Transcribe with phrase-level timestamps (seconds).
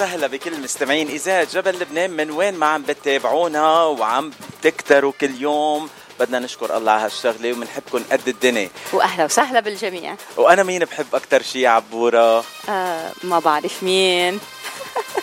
[0.00, 1.08] أهلا وسهلا بكل المستمعين.
[1.08, 5.88] اذاعه جبل لبنان من وين ما عم بتتابعونا وعم تكتروا كل يوم
[6.20, 8.68] بدنا نشكر الله على هالشغلة وبنحبكم قد الدنيا.
[8.92, 10.14] وأهلا وسهلا بالجميع.
[10.36, 14.40] وأنا مين بحب أكثر شيء عبورة؟ آه ما بعرف مين.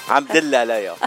[0.10, 0.96] عم دل عليها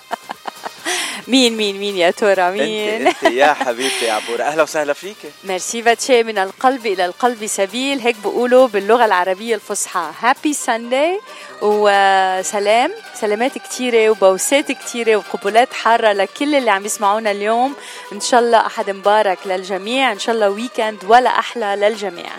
[1.31, 5.17] مين مين مين يا ترى؟ مين؟ أنت, انت يا حبيبتي يا عبوره أهلا وسهلا فيك.
[5.45, 8.01] ميرسي باتشي من القلب إلى القلب سبيل.
[8.01, 10.11] هيك بقولوا باللغة العربية الفصحى.
[10.21, 11.21] هابي ساندي
[11.63, 12.93] وسلام.
[13.15, 17.75] سلامات كثيرة وبوسات كثيرة وقبلات حارة لكل اللي عم يسمعونا اليوم.
[18.13, 20.13] إن شاء الله أحد مبارك للجميع.
[20.13, 22.31] إن شاء الله ويكند ولا أحلى للجميع.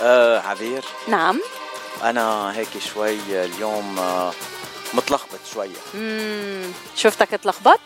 [0.00, 0.84] آه عبير.
[1.08, 1.40] نعم.
[2.02, 4.32] أنا هيك شوي اليوم آه
[4.94, 5.76] متلخبط شوية.
[6.96, 7.80] شفتك تلخبط؟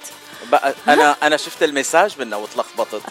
[0.52, 3.02] بقى أنا أنا شفت المساج منها وتلخبطت.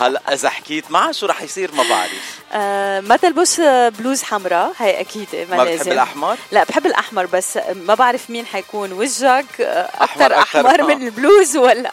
[0.00, 2.38] هلا إذا حكيت معها شو رح يصير ما بعرف.
[2.52, 3.60] آه ما تلبس
[3.98, 5.76] بلوز حمراء هي أكيد ما, ما لازم.
[5.78, 10.60] بتحب الأحمر؟ لا بحب الأحمر بس ما بعرف مين حيكون وجهك أكثر أحمر احمر, أكتر،
[10.60, 10.94] أحمر آه.
[10.96, 11.92] من البلوز ولا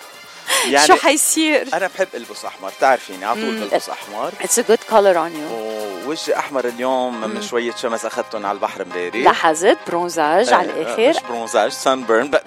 [0.71, 3.55] يعني شو حيصير؟ أنا بحب ألبس أحمر بتعرفيني على طول.
[3.59, 4.31] بلبس أحمر.
[4.41, 5.51] It's a good color on you.
[6.05, 11.09] ووجهي أحمر اليوم من شوية شمس أخذتهم على البحر امبارح لاحظت؟ bronzage على إيه، الآخر.
[11.09, 12.31] مش bronzage sunburn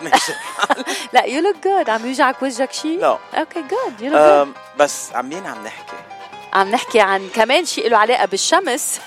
[1.13, 5.13] لا you look good عم يوجعك وجهك شيء؟ لا okay good you look good بس
[5.15, 5.97] عم مين عم نحكي؟
[6.53, 8.99] عم نحكي عن كمان شيء له علاقة بالشمس.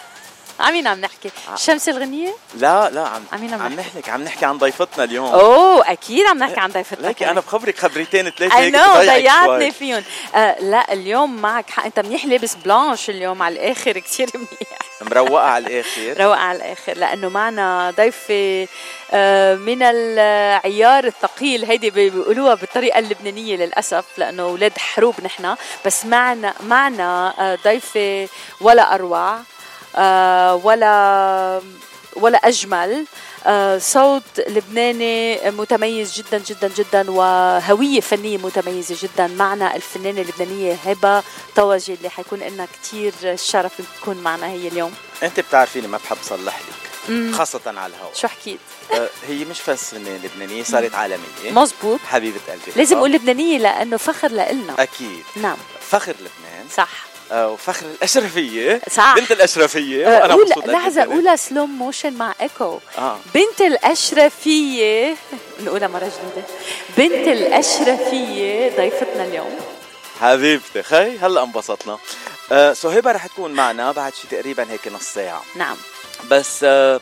[0.62, 4.24] عن مين عم نحكي؟ الشمس الغنية؟ لا لا عم عن مين عم عم نحكي؟ عم
[4.24, 5.26] نحكي عن ضيفتنا اليوم.
[5.34, 9.72] أوه أكيد عم نحكي عن ضيفتنا ليكي أنا بخبرك خبريتين ثلاثة اي هيك ضيعتني.
[9.72, 10.04] فيهم.
[10.36, 11.86] آه لا اليوم معك حق.
[11.86, 14.80] أنت منيح لابس بلانش اليوم على الآخر كثير منيح.
[15.02, 16.16] مروقة على الآخر.
[16.26, 18.68] روق على الآخر لأنه معنا ضيفة
[19.14, 21.66] آه، من العيار الثقيل.
[21.66, 25.56] هيدي بي- بيقولوها بالطريقة اللبنانية للأسف لأنه أولاد حروب نحن.
[25.86, 28.28] بس معنا معنا آه، ضيفة
[28.62, 29.32] ولا أروع.
[29.34, 29.42] آه،
[30.64, 31.62] ولا
[32.16, 33.06] ولا أجمل.
[33.46, 39.28] آه، صوت لبناني متميز جدا جدا جدا وهوية فنية متميزة جدا.
[39.28, 41.24] معنا الفنانة اللبنانية هبة
[41.56, 44.94] طوجي اللي حيكون لنا كثير الشرف تكون معنا هي اليوم.
[45.24, 47.32] أنت بتعرفيني ما بحب صلح لك مم.
[47.34, 48.14] خاصة على الهواء.
[48.14, 48.60] شو حكيت؟
[48.94, 51.52] أه، هي مش بس فنانة لبنانية صارت عالمية.
[51.52, 52.00] مزبوط.
[52.08, 52.72] حبيبة قلبي.
[52.76, 54.84] لازم آه، أقول لبنانية لأنه فخر لإلنا.
[54.84, 55.24] أكيد.
[55.36, 55.58] نعم.
[55.90, 56.66] فخر لبنان.
[56.78, 56.90] صح.
[56.90, 59.14] آه، وفخر الأشرفية صح.
[59.18, 61.04] بنت الأشرفية آه، وأنا قول مبسوط لحظة.
[61.04, 63.20] قولها slow motion مع echo آه.
[63.34, 65.16] بنت الأشرفية
[65.60, 66.48] نقولها مرة جديدة.
[66.98, 69.60] بنت الأشرفية ضيفتنا اليوم.
[70.22, 71.98] حبيبتي خي هلا انبسطنا.
[72.52, 75.44] آه so هبه رح تكون معنا بعد شي تقريبا هيك نص ساعة.
[75.56, 75.78] نعم.
[76.32, 77.00] بس آه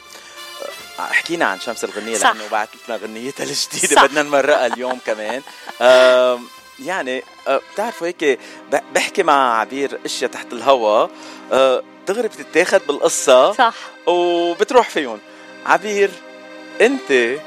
[0.99, 2.29] آه، حكينا عن شمس الغنية صح.
[2.31, 4.05] لأنه بعت لنا غنيتها الجديدة صح.
[4.05, 5.41] بدنا نمرقها اليوم كمان.
[6.85, 8.23] يعني آه، بتعرفوا هيك
[8.71, 11.07] ب- بحكي مع عبير أشياء تحت الهوا
[11.51, 13.73] آه، دغري بتتاخد بالقصة صح.
[14.07, 15.19] وبتروح فيهم.
[15.65, 16.09] عبير
[16.81, 17.39] أنت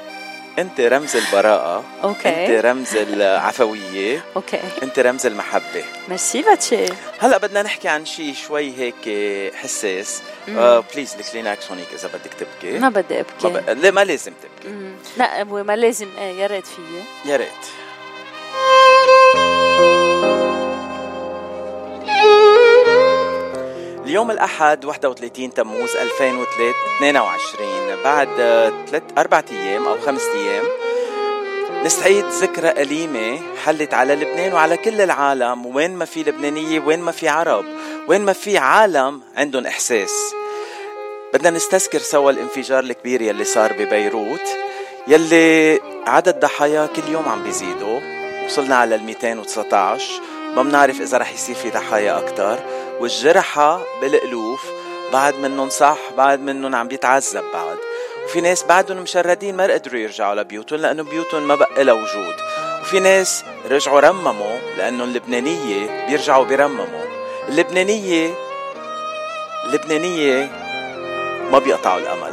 [0.58, 2.28] أنت رمز البراءة okay.
[2.28, 4.60] أنت رمز العفوية okay.
[4.82, 5.84] أنت رمز المحبة.
[6.08, 6.86] ميرسي باتشي.
[7.18, 10.22] هلأ بدنا نحكي عن شيء شوي هيك حساس.
[10.48, 12.78] آه please ال Kleenex هونيك إذا بدك تبكي.
[12.78, 13.78] ما بدي ما, ابكي ب...
[13.78, 14.94] لا ما لازم تبكي؟ مم.
[15.16, 16.08] لا ما لازم.
[16.18, 17.02] إيه يا ريت فيي.
[17.32, 17.48] يا ريت.
[24.06, 28.28] اليوم الأحد 31 تموز 2022 بعد
[28.90, 30.64] ثلاث أربعة أيام أو خمسة أيام
[31.84, 35.66] نستعيد ذكرى أليمة حلت على لبنان وعلى كل العالم.
[35.66, 37.64] وين ما في لبنانية وين ما في عرب
[38.08, 40.34] وين ما في عالم عندهم إحساس.
[41.34, 44.48] بدنا نستذكر سوا الانفجار الكبير يلي صار ببيروت
[45.08, 48.00] يلي عدد ضحايا كل يوم عم بيزيدوا.
[48.46, 50.04] وصلنا على ال 219
[50.56, 52.58] ما بنعرف إذا رح يصير في ضحايا أكثر
[53.02, 54.66] والجرحى بالألوف
[55.12, 57.76] بعد منهم صح بعد منهم عم بيتعذب بعد.
[58.24, 62.34] وفي ناس بعدهم مشردين ما قدروا يرجعوا لبيوتهم لأنه بيوتهم ما بقى لها وجود.
[62.82, 67.04] وفي ناس رجعوا رمموا لأنه اللبنانية بيرجعوا بيرمموا
[67.48, 68.34] اللبنانية
[69.64, 70.52] اللبنانية
[71.50, 72.32] ما بيقطعوا الأمل.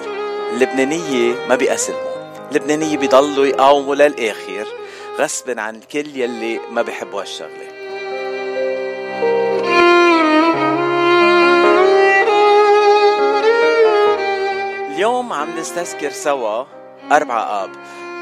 [0.54, 2.10] اللبنانية ما بيأسلموا
[2.51, 4.68] اللبنانية بيضلوا يقاوموا للآخر
[5.19, 7.79] غصبا عن الكل يلي ما بيحبوا هالشغلة.
[15.00, 16.66] اليوم عم نستذكر سوا
[17.12, 17.69] أربعة آب.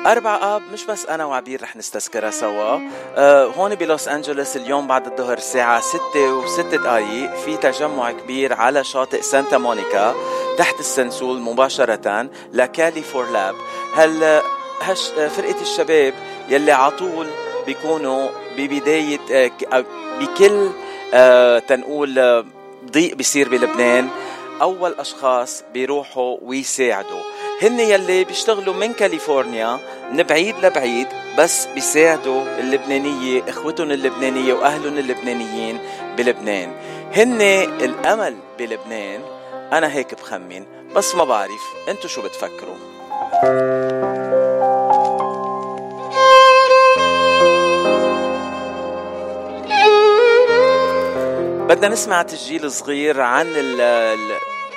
[0.05, 2.79] أربعة آب مش بس أنا وعبير رح نستذكرها سوا.
[3.15, 8.83] آه هون بلوس أنجلوس اليوم بعد الظهر الساعة ستة وستة دقايق في تجمع كبير على
[8.83, 10.15] شاطئ سانتا مونيكا
[10.57, 13.55] تحت السنسول مباشرة ل Cali for Leb.
[13.95, 14.41] هل
[14.81, 16.13] هش فرقة الشباب
[16.49, 17.27] يلي عطول
[17.65, 19.85] بيكونوا ببداية آه، آه،
[20.19, 20.69] بكل
[21.13, 22.43] آه، تنقول
[22.91, 24.09] ضيق بيصير بلبنان
[24.61, 27.21] أول أشخاص بيروحوا ويساعدوا.
[27.61, 29.79] هن يلي بيشتغلوا من كاليفورنيا
[30.11, 31.07] من بعيد لبعيد
[31.37, 35.79] بس بيساعدوا اللبنانية إخوتهم اللبنانية وأهلهم اللبنانيين
[36.17, 36.71] بلبنان.
[37.15, 37.41] هن
[37.81, 39.21] الأمل بلبنان
[39.73, 40.65] أنا هيك بخمن
[40.95, 43.86] بس ما بعرف انتو شو بتفكروا؟
[51.77, 53.47] بدنا نسمع تسجيل صغير عن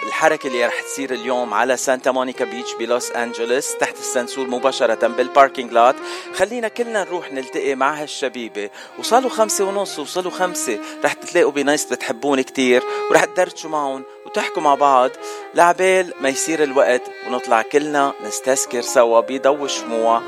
[0.06, 5.23] الحركة اللي رح تصير اليوم على سانتا مونيكا Beach بلوس أنجلوس تحت السنسول مباشرة بال
[5.23, 5.94] parking lot
[6.34, 8.70] خلينا كلنا نروح نلتقي مع هالشبيبة.
[8.98, 10.78] وصلوا خمسة ونص وصلوا خمسة.
[11.04, 12.82] رح تلاقوا بناس بتحبون كتير.
[13.10, 15.10] ورح تدردشوا معهم وتحكوا مع بعض.
[15.54, 20.22] لعبال ما يصير الوقت ونطلع كلنا نستذكر سوا بضوء شموع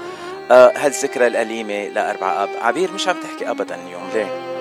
[0.50, 2.48] آه هالذكرى الأليمة لأربعة أب.
[2.60, 4.52] عبير مش عم تحكي أبدا اليوم ليه؟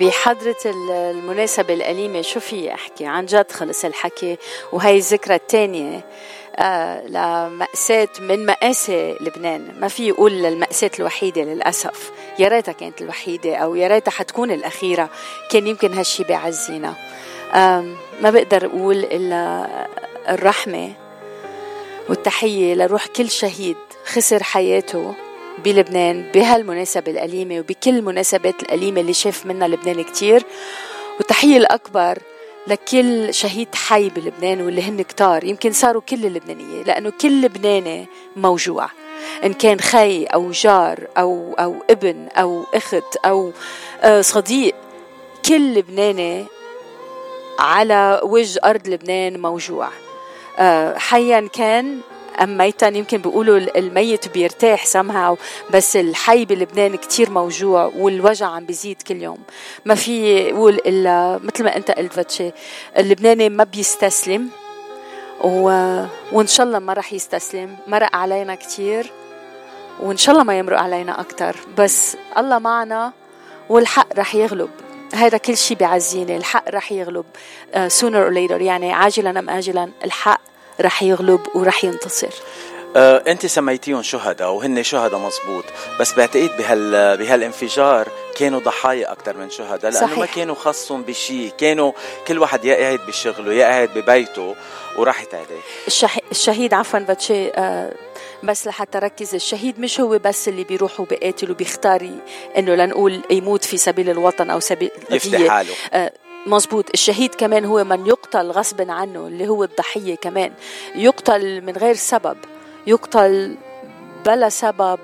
[0.00, 4.38] بحضرة المناسبة الأليمة شو في أحكي؟ عن جد خلص الحكي
[4.72, 6.04] وهي الذكرى الثانية
[6.56, 9.74] آه لمأساة من مآسي لبنان.
[9.80, 12.12] ما في يقول المأساة الوحيدة للأسف.
[12.38, 15.08] يا ريتها كانت الوحيدة أو يا ريتها حتكون الأخيرة.
[15.50, 16.94] كان يمكن هالشي بيعزينا
[17.54, 17.84] آه
[18.20, 19.68] ما بقدر أقول إلا
[20.28, 20.92] الرحمة
[22.08, 23.76] والتحية لروح كل شهيد
[24.06, 25.14] خسر حياته.
[25.64, 30.42] بلبنان بهالمناسبة الأليمة وبكل المناسبات الأليمة اللي شاف منها لبنان كتير.
[31.18, 32.18] والتحية الأكبر
[32.66, 35.44] لكل شهيد حي بلبنان واللي هن كتار.
[35.44, 38.06] يمكن صاروا كل اللبنانية لأنه كل لبناني
[38.36, 38.90] موجوع
[39.44, 43.52] إن كان خي أو جار أو أو ابن أو أخت أو
[44.02, 44.74] آه، صديق
[45.48, 46.44] كل لبناني
[47.58, 49.88] على وجه أرض لبنان موجوع
[50.58, 52.00] آه، حيا كان
[52.42, 55.36] أم ميتا يمكن بيقولوا الميت بيرتاح somehow
[55.74, 59.38] بس الحي بلبنان كتير موجوع والوجع عم بيزيد كل يوم.
[59.84, 62.52] ما في يقول إلا مثل ما أنت قلت فتشي
[62.98, 64.48] اللبناني ما بيستسلم
[65.44, 65.68] و...
[66.32, 67.76] وإن شاء الله ما رح يستسلم.
[67.86, 69.12] مرق علينا كتير
[70.00, 71.56] وإن شاء الله ما يمرق علينا أكتر.
[71.78, 73.12] بس الله معنا
[73.68, 74.70] والحق رح يغلب.
[75.14, 77.24] هذا كل شيء بيعزيني الحق رح يغلب.
[77.74, 80.40] uh, sooner or later يعني عاجلا أم آجلا الحق
[80.80, 82.32] رح يغلب ورح ينتصر.
[82.96, 85.64] أه أنت سميتيهم شهداء وهن شهداء مزبوط
[86.00, 90.18] بس بعتقد بهال بهالانفجار كانوا ضحايا أكثر من شهداء لأنه صحيح.
[90.18, 91.92] ما كانوا خصهم بشيء كانوا
[92.28, 94.54] كل واحد يا قاعد بشغله يا قاعد ببيته
[94.98, 96.08] وراحت عليه الشه...
[96.30, 97.92] الشهيد عفوا باتشي آه
[98.42, 102.10] بس لحتى ركز الشهيد مش هو بس اللي بيروح وبيقاتل وبيختار
[102.58, 105.74] إنه لنقول يموت في سبيل الوطن أو سبيل يفتح حاله.
[105.92, 106.12] آه
[106.46, 110.52] مزبوط الشهيد كمان هو من يقتل غصبا عنه اللي هو الضحية كمان.
[110.94, 112.36] يقتل من غير سبب
[112.86, 113.56] يقتل
[114.26, 114.98] بلا سبب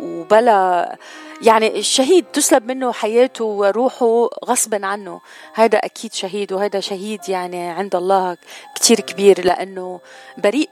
[0.00, 0.96] وبلا
[1.42, 5.20] يعني الشهيد تسلب منه حياته وروحه غصبا عنه.
[5.54, 8.36] هذا أكيد شهيد وهذا شهيد يعني عند الله
[8.74, 10.00] كتير كبير لأنه
[10.38, 10.70] بريء.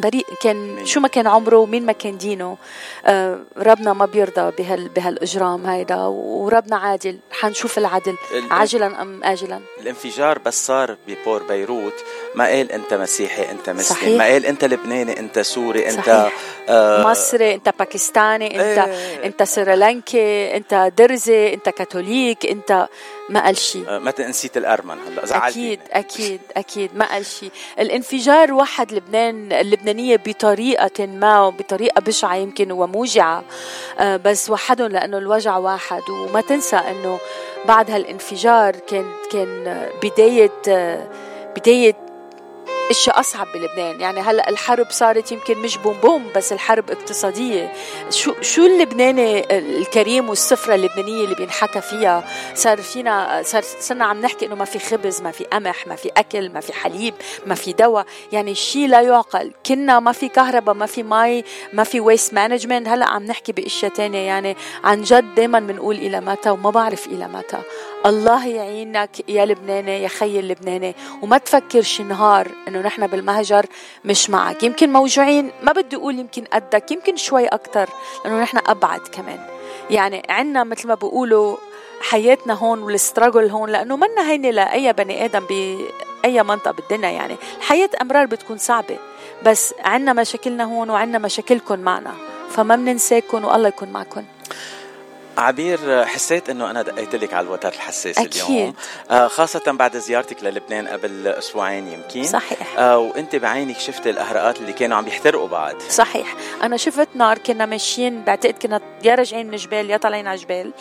[0.00, 0.26] بريء.
[0.42, 2.56] كان شو ما كان عمره ومين ما كان دينه.
[3.06, 7.18] آه ربنا ما بيرضى بهال بهالإجرام هيدا وربنا عادل.
[7.30, 8.16] حنشوف العدل.
[8.50, 12.04] عاجلا أم اجلا؟ الانفجار بس صار ببور بيروت.
[12.34, 13.96] ما قال أنت مسيحي أنت مسلم.
[13.96, 14.18] صحيح.
[14.18, 16.32] ما قال أنت لبناني أنت سوري أنت صحيح.
[16.68, 19.26] آه مصري أنت باكستاني أنت إيه.
[19.26, 22.88] أنت سريلانكي أنت درزي أنت كاثوليك أنت
[23.30, 25.72] ما قال شيء آه متى نسيت الأرمن هلا زعلتني.
[25.72, 32.72] أكيد أكيد أكيد ما قال شيء الانفجار وحد لبنان اللبنانية بطريقة ما وبطريقة بشعة يمكن
[32.72, 33.44] وموجعة.
[33.98, 36.02] آه بس وحدهم لأنه الوجع واحد.
[36.10, 37.18] وما تنسى إنه
[37.64, 41.08] بعد هالانفجار كان كان بداية آه
[41.56, 41.96] بداية
[42.90, 44.00] اشياء أصعب بلبنان.
[44.00, 47.72] يعني هلأ الحرب صارت يمكن مش boom boom بس الحرب اقتصادية.
[48.10, 54.46] شو شو اللبناني الكريم والسفرة اللبنانية اللي بينحكى فيها؟ صار فينا صار صرنا عم نحكي
[54.46, 57.14] إنه ما في خبز ما في قمح ما في أكل ما في حليب
[57.46, 58.06] ما في دواء.
[58.32, 59.52] يعني شيء لا يعقل.
[59.66, 63.92] كنا ما في كهرباء ما في مي ما في waste management هلأ عم نحكي بإشياء
[63.92, 64.18] تانية.
[64.26, 67.58] يعني عن جد دائما بنقول إلى متى وما بعرف إلى متى.
[68.06, 70.94] الله يعينك يا لبناني يا خي اللبناني.
[71.22, 73.66] وما تفكر شي نهار إنه نحن بالمهجر
[74.04, 74.62] مش معك.
[74.62, 77.88] يمكن موجوعين ما بدي أقول يمكن قدك يمكن شوي أكثر
[78.24, 79.38] لأنه نحن أبعد كمان.
[79.90, 81.56] يعني عنا مثل ما بيقولوا
[82.00, 87.36] حياتنا هون والستراجل هون لأنه منا هيني لاي بني آدم باي منطقة بالدنيا يعني.
[87.58, 88.98] الحياة أمرار بتكون صعبة
[89.46, 92.12] بس عنا مشاكلنا هون وعنا مشاكلكم معنا.
[92.50, 94.24] فما بننساكم والله يكون معكم
[95.38, 98.42] عبير حسيت إنه أنا دقيت لك على الوتر الحساس أكيد.
[98.42, 98.74] اليوم.
[99.10, 102.24] آه خاصة بعد زيارتك للبنان قبل أسبوعين يمكن.
[102.24, 102.78] صحيح.
[102.78, 105.82] آه وأنت بعينك شفت الاهراءات اللي كانوا عم يحترقوا بعد.
[105.82, 106.34] صحيح.
[106.62, 110.72] أنا شفت نار كنا ماشيين بعتقد كنا يا راجعين من جبال يا طالعين على جبال.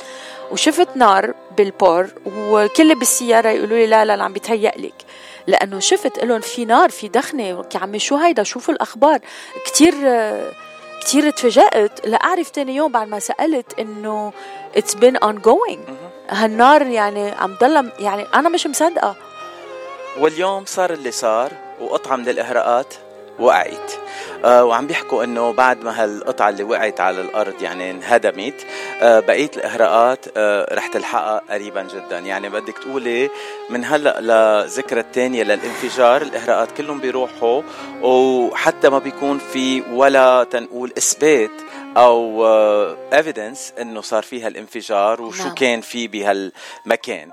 [0.51, 4.93] وشفت نار بالبور وكل بالسيارة يقولوا لي لا لا, لا عم بيتهيأ لك.
[5.47, 7.65] لأنه شفت لهم في نار في دخنة.
[7.75, 9.19] عمي شو هيدا؟ شوفوا الأخبار.
[9.65, 9.93] كثير
[11.01, 12.07] كثير تفاجأت.
[12.07, 14.33] لأعرف تاني يوم بعد ما سألت إنه
[14.77, 15.79] it's been ongoing.
[16.29, 19.15] هالنار يعني عم ضل يعني أنا مش مصدقة.
[20.19, 21.51] واليوم صار اللي صار
[21.81, 22.93] وقطعة من الإهراءات
[23.39, 23.91] وقعت.
[24.45, 28.65] آه وعم بيحكوا إنه بعد ما هالقطعة اللي وقعت على الأرض يعني انهدمت
[29.01, 32.19] آه بقيه الإهراءات آه رح تلحقها قريبا جدا.
[32.19, 33.29] يعني بدك تقولي
[33.69, 37.61] من هلأ لذكرى الثانية للانفجار الإهراءات كلهم بيروحوا
[38.01, 41.51] وحتى ما بيكون في ولا تنقول إثبات
[41.97, 42.45] أو
[43.13, 45.53] ايفيدنس إنه صار فيها الانفجار وشو نعم.
[45.55, 47.31] كان في بهالمكان.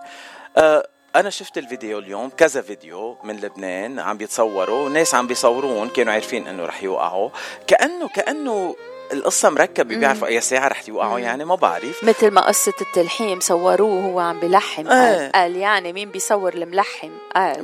[0.57, 6.12] آه أنا شفت الفيديو اليوم كذا فيديو من لبنان عم بيتصوروا ناس عم بيصورون كانوا
[6.12, 7.30] عارفين إنه رح يوقعوا.
[7.66, 8.76] كانه كأنه
[9.12, 12.04] القصة مركبة بيعرفوا أي ساعة رح يوقعوا يعني ما بعرف.
[12.04, 14.88] مثل ما قصة التلحيم صوروه وهو عم بلحم.
[14.88, 15.30] آه.
[15.35, 17.62] قال يعني مين بيصور الملحم؟ قال.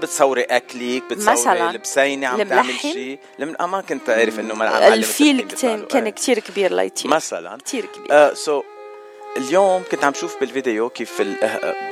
[0.00, 3.56] بتصوري أكلك بتصوري مثلا لبسينة عم تعمل شيء لم...
[3.60, 7.58] ما كنت أعرف إنه الفيل كان, كان كتير كبير ليتي مثلا.
[7.58, 8.06] كتير كبير.
[8.10, 8.73] آه so so
[9.36, 11.22] اليوم كنت عم شوف بالفيديو كيف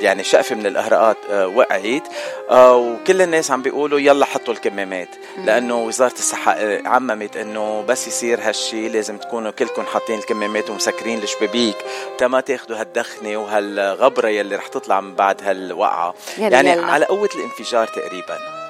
[0.01, 2.07] يعني شقفة من الأهراءات آه، وقعت.
[2.49, 5.07] آه، وكل الناس عم بيقولوا يلا حطوا الكمامات
[5.37, 11.77] لأنه وزارة الصحة عممت إنه بس يصير هالشي لازم تكونوا كلكم حاطين الكمامات ومسكرين الشبابيك
[12.17, 16.13] تما تاخذوا هالدخنة وهالغبرة يلي رح تطلع من بعد هالوقعة.
[16.37, 16.85] يعني يلا.
[16.85, 18.62] على قوة الانفجار تقريبا.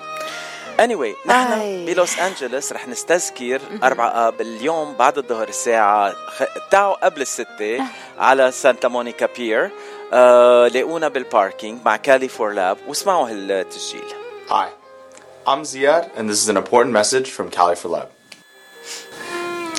[0.78, 6.14] anyway نحن بلوس انجلوس رح نستذكر أربعة آب اليوم بعد الظهر الساعة
[6.70, 7.84] تعوا قبل الستة
[8.18, 9.70] على سانتا مونيكا بير
[10.12, 14.04] آه لاقونا بالباركينج مع كالي فور لاب واسمعوا هالتسجيل
[14.48, 14.68] Hi,
[15.46, 18.08] I'm Ziad and this is an important message from Cali for Lab.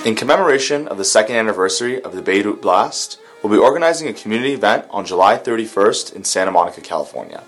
[0.06, 4.54] In commemoration of the second anniversary of the Beirut blast, we'll be organizing a community
[4.54, 7.42] event on July 31st in Santa Monica, California.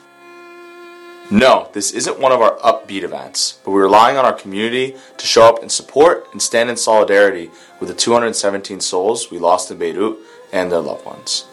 [1.28, 5.26] No, this isn't one of our upbeat events, but we're relying on our community to
[5.26, 9.78] show up and support and stand in solidarity with the 217 souls we lost in
[9.78, 10.18] Beirut
[10.52, 11.44] and their loved ones.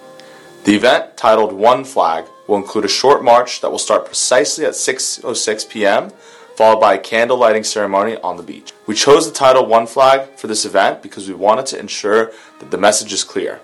[0.66, 4.74] The event, titled One Flag, will include a short march that will start precisely at
[4.74, 6.12] 6:06 p.m.,
[6.56, 8.74] followed by a candle lighting ceremony on the beach.
[8.86, 12.70] We chose the title One Flag for this event because we wanted to ensure that
[12.70, 13.60] the message is clear.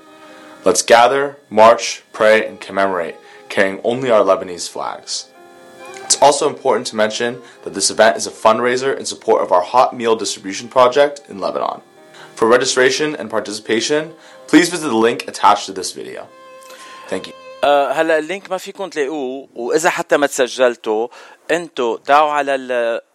[0.66, 3.16] Let's gather, march, pray, and commemorate,
[3.48, 5.29] carrying only our Lebanese flags.
[6.09, 9.63] It's also important to mention that this event is a fundraiser in support of our
[9.63, 11.81] hot meal distribution project in Lebanon.
[12.35, 14.15] For registration and participation,
[14.47, 16.29] please visit the link attached to this video.
[17.09, 17.33] Thank you.
[17.63, 21.09] Uh, هلا اللينك ما فيكم تلاقوه واذا حتى ما تسجلتوا
[21.51, 22.55] انتوا تعوا على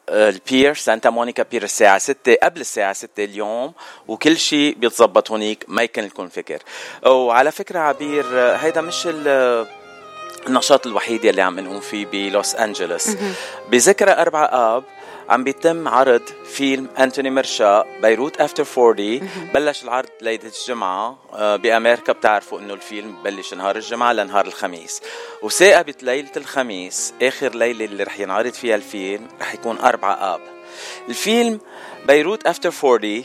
[0.09, 3.73] البير سانتا مونيكا بير الساعة 6 قبل الساعة 6 اليوم
[4.07, 6.59] وكل شيء بيتظبط هونيك ما يكون لكم فكر
[7.05, 9.67] وعلى فكرة عبير هيدا مش ال
[10.46, 13.08] النشاط الوحيد يلي عم نقوم فيه بلوس أنجلوس.
[13.70, 14.44] بذكرى أربعة
[14.76, 14.84] آب
[15.28, 22.12] عم بيتم عرض فيلم أنتوني مرشا بيروت أفتر 40 بلش العرض ليلة الجمعة آه، بأمريكا
[22.12, 25.02] بتعرفوا إنه الفيلم بلش نهار الجمعة لنهار الخميس.
[25.42, 30.40] وثاقبت ليلة الخميس آخر ليلة اللي رح ينعرض فيها الفيلم رح يكون أربعة آب.
[31.08, 31.60] الفيلم
[32.06, 33.24] بيروت أفتر 40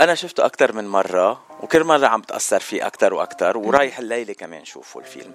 [0.00, 4.64] أنا شفته أكثر من مرة وكل مرة عم بتأثر فيه أكثر وأكثر ورايح الليلة كمان
[4.64, 5.32] شوفوا الفيلم.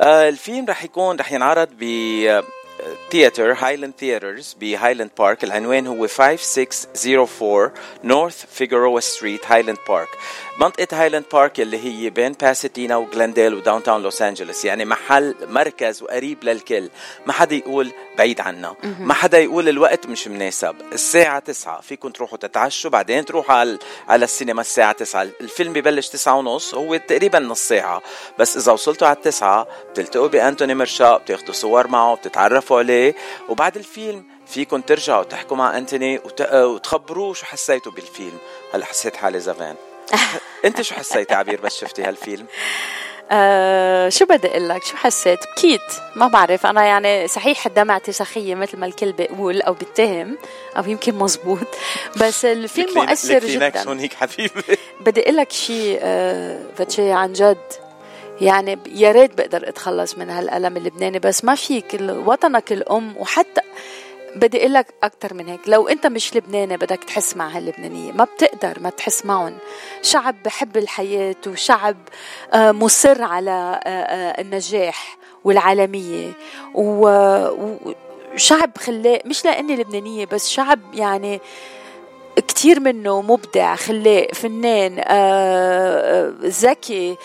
[0.00, 1.84] آه الفيلم رح يكون رح ينعرض ب
[3.10, 7.72] theater Highland Theatres بهايلاند بارك العنوان هو 5604
[8.04, 10.08] North Figueroa Street هايلاند بارك
[10.60, 16.02] منطقة هايلاند بارك اللي هي بين باسادينا وجلنديل و downtown لوس انجلوس يعني محل مركز
[16.02, 16.90] وقريب للكل.
[17.26, 18.74] ما حدا يقول بعيد عنا.
[19.00, 20.74] ما حدا يقول الوقت مش مناسب.
[20.92, 21.80] الساعة تسعة.
[21.80, 25.22] فيكم تروحوا تتعشوا بعدين تروحوا على على السينما الساعة تسعة.
[25.40, 28.02] الفيلم ببلش تسعة ونص هو تقريبا نص ساعة.
[28.38, 33.14] بس إذا وصلتوا على التسعة بتلتقوا بأنتوني مرشا بتاخدوا صور معه بتتعرفوا عليه.
[33.48, 36.20] وبعد الفيلم فيكم ترجعوا تحكوا مع أنتوني
[36.52, 38.38] وتخبروه شو حسيتوا بالفيلم.
[38.74, 39.76] هلا حسيت حالي زمان
[40.64, 42.46] انت شو حسيتي عبير بس شفتي هالفيلم؟
[43.30, 45.80] آه شو بدي أقول لك؟ شو حسيت؟ بكيت.
[46.16, 46.66] ما بعرف.
[46.66, 50.38] أنا يعني صحيح دمعتي سخيه مثل ما الكل بيقول أو بيتهم
[50.76, 51.66] أو يمكن مزبوط.
[52.22, 53.82] بس الفيلم مؤثر جدا.
[53.88, 54.62] هونيك حبيبي.
[55.06, 57.56] بدي أقول لك شيء آه فتشي عن جد.
[58.40, 63.60] يعني يا ريت بقدر أتخلص من هالألم اللبناني بس ما فيك وطنك الأم وحتى
[64.36, 65.60] بدي أقول لك أكثر من هيك.
[65.66, 68.12] لو أنت مش لبناني بدك تحس مع هاللبنانية.
[68.12, 69.58] ما بتقدر ما تحس معهم.
[70.02, 71.96] شعب بحب الحياة وشعب
[72.52, 76.32] آه، مصر على آه، آه، النجاح والعالمية.
[76.74, 81.40] وشعب خلاق مش لأني لبنانية بس شعب يعني
[82.36, 84.94] كتير منه مبدع خلاق فنان
[86.44, 87.16] ذكي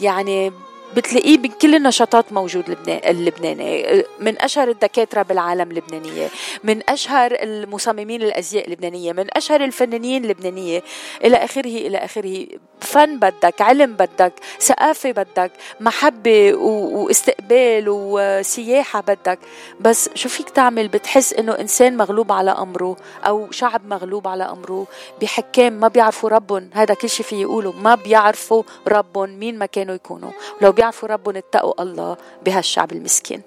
[0.00, 0.52] يعني
[0.96, 4.04] بتلاقيه بكل النشاطات موجود لبنان اللبناني.
[4.20, 6.28] من أشهر الدكاترة بالعالم اللبنانية
[6.64, 10.82] من أشهر المصممين الأزياء اللبنانية من أشهر الفنانين اللبنانية.
[11.24, 12.46] إلى آخره إلى آخره.
[12.80, 19.38] فن بدك علم بدك ثقافة بدك محبة واستقبال وسياحة بدك.
[19.80, 24.86] بس شو فيك تعمل؟ بتحس إنه إنسان مغلوب على أمره أو شعب مغلوب على أمره.
[25.22, 26.70] بحكام ما بيعرفوا ربهم.
[26.72, 27.72] هذا كل شيء في يقولوا.
[27.72, 30.30] ما بيعرفوا ربهم مين ما كانوا يكونوا.
[30.60, 33.42] لو بيعرفوا ربهم اتقوا الله بهالشعب المسكين.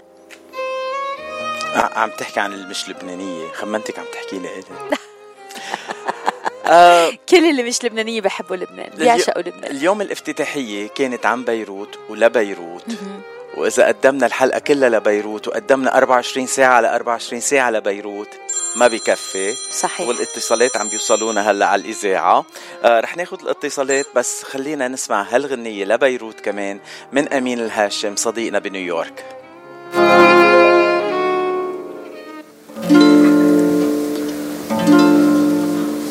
[1.75, 3.47] عم تحكي عن المش لبنانية.
[3.51, 4.50] خمنتك عم تحكي لي
[6.65, 9.71] آه كل اللي مش لبنانية بحبوا لبنان بيعشقوا لبنان.
[9.71, 12.85] اليوم الافتتاحية كانت عن بيروت ولبيروت.
[13.57, 18.29] وإذا قدمنا الحلقة كلها لبيروت وقدمنا 24 ساعة على 24 ساعة لبيروت
[18.75, 19.53] ما بكفي.
[19.79, 20.07] صحيح.
[20.07, 22.45] والاتصالات عم بيوصلونا هلا على الإذاعة.
[22.83, 26.79] آه رح ناخذ الاتصالات بس خلينا نسمع هالغنية لبيروت كمان
[27.11, 29.25] من أمين الهاشم صديقنا بنيويورك.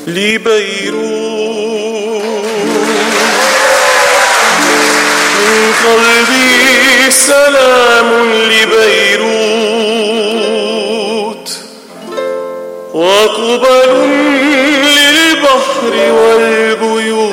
[0.06, 1.30] لبيروت.
[5.46, 10.19] من قلبي سلام لبيروت.
[12.94, 13.90] وقبل
[14.82, 17.30] للبحر والبيوت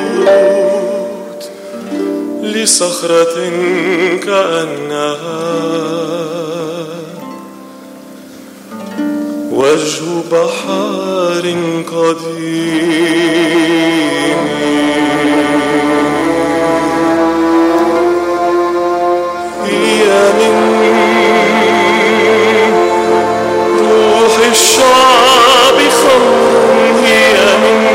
[2.44, 3.36] لصخرة
[4.26, 5.48] كأنها
[9.52, 11.46] وجه بحار
[11.92, 13.38] قديم.
[19.66, 20.56] هي من
[23.80, 25.47] روح الشعب
[26.08, 27.88] خمر هي من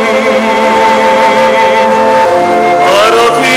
[2.80, 3.51] عرقه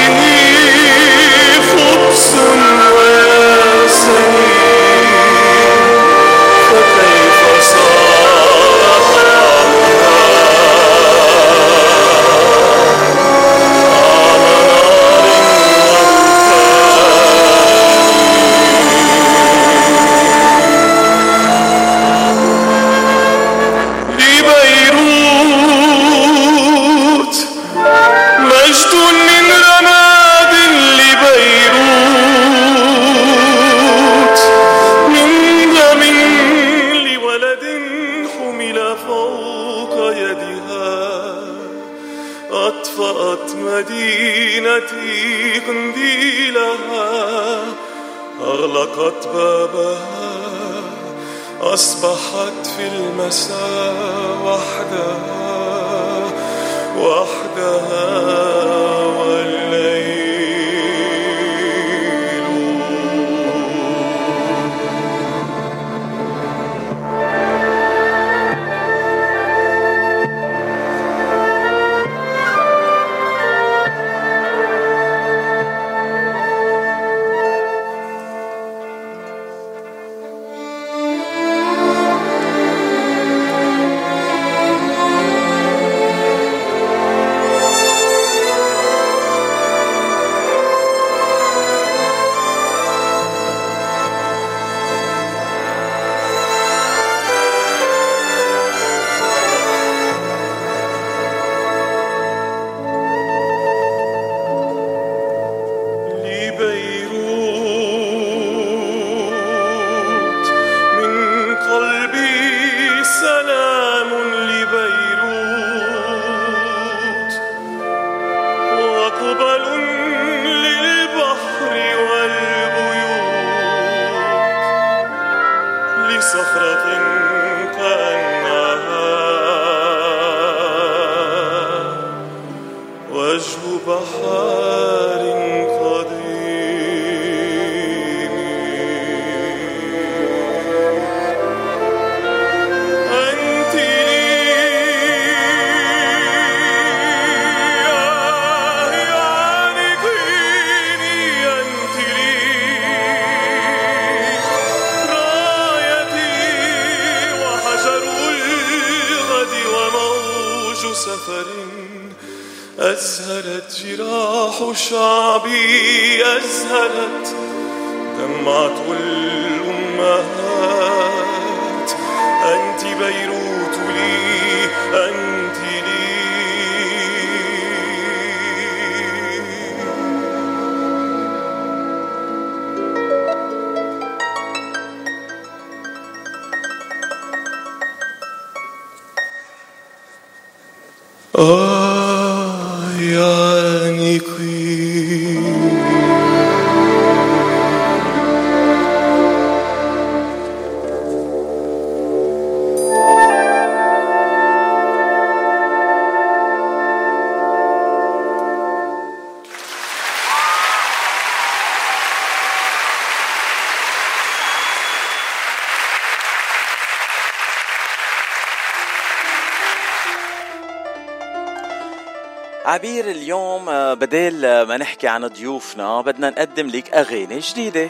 [222.86, 227.90] عبير اليوم آه، بدل ما نحكي عن ضيوفنا بدنا نقدم لك أغاني جديدة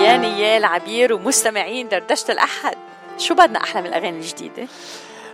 [0.00, 2.74] يا نيال عبير ومستمعين دردشة الأحد
[3.18, 4.66] شو بدنا أحلى من الأغاني الجديدة؟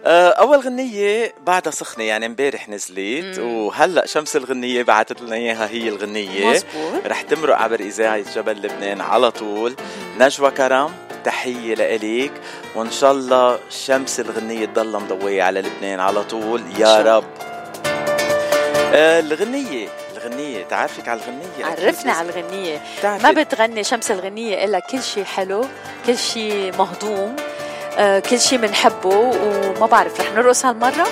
[0.05, 3.47] آه، أول غنية بعدها سخنة يعني امبارح نزلت مم.
[3.57, 7.07] وهلأ شمس الغنية بعثت لنا إياها هي الغنية مزبوط.
[7.07, 9.75] رح تمرق عبر إذاعة جبل لبنان على طول
[10.19, 10.91] نجوى كرم
[11.25, 12.33] تحية لإليك
[12.75, 17.03] وإن شاء الله شمس الغنية تضلها مضوية على لبنان على طول يا.
[17.17, 17.25] رب
[18.93, 19.89] آه، الغنية.
[20.17, 20.65] الغنية.
[20.65, 22.83] تعرفك على الغنية عرفنا على الغنية.
[23.05, 25.65] ما بتغني شمس الغنية إلا كل شيء حلو
[26.07, 27.37] كل شيء مهضوم
[27.99, 29.17] آه، كل شيء بنحبه
[29.77, 31.07] وما بعرف رح نرقص هالمرة؟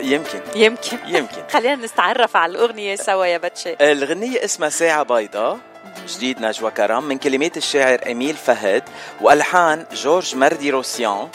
[0.00, 0.40] يمكن.
[0.54, 0.98] يمكن.
[1.06, 1.42] يمكن.
[1.52, 3.76] خلينا نستعرف على الأغنية سوا يا بتشي.
[3.80, 5.58] الغنية اسمها ساعة بيضاء.
[6.08, 7.04] جديد نجوى كرم.
[7.04, 8.82] من كلمات الشاعر أميل فهد.
[9.20, 11.28] وألحان جورج مردي روسيان.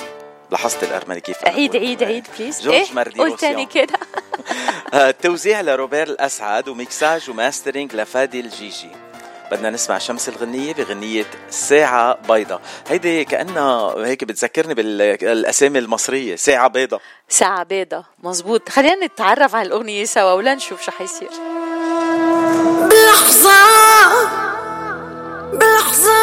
[0.52, 3.66] لاحظت الأرمني كيف عيد؟ عيد عيد please جورج إيه؟ مردي قول تاني.
[3.66, 4.00] كده.
[4.94, 8.90] آه، التوزيع لروبير الأسعد و mixage و mastering لفادي الجيجي.
[9.52, 12.60] بدنا نسمع شمس الغنية بغنية ساعة بيضة.
[12.88, 16.36] هيدي كأنها هيك بتذكرني بالأسامي المصرية.
[16.36, 17.00] ساعة بيضة.
[17.30, 18.04] ساعة بيضة.
[18.24, 21.30] مزبوط خلينا نتعرف على الأغنية سوا ولا نشوف شو حيصير.
[22.90, 23.58] بلحظة
[25.54, 26.18] بلحظة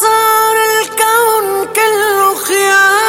[0.00, 2.99] صار الكون كله خيال.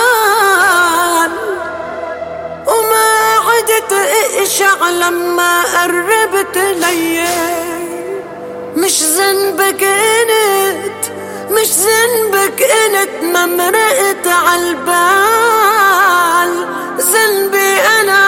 [3.61, 7.27] عدت اقشع لما قربت لي.
[8.75, 11.05] مش ذنبك إنت
[11.51, 14.91] مش ذنبك إنت ما مرقت عالبال.
[16.97, 18.21] ذنبي أنا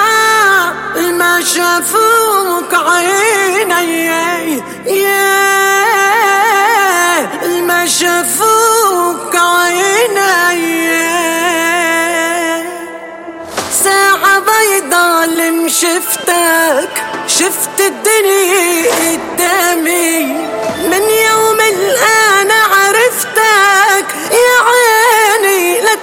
[1.12, 4.08] ما شافوك عيني.
[4.88, 5.34] يا
[7.62, 10.23] ما شافوك عيني.
[15.84, 20.20] شفتك شفت الدنيا قدامي.
[20.90, 25.94] من يوم الآن عرفتك يا عيني لا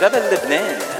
[0.00, 0.95] جبل لبنان.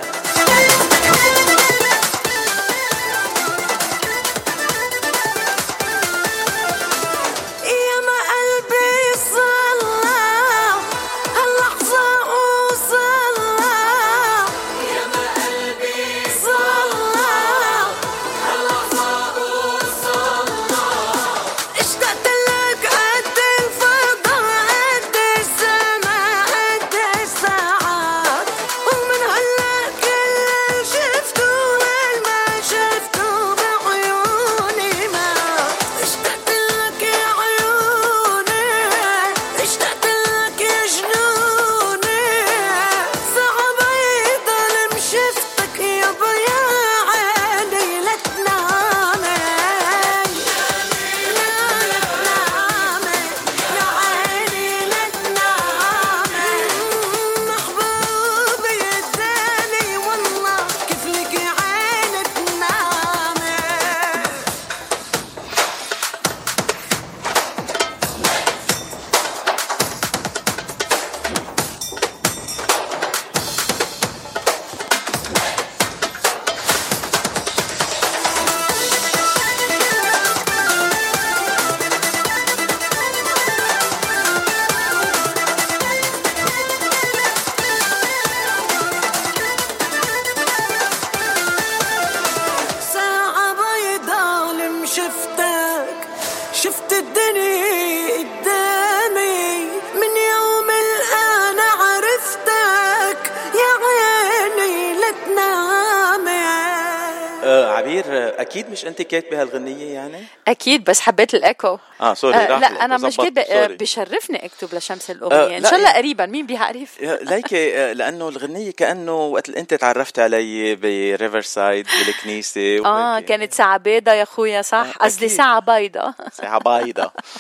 [109.21, 111.79] كاتبه هالغنيه يعني؟ أكيد بس حبيت الإيكو.
[112.01, 113.67] آه sorry آه لا الإيكو، أنا مش كده آه.
[113.67, 117.79] بشرفني أكتب لشمس آه، الاغنيه إن لا، شاء الله يعني- قريبا مين بيعرف؟ يا- ليكي
[117.79, 123.25] آه، لأنه الغنية كأنه وقت أنت تعرفت علي بغير side بالكنيسة آه وهيك.
[123.25, 125.37] كانت ساعة بيضة يا أخويا صح؟ آه، قصدي أكيد.
[125.39, 127.13] ساعة بيضة ساعة بيضة آه،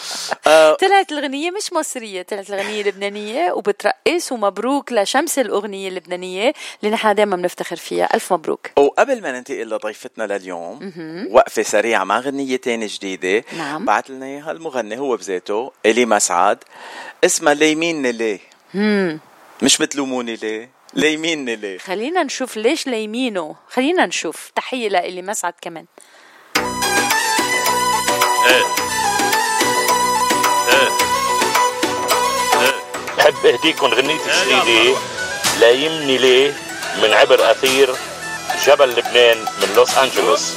[0.81, 7.37] طلعت الغنية مش مصرية طلعت الغنية لبنانية وبترقص ومبروك لشمس الأغنية اللبنانية اللي نحن دائما
[7.37, 8.15] بنفتخر فيها.
[8.15, 8.71] ألف مبروك.
[8.79, 10.93] وقبل ما ننتقل لضيفتنا لليوم
[11.31, 13.45] وقفة سريعة مع غنية تاني جديدة.
[13.57, 13.85] نعم.
[13.85, 16.59] بعت لنا إياها المغني هو بذاته إلي مسعد.
[17.25, 18.41] اسمها ليميني ليه
[19.63, 24.51] مش بتلوموني ليه ليميني ليه خلينا نشوف ليش ليمينه خلينا نشوف.
[24.55, 25.85] تحية لإلي مسعد كمان.
[33.27, 34.99] بحب إهديكم غنيتي الجديدة
[35.61, 36.53] لا يمني ليه
[37.03, 37.95] من عبر أثير
[38.67, 40.53] جبل لبنان من لوس أنجلوس.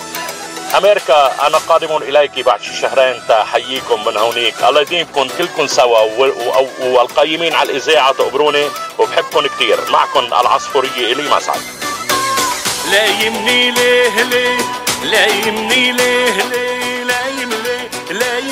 [0.78, 4.64] أمريكا أنا قادم إليك بعد شي شهرين تحييكم من هونيك.
[4.64, 6.00] الله يديمكم كلكم سوا
[6.82, 11.62] والقيمين على الإذاعة تقبروني وبحبكم كثير معكم العصفورية إلي مسعد.
[12.92, 14.58] لا يمني ليه ليه
[15.04, 16.59] لا يمني ليه ليه.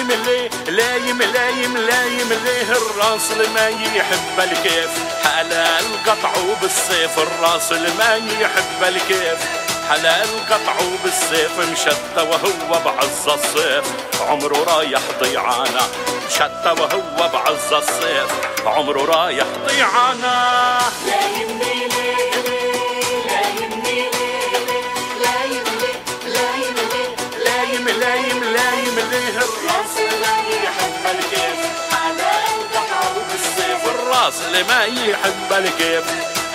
[0.08, 4.90] يملي لا يم لا يم لا يمليه الراس ما يحب الكيف؟
[5.24, 9.40] حلال قطعه بالسيف الراس ما يحب الكيف؟
[9.90, 13.86] حلال قطعه بالسيف مشتى وهو بعز الصيف.
[14.30, 15.88] عمره رايح ضيعانا
[16.28, 18.32] مشتى وهو بعز الصيف.
[18.66, 20.80] عمره رايح ضيعانا.
[21.08, 21.88] لا يمني
[30.28, 31.60] لا يحب الكيف
[31.92, 36.04] حلال قطعه بالسيف الراس اللي ما يحب الكيف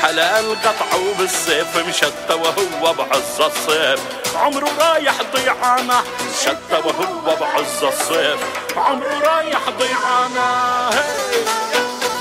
[0.03, 4.01] حلال قطعه بالسيف مشتى وهو بعز الصيف
[4.37, 6.03] عمره رايح ضيعانه
[6.41, 8.39] شتى وهو بعز الصيف
[8.77, 11.45] عمره رايح ضيعانه هي.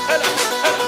[0.08, 0.81] لا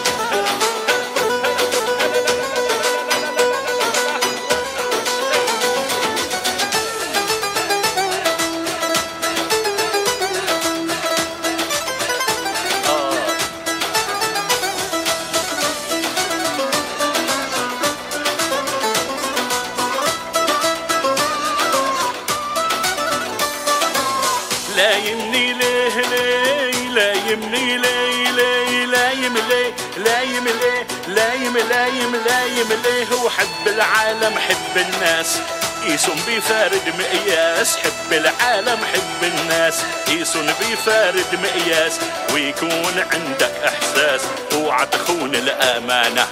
[31.57, 35.39] لا يم لا يم لا يملي هو حب العالم حب الناس.
[35.85, 37.77] يسون بفارد مقياس.
[37.77, 39.81] حب العالم حب الناس.
[40.09, 41.93] يسون بفارد مقياس.
[42.35, 44.21] ويكون عندك إحساس.
[44.53, 46.27] اوعى تخون الأمانة.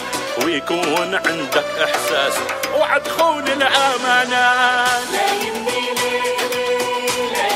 [0.44, 2.34] ويكون عندك إحساس.
[2.74, 4.52] اوعى تخون الأمانة.
[5.12, 6.22] لا يمني ليه؟
[7.32, 7.52] لا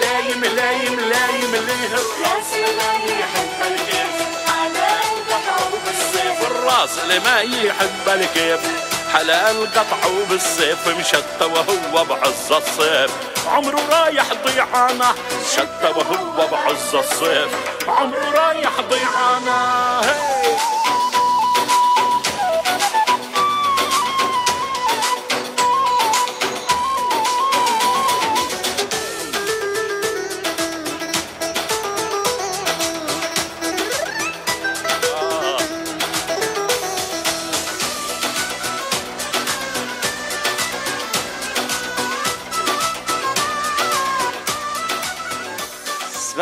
[0.00, 3.21] لايم لايم لايم ليه؟ يحب
[6.62, 8.60] الراس اللي ما يحب الكيف.
[9.12, 13.10] حلال قطعه بالسيف مشتى وهو بعز الصيف.
[13.46, 15.14] عمره رايح ضيعانه
[15.52, 17.48] شتى وهو بعز الصيف.
[17.88, 20.00] عمره رايح ضيعانه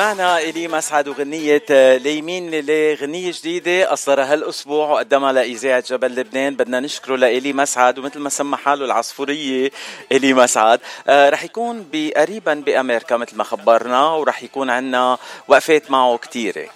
[0.00, 3.92] سمعنا إلي مسعد وغنية آه، ليمين للي غنية جديدة.
[3.92, 6.56] أصدرها هالأسبوع وقدمها لإذاعة جبل لبنان.
[6.56, 9.70] بدنا نشكره لإلي مسعد ومثل ما سمى حاله العصفورية
[10.12, 11.86] إلي مسعد آه رح يكون
[12.16, 16.66] قريبا بأمريكا مثل ما خبرنا ورح يكون عنا وقفات معه كتيرة.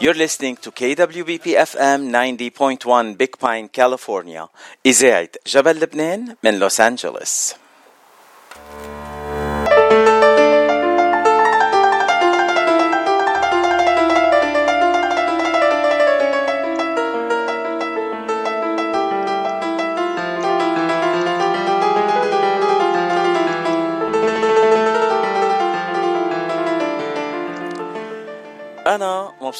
[0.00, 4.48] You're listening to KWBP FM 90.1 Big Pine, California.
[4.86, 7.59] إذاعة جبل لبنان من لوس أنجلوس.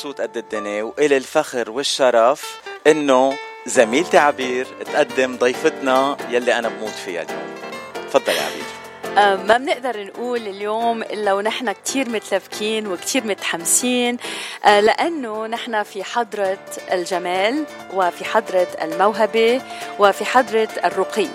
[0.01, 7.23] مبسوط قد الدنيا وإلي الفخر والشرف إنه زميلتي عبير تقدم ضيفتنا يلي أنا بموت فيها
[7.23, 7.55] اليوم.
[7.95, 9.19] تفضل يا عبير.
[9.19, 14.17] آه، ما بنقدر نقول اليوم إلا ونحن كتير متلفكين وكتير متحمسين
[14.65, 16.59] آه، لأنه نحن في حضرة
[16.93, 19.63] الجمال وفي حضرة الموهبة
[19.99, 21.29] وفي حضرة الرقي.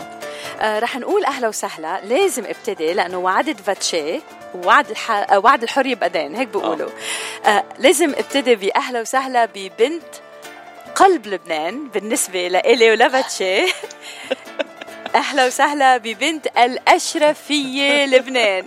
[0.61, 4.21] آه، رح نقول أهلا وسهلا لازم أبتدي لأنه وعدت فاتشي
[4.65, 5.11] وعد الح...
[5.11, 6.89] آه، وعد الحر يبقى دين هيك بيقولوا.
[7.45, 7.63] آه.
[7.79, 10.03] لازم ابتدي بأهلا وسهلا ببنت
[10.95, 13.65] قلب لبنان بالنسبة لإلي ولفاتشي
[15.15, 18.65] أهلا وسهلا ببنت الأشرفية لبنان.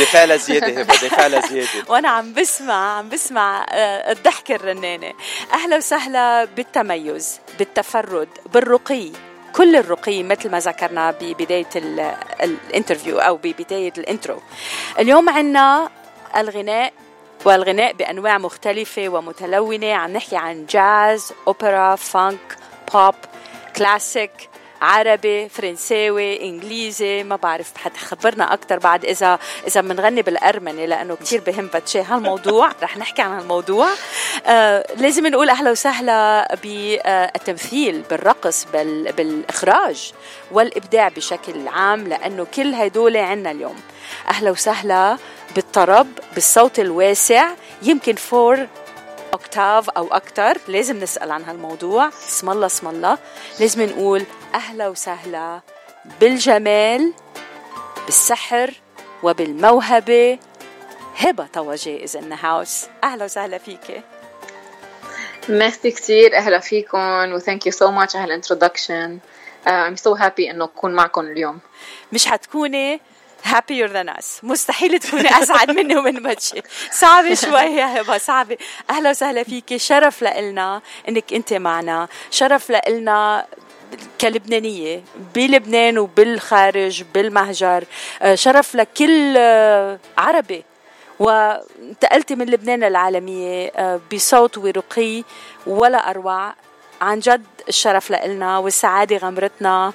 [0.00, 5.12] دفاع لزياده هبة دفاع لزياده وأنا عم بسمع عم بسمع آه، الضحكه الرنانة.
[5.52, 9.10] أهلا وسهلا بالتميز بالتفرد بالرقي.
[9.56, 14.42] كل الرقي مثل ما ذكرنا ببداية ال- ال interview أو ببداية ال intro.
[14.98, 15.88] اليوم عنا
[16.36, 16.92] الغناء
[17.44, 19.92] والغناء بأنواع مختلفة ومتلونة.
[19.94, 22.56] عم نحكي عن جاز اوبرا funk
[22.94, 23.14] pop
[23.76, 24.49] classic
[24.82, 31.66] عربي فرنساوي إنجليزي ما بعرف حتخبرنا أكثر بعد إذا إذا بنغني بالأرمني لأنه كثير بهم
[31.66, 32.70] باتشي هالموضوع.
[32.82, 33.88] رح نحكي عن هالموضوع.
[34.46, 40.12] آه لازم نقول أهلا وسهلا بالتمثيل بالرقص بال بالإخراج
[40.50, 43.80] والإبداع بشكل عام لأنه كل هدول عنا اليوم.
[44.28, 45.16] أهلا وسهلا
[45.54, 47.48] بالطرب بالصوت الواسع
[47.82, 48.66] يمكن four
[49.32, 52.08] octaves أو أكثر لازم نسأل عن هالموضوع.
[52.08, 53.18] اسم الله اسم الله.
[53.60, 55.60] لازم نقول أهلا وسهلا
[56.20, 57.12] بالجمال
[58.06, 58.74] بالسحر
[59.22, 60.38] وبالموهبة.
[61.16, 64.02] هبة طوجي is in house أهلا وسهلا فيكي
[65.48, 69.18] ميرسي كثير أهلا فيكم و thank you so much على ال introduction.
[69.66, 71.60] I'm so happy إنه أكون معكم اليوم.
[72.12, 73.00] مش حتكوني.
[73.44, 74.26] Happier than us.
[74.42, 78.56] مستحيل تكوني أسعد مني ومن بتشي صعبة شوي يا هبة صعبة.
[78.90, 79.78] أهلا وسهلا فيكي.
[79.78, 82.08] شرف لإلنا إنك انت معنا.
[82.30, 83.46] شرف لإلنا
[84.20, 85.02] كلبنانية
[85.34, 87.84] بلبنان وبالخارج بالمهجر.
[88.22, 90.64] آه، شرف لكل آه، عربي.
[91.18, 95.24] وانتقلتي من لبنان للعالمية آه، بصوت ورقي
[95.66, 96.54] ولا أروع.
[97.00, 99.92] عن جد الشرف لإلنا والسعادة غمرتنا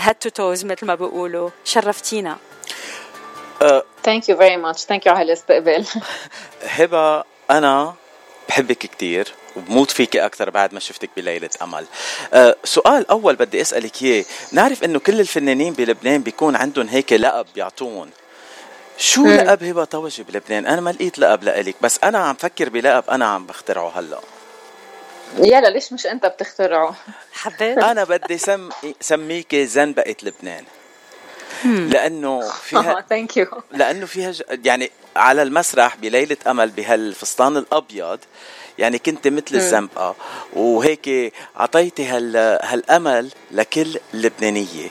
[0.00, 1.50] head to toes مثل ما بيقولوا.
[1.64, 2.36] شرفتينا.
[4.04, 5.86] thank you very much thank you على الاستقبال
[6.62, 7.94] هبة أنا
[8.48, 11.86] بحبك كتير وبموت فيكي أكثر بعد ما شفتك بليلة أمل.
[12.34, 14.24] أه سؤال أول بدي أسألك إياه.
[14.52, 18.10] نعرف إنه كل الفنانين بلبنان بيكون عندهم هيك لقب بيعطون
[18.98, 19.26] شو.
[19.26, 20.66] لقب هبة؟ طوجي بلبنان.
[20.66, 24.20] أنا ما لقيت لقب لإلك بس أنا عم فكر بلقب أنا عم بخترعه هلأ.
[25.38, 26.96] يلا ليش مش أنت بتخترعه؟
[27.32, 27.78] حبيت.
[27.78, 28.68] أنا بدي سم
[29.00, 30.64] سميكي زنبقة لبنان.
[31.64, 34.32] لأنه فيها ثانك يو لأنه فيها.
[34.64, 38.18] يعني على المسرح بليلة أمل بهالفستان الأبيض
[38.78, 40.14] يعني كنت مثل الزنبقه
[40.52, 42.36] وهيك أعطيتي هال...
[42.62, 44.88] هالأمل لكل لبنانيه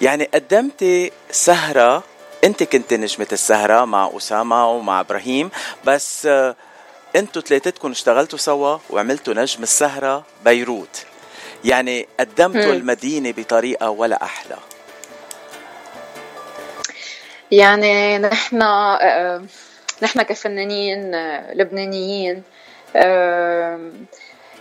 [0.00, 2.04] يعني قدمتي سهرة
[2.44, 5.50] أنت كنت نجمة السهرة مع أسامة ومع إبراهيم
[5.84, 6.56] بس آه،
[7.16, 11.04] أنتوا ثلاثتكم اشتغلتوا سوا وعملتوا نجم السهرة بيروت.
[11.64, 14.56] يعني قدمتوا المدينة بطريقة ولا أحلى.
[17.52, 19.44] يعني نحن آه،
[20.02, 22.42] نحن كفنانين آه، لبنانيين
[22.96, 23.90] آه،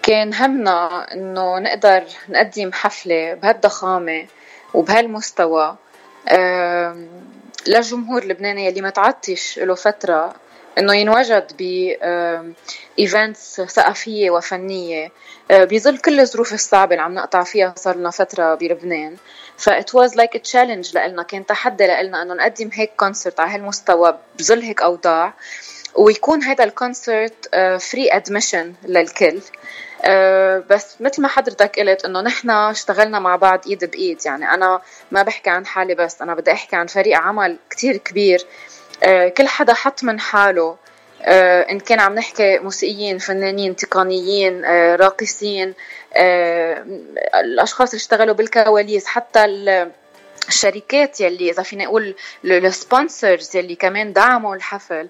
[0.04, 4.28] كان همنا إنه نقدر نقدم حفلة بهالضخامة
[4.74, 5.76] وبهالمستوى
[7.68, 10.36] للجمهور اللبناني يلي متعطش له فترة
[10.78, 11.62] إنه ينوجد ب
[13.00, 15.12] events ثقافية وفنية.
[15.52, 19.16] آه، بظل كل الظروف الصعبة اللي عم نقطع فيها صار لنا فترة بلبنان.
[19.58, 24.18] ف it was like challenge لإلنا كان تحدي لإلنا إنه نقدم هيك concert على هالمستوى
[24.40, 25.34] بظل هيك أوضاع.
[25.96, 29.42] ويكون هذا ال concert free admission للكل.
[30.06, 34.26] آه، بس مثل ما حضرتك قلت إنه نحن اشتغلنا مع بعض إيد بإيد.
[34.26, 38.46] يعني أنا ما بحكي عن حالي بس أنا بدي أحكي عن فريق عمل كتير كبير.
[39.38, 40.78] كل حدا حط من حاله.
[41.22, 45.74] آه، إن كان عم نحكي موسيقيين فنانين تقنيين آه، راقصين
[46.14, 46.86] آه،
[47.36, 49.92] الأشخاص اللي اشتغلوا بالكواليس حتى ال-
[50.48, 52.16] الشركات يلي إذا فينا نقول
[52.46, 55.10] ال sponsors يلي كمان دعموا الحفل.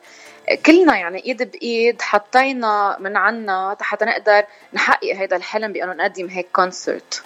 [0.66, 6.48] كلنا يعني إيد بإيد حطينا من عنا حتى نقدر نحقق هذا الحلم بأنه نقدم هيك
[6.54, 7.24] concert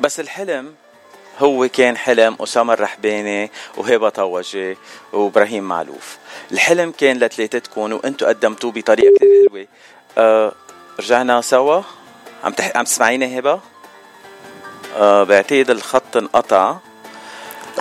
[0.00, 0.74] بس الحلم
[1.38, 4.76] هو كان حلم أسامة الرحباني وهبة طوجي
[5.12, 6.18] وإبراهيم معلوف.
[6.52, 9.66] الحلم كان لثلاثتكم وأنتوا قدمتوه بطريقة كثير حلوة.
[10.18, 10.52] أه
[11.00, 11.82] رجعنا سوا؟
[12.44, 12.76] عم تح...
[12.76, 13.60] عم تسمعيني هبة
[14.96, 16.76] أه بعتقد الخط انقطع.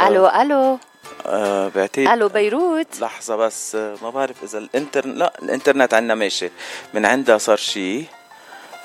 [0.01, 0.79] ألو ألو.
[1.25, 2.99] أه بعتقد ألو بيروت.
[3.01, 6.49] لحظة بس آه، ما بعرف إذا الإنتر لا الإنترنت عنا ماشي.
[6.93, 8.05] من عندها صار شيء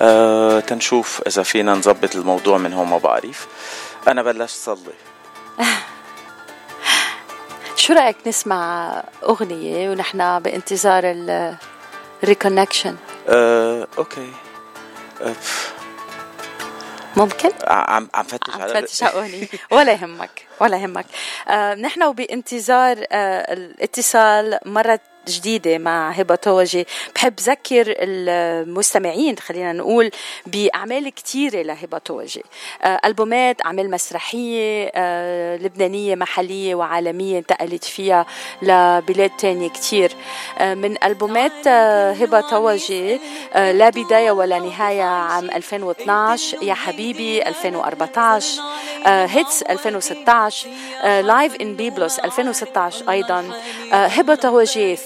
[0.01, 3.47] أه تنشوف إذا فينا نظبط الموضوع من هون ما بعرف.
[4.07, 4.93] أنا بلشت صلي.
[7.75, 8.89] شو رأيك نسمع
[9.23, 11.03] أغنية ونحن بانتظار
[12.23, 12.95] ال reconnection
[13.29, 14.31] آه، okay.
[15.21, 15.73] آه، بف،
[17.17, 21.05] ممكن؟ عم عم فتش عم على تفتش على ولا يهمك ولا يهمك.
[21.47, 26.35] آه نحن وبانتظار آه الاتصال مرة جديدة مع هبة
[27.15, 30.11] بحب ذكر المستمعين خلينا نقول
[30.45, 32.01] بأعمال كتيرة لهبة
[32.83, 38.25] آه ألبومات أعمال مسرحية آه لبنانية محلية وعالمية انتقلت فيها
[38.61, 40.11] لبلاد تانية كتير.
[40.59, 42.41] آه من ألبومات هبة
[43.71, 48.61] لا بداية ولا نهاية عام 2012 يا حبيبي 2014
[49.05, 50.67] آه هيتس 2016
[51.01, 53.51] آه لايف ان بيبلوس 2016 أيضا.
[54.07, 54.49] هبة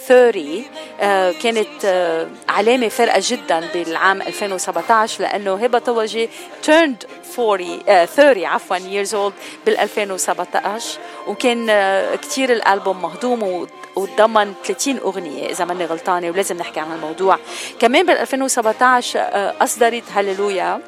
[0.08, 0.64] 30
[1.02, 6.30] آه كانت آه علامة فارقة جدا بالعام 2017 لأنه هبة توجي
[6.66, 7.08] turned
[7.40, 9.34] 40 آه 30 عفوا years old
[9.66, 13.68] بال 2017 وكان آه كتير الألبوم مهضوم
[13.98, 15.50] وتضمن 30 أغنية.
[15.50, 17.38] إذا ماني غلطانة ولازم نحكي عن الموضوع
[17.80, 20.82] كمان بال 2017 آه، أصدرت هاليلويا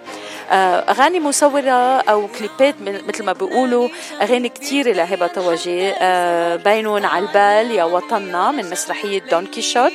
[0.52, 3.90] آه، أغاني مصورة أو كليبات مثل ما بيقولوا
[4.22, 9.94] أغاني كتيرة لهبة طوجي آه، بينون على البال يا وطننا من مسرحية دون كيشوت.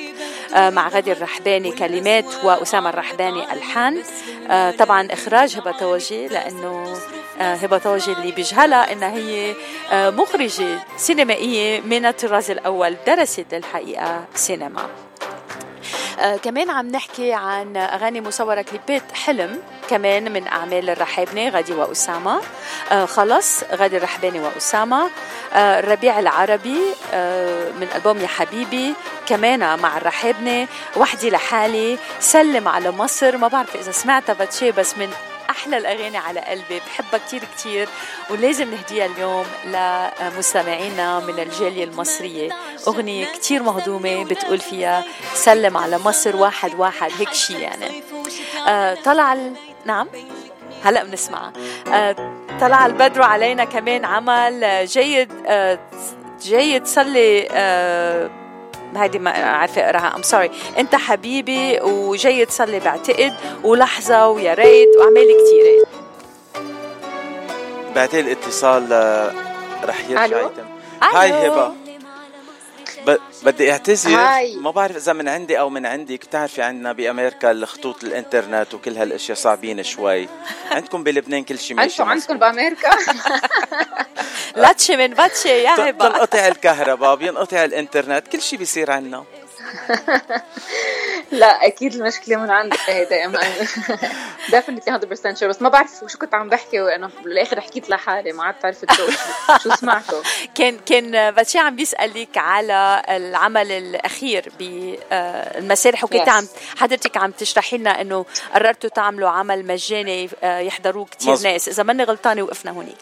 [0.53, 4.03] مع غادي الرحباني كلمات وأسامة الرحباني ألحان.
[4.49, 6.97] آه، طبعا إخراج هبة طوجي لأنه
[7.41, 9.55] آه، هبة طوجي اللي بيجهلها إنها هي
[9.91, 15.04] آه، مخرجة سينمائية من الطراز الأول درست الحقيقة سينما.
[16.19, 22.41] آه كمان عم نحكي عن أغاني مصورة كليبات حلم كمان من أعمال الرحابنة غادي وأسامة.
[22.91, 25.09] آه خلص غادي الرحباني وأسامة.
[25.53, 26.79] آه الربيع العربي
[27.79, 28.93] من ألبوم يا حبيبي
[29.27, 30.67] كمان مع الرحابنة.
[30.97, 33.37] وحدي لحالي سلم على مصر.
[33.37, 35.09] ما بعرف إذا سمعتها باتشي بس من
[35.49, 37.89] أحلى الأغاني على قلبي بحبها كتير كتير
[38.29, 42.49] ولازم نهديها اليوم لمستمعينا من الجالية المصرية.
[42.87, 48.03] أغنية كتير مهضومة بتقول فيها سلم على مصر واحد واحد هيك شي يعني.
[48.67, 49.53] آه طلع ال...
[49.85, 50.07] نعم؟
[50.83, 51.53] هلا بنسمعها
[51.93, 52.15] آه
[52.61, 55.79] طلع البدر علينا كمان عمل آه، جيد آه
[56.41, 58.29] جيد صلي آه
[58.97, 63.33] هيدي ما عارفه اقراها I'm sorry انت حبيبي وجاي تصلي بعتقد
[63.63, 65.85] ولحظة ويا ريت واعمال كثيره
[67.95, 68.83] بعتقد الاتصال
[69.83, 70.65] رح يرجع ألو؟ يتم.
[71.03, 71.73] هاي هبة.
[73.07, 74.15] ب- بدي أعتذر.
[74.19, 74.55] هاي.
[74.55, 76.25] ما بعرف إذا من عندي أو من عندك.
[76.25, 80.27] بتعرفي عندنا بأمريكا الخطوط الإنترنت وكل هالأشياء صعبين شوي.
[80.71, 82.89] عندكم بلبنان كل شيء ماشي أنتم عندكم بأمريكا؟
[84.55, 89.23] لاتشي من باتشي يا هبه بتنقطع الكهرباء بينقطع الإنترنت كل شيء بيصير عنا.
[91.31, 93.51] لا أكيد المشكلة من عندك هيدا man
[94.49, 94.99] definitely
[95.33, 98.55] 100% شو بس ما بعرف شو كنت عم بحكي وأنا بالآخر حكيت لحالي ما عاد
[98.63, 99.03] عرفت شو
[99.63, 100.23] شو سمعته؟
[100.55, 106.29] كان كان باتشي عم بيسألك على العمل الأخير بالمسارح وكنت Yes.
[106.29, 111.51] عم حضرتك عم تشرحي لنا إنه قررتوا تعملوا عمل مجاني آه، يحضروه كتير مظبوط.
[111.51, 111.67] ناس.
[111.69, 112.97] إذا ماني غلطانة وقفنا هونيك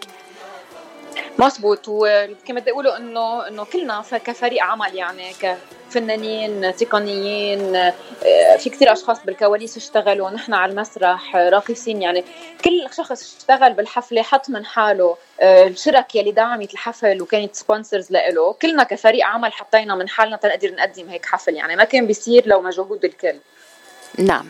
[1.40, 5.32] مزبوط وكما بدي أقوله انه إنه كلنا كفريق عمل يعني
[5.90, 12.24] كفنانين تقنيين آه، في كثير أشخاص بالكواليس اشتغلوا نحن على المسرح آه، راقصين يعني.
[12.66, 18.54] كل شخص اشتغل بالحفلة حط من حاله آه، الشرك يلي دعمت الحفل وكانت سبونسرز لإله.
[18.54, 21.76] كلنا كفريق عمل حطينا من حالنا تنقدر نقدم هيك حفل يعني.
[21.76, 23.36] ما كان بيصير لو مجهود الكل.
[24.20, 24.50] نعم.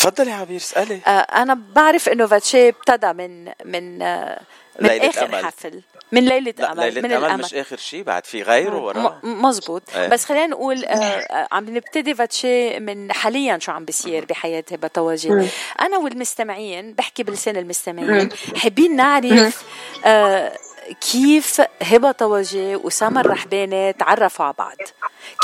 [0.00, 1.00] تفضلي عبير اسألي.
[1.06, 4.40] آه، أنا بعرف إنه باتشي ابتدى من من آه،
[4.80, 5.46] من ليلة آخر أمل.
[5.46, 5.82] حفل.
[6.12, 7.42] من ليلة لا أمل ليلة من أمل الأمل.
[7.44, 9.20] مش آخر شيء بعد في غيره وراه.
[9.22, 10.08] مزبوط إيه.
[10.08, 14.88] بس خلينا نقول آه، آه، عم نبتدي باتشي من حاليا شو عم بيصير بحياة هبة
[14.88, 15.48] طوجي
[15.80, 19.64] أنا والمستمعين بحكي بلسان المستمعين حابين نعرف
[20.04, 20.52] آه،
[20.92, 24.76] كيف هبة طوجي وأسامة الرحباني تعرفوا على بعض؟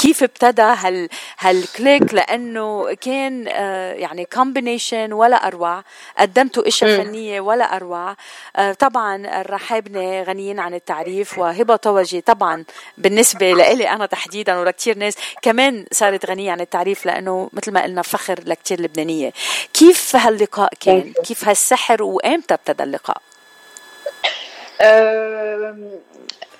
[0.02, 5.82] كيف ابتدى هال هال click؟ لأنه كان آه، يعني combination ولا أروع
[6.18, 8.16] قدمتوا اشياء فنية ولا أروع.
[8.56, 12.64] آه، طبعا الرحابنه غنيين عن التعريف وهبه طوجي طبعا
[12.98, 18.02] بالنسبة لإلي أنا تحديدا ولكثير ناس كمان صارت غنية عن التعريف لأنه مثل ما قلنا
[18.02, 19.32] فخر لكثير لبنانية.
[19.72, 23.22] كيف هاللقاء كان؟ كيف هالسحر؟ وإمتى ابتدى اللقاء؟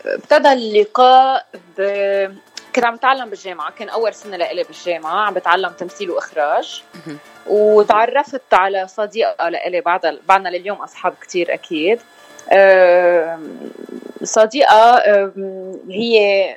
[0.06, 1.46] ابتدى اللقاء
[1.78, 1.82] ب...
[2.74, 6.82] كنت عم بتعلم بالجامعة كان أول سنة لإلي بالجامعة عم بتعلم تمثيل وإخراج.
[7.46, 12.00] وتعرفت على صديقة لإلي بعد بعدنا لليوم أصحاب كتير أكيد.
[14.24, 15.02] صديقة
[15.90, 16.56] هي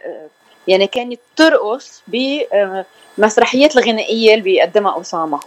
[0.68, 5.40] يعني كانت ترقص بمسرحيات الغنائية اللي بيقدمها أسامة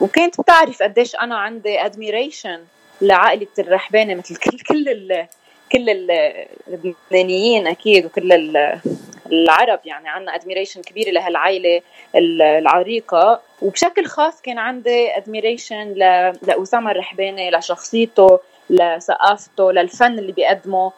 [0.00, 2.58] وكانت بتعرف قديش أنا عندي admiration
[3.00, 5.26] لعائلة الرحبانة مثل كل كل ال
[5.72, 8.80] كل ال- اللبنانيين أكيد وكل ال-
[9.32, 11.82] العرب يعني عندنا admiration كبيرة لهالعائلة
[12.14, 13.40] ال- العريقة.
[13.62, 15.92] وبشكل خاص كان عندي admiration
[16.42, 18.38] لأسامة الرحباني لشخصيته
[18.70, 20.92] لثقافته للفن اللي بيقدمه.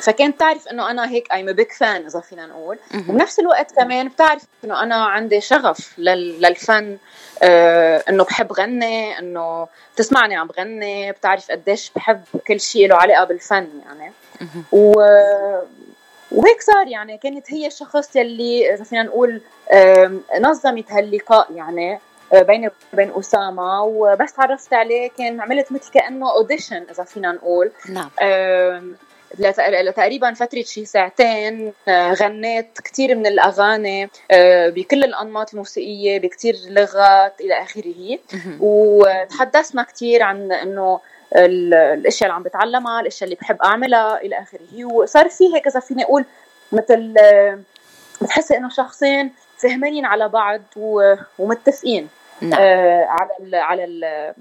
[0.00, 2.78] فكانت تعرف إنه أنا هيك I'm big fan إذا فينا نقول.
[3.08, 6.98] وبنفس الوقت كمان بتعرف إنه أنا عندي شغف لل- للفن
[7.42, 13.24] آه إنه بحب غني إنه بتسمعني عم بغني بتعرف قديش بحب كل شيء له علاقة
[13.24, 14.12] بالفن يعني.
[14.72, 14.92] و
[16.32, 19.40] وهيك صار يعني كانت هي الشخص يلي إذا فينا نقول
[20.40, 21.98] نظمت هاللقاء يعني
[22.32, 23.82] آه، بيني وبين أسامة.
[23.82, 27.70] وبس تعرفت عليه كان عملت مثل كأنه اوديشن إذا فينا نقول.
[27.88, 28.10] نعم.
[29.38, 37.40] لتقريبا فترة شي ساعتين آه، غنيت كتير من الأغاني آه، بكل الأنماط الموسيقية بكتير لغات
[37.40, 38.18] إلى آخره.
[38.60, 44.84] وتحدثنا كتير عن ال- الأشياء اللي عم بتعلمها الأشياء اللي بحب أعملها إلى آخره.
[44.84, 46.24] وصار في هيك إذا فيني أقول
[46.72, 47.58] مثل آه،
[48.22, 50.60] بتحسي إنه شخصين فهمانين على بعض
[51.38, 52.08] ومتفقين
[52.40, 52.60] نعم.
[52.60, 54.34] آه، على ال على ال-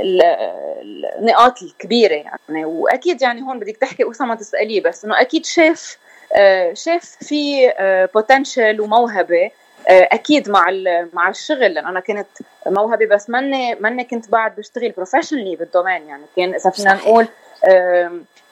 [0.00, 2.64] النقاط الكبيرة يعني.
[2.64, 5.98] وأكيد يعني هون بدك تحكي أسامة تسأليه بس إنه أكيد شاف
[6.36, 7.72] آه، شاف في
[8.14, 9.50] بوتنشل وموهبة
[9.88, 10.66] آه، أكيد مع
[11.12, 11.74] مع الشغل.
[11.74, 12.26] لأن أنا كنت
[12.66, 16.24] موهبة بس مني مني كنت بعد بشتغل professionally بال domaine يعني.
[16.36, 16.94] كان إذا فينا.
[16.94, 17.28] نقول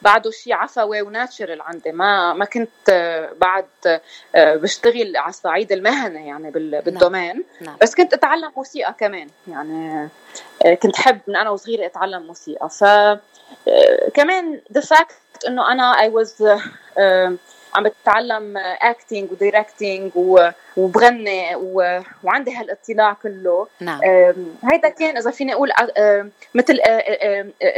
[0.03, 1.93] بعده شيء عفوي و naturel عندي.
[1.93, 3.67] ما ما كنت آه، بعد
[4.35, 7.45] آه، بشتغل على الصعيد المهني يعني بال- بال domaine.
[7.61, 7.77] نعم.
[7.83, 10.09] بس كنت أتعلم موسيقى كمان يعني
[10.67, 12.69] آه، كنت حب من أنا وصغيرة أتعلم موسيقى.
[12.71, 12.85] ف
[14.15, 15.15] كمان the fact
[15.49, 16.43] إنه أنا I was
[17.75, 20.13] عم بتعلم acting و directing
[20.77, 23.67] وبغني و- وعندي هالاطلاع كله.
[23.81, 24.01] نعم.
[24.73, 25.73] هيدا كان إذا فيني أقول
[26.55, 26.79] مثل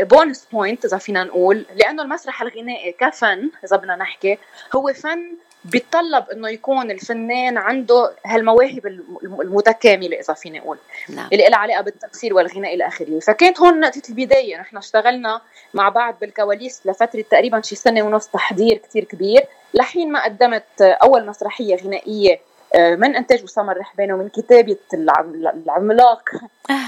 [0.01, 4.39] bonus point إذا فينا نقول لأنه المسرح الغنائي كفن إذا بدنا نحكي
[4.77, 5.33] هو فن
[5.71, 10.79] بيتطلب إنه يكون الفنان عنده هالمواهب الم- المتكاملة إذا فيني أقول.
[11.09, 11.29] نعم.
[11.33, 13.19] اللي لها علاقة بالتمثيل والغناء إلى آخره.
[13.21, 14.57] فكانت هون نقطة البداية.
[14.61, 15.41] نحن اشتغلنا
[15.75, 19.45] مع بعض بالكواليس لفترة تقريبا شي سنة ونص تحضير كتير كبير
[19.75, 22.41] لحين ما قدمت أول مسرحية غنائية
[22.75, 25.35] آه، من إنتاج اسامه الرحباني ومن كتابة العم-
[25.67, 26.31] العملاق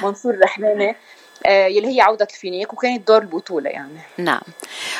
[0.02, 0.90] منصور الرحباني.
[0.90, 0.94] آه،
[1.46, 4.00] يلي هي عودة الفينيك وكانت دور البطولة يعني.
[4.18, 4.40] نعم.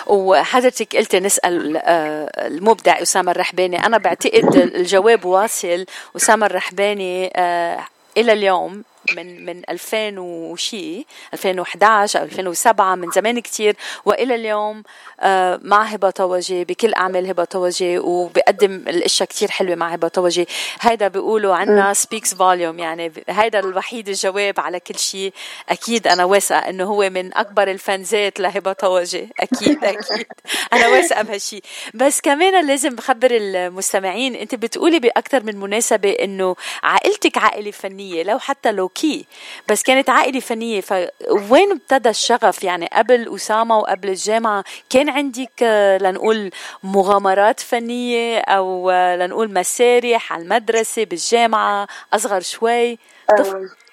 [0.07, 3.87] وحضرتك قلت نسأل آه، المبدع أسامة الرحباني.
[3.87, 5.87] أنا بعتقد الجواب واصل.
[6.17, 7.85] أسامة الرحباني آه،
[8.17, 8.85] إلى اليوم
[9.17, 13.77] من من 2000 وشي 2011 أو 2007 من زمان كتير.
[14.05, 14.83] وإلى اليوم
[15.21, 20.49] آه، مع هبة طوجي بكل أعمال هبة طوجي وبقدم الأشياء كتير حلوة مع هبة طوجي.
[20.81, 25.33] هيدا بيقولوا عنا speaks volumes يعني هيدا الوحيد الجواب على كل شيء
[25.69, 29.29] أكيد أنا واثقة إنه هو من أكبر ال fans ات لهبة طوجي.
[29.41, 30.27] أكيد أكيد.
[30.73, 31.63] أنا واثقة بهالشيء
[31.95, 38.23] بس كمان لازم بخبر المستمعين أنت بتقولي باكثر من مناسبة إنه عائلتك عائلة فنية.
[38.23, 39.27] لو حتى لو كي.
[39.69, 40.81] بس كانت عائلة فنية.
[40.81, 46.51] فوين ابتدى الشغف؟ يعني قبل أسامة وقبل الجامعة كان عندك آه، لنقول
[46.83, 52.99] مغامرات فنية أو آه، لنقول مسارح على المدرسة بالجامعة أصغر شوي؟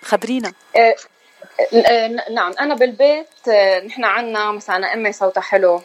[0.01, 0.53] خبرينا.
[0.75, 0.95] آه،
[2.31, 2.53] نعم.
[2.59, 3.49] أنا بالبيت
[3.85, 5.81] نحن عنا مثلا أمي صوتها حلو.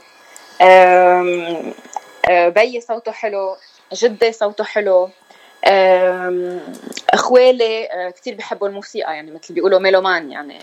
[2.28, 3.56] بيي صوته حلو.
[3.92, 5.10] جدي صوته حلو.
[7.14, 10.58] إخوالي آه، كثير بيحبوا الموسيقى يعني مثل بيقولوا ميلومان يعني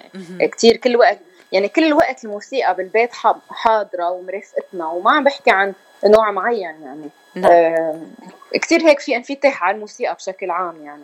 [0.51, 1.19] كثير كل وقت
[1.51, 3.13] يعني كل وقت الموسيقى بالبيت
[3.49, 5.73] حاضرة ومرافقتنا وما عم بحكي عن
[6.05, 7.09] نوع معين يعني.
[7.35, 8.07] نعم.
[8.53, 11.03] كثير هيك في انفتاح على الموسيقى بشكل عام يعني.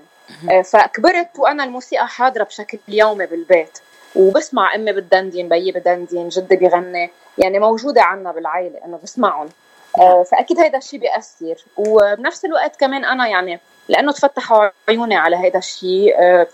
[0.52, 3.80] آه، فكبرت وأنا الموسيقى حاضرة بشكل يومي بالبيت
[4.16, 9.50] وبسمع أمي بتدندن بيي بدندن جدي بيغني يعني موجودة عنا بالعائلة إنه بسمعهم.
[9.98, 11.56] آه، فأكيد هيدا الشيء بيأثر.
[11.78, 13.60] وبنفس الوقت كمان أنا يعني
[13.90, 16.48] لأنه تفتحوا عيوني على هيدا الشيء آه،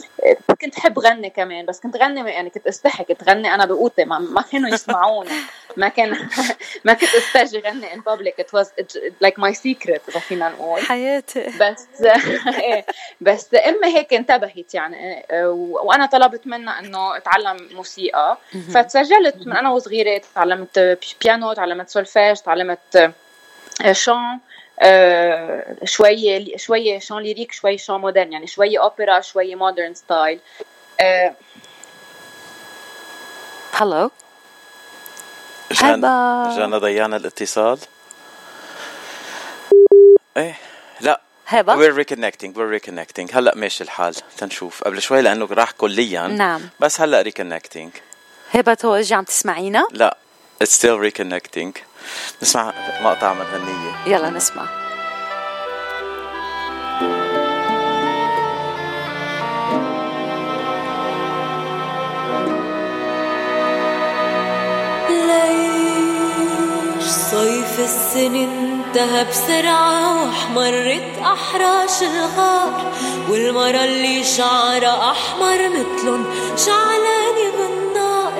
[0.62, 4.06] كنت حب غني كمان بس كنت غني يعني كنت استحي كنت غني أنا بقوتي.
[4.06, 5.30] ما, ما كانوا يسمعوني.
[5.78, 6.10] ما كان
[6.86, 8.44] ما كنت استجي غني in public.
[8.44, 8.68] It was
[9.24, 10.82] like my secret إذا فينا نقول.
[10.82, 11.46] حياتي.
[11.60, 11.88] بس
[12.64, 12.86] إيه،
[13.22, 18.38] بس امي هيك انتبهت يعني و- وأنا طلبت منها إنه أتعلم موسيقى.
[18.74, 23.12] فتسجلت من أنا وصغيرة تعلمت بي- بيانو تعلمت سولفيج تعلمت
[23.86, 23.92] آه،
[25.84, 30.40] شوية شوية chant lyrique شوي chant moderne يعني شوية اوبرا شوية modern style
[33.74, 34.12] hello
[35.72, 36.54] جانا.
[36.58, 37.80] جانا ضيعنا الاتصال
[40.38, 40.56] إيه
[41.02, 43.36] لا هبة we're reconnecting we're reconnecting.
[43.36, 44.84] هلا ماشي الحال تنشوف.
[44.84, 46.62] قبل شوي لأنه راح كليا نعم.
[46.80, 48.00] بس هلا reconnecting.
[48.52, 50.18] هبه توجي عم تسمعينا؟ لا.
[50.62, 51.74] It's still reconnecting.
[52.42, 54.16] نسمع مقطع من غنية.
[54.16, 54.66] يلا نسمع.
[65.10, 72.94] ليش صيف السنة انتهى بسرعة واحمرت أحراش الغار؟
[73.30, 76.26] والمرة اللي شعرها أحمر متلن
[76.58, 78.34] شعلانة بالنار.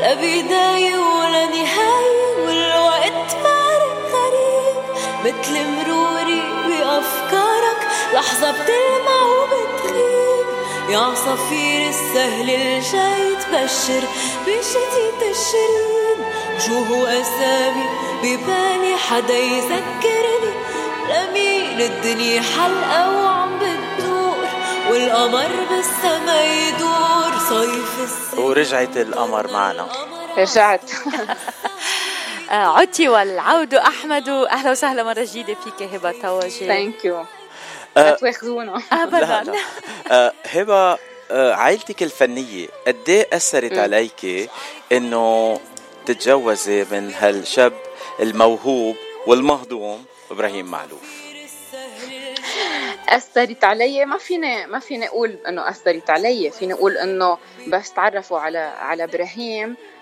[0.00, 0.96] لا بداية
[1.34, 4.84] ولا نهاية والوقت فارق غريب
[5.24, 7.80] متل مروري بأفكارك.
[8.14, 10.46] لحظة بتلمع وبتغيب.
[10.88, 14.04] يا عصافير السهل الجاي تبشر
[14.46, 16.18] بشتي تشرين.
[16.66, 17.86] شو هو أسامي
[18.22, 20.54] ببالي؟ حدا يذكرني؟
[21.10, 24.46] لمين الدنيا حلقة وعم بتدور
[24.90, 27.32] والقمر بالسما يدور.
[27.48, 29.86] صيف السنة ورجعت القمر معنا.
[30.38, 30.90] رجعت.
[32.50, 34.28] آه، عدتي والعود أحمد.
[34.28, 37.26] أهلا وسهلا مرة جديدة فيك هبة طوجي thank you آه.
[37.96, 39.52] لا تواخذونا ابدا.
[40.10, 40.98] آه، هبة
[41.30, 44.50] آه، عائلتك الفنية قد إيه أثرت عليك
[44.92, 45.60] إنه
[46.06, 47.72] تتجوزي من هالشاب
[48.20, 51.24] الموهوب والمهضوم إبراهيم معلوف
[53.08, 54.04] أثرت علي.
[54.04, 56.50] ما فيني ما فيني أقول إنه أثرت علي.
[56.50, 59.70] فيني أقول إنه بس تعرفوا على على إبراهيم.
[59.70, 59.93] آه،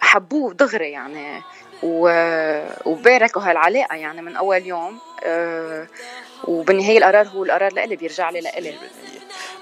[0.00, 1.42] حبوه دغري يعني.
[1.82, 5.86] وباركوا هالعلاقة يعني من أول يوم آه،
[6.44, 8.74] وبالنهايه القرار هو القرار لإلي بيرجع لي لإلي.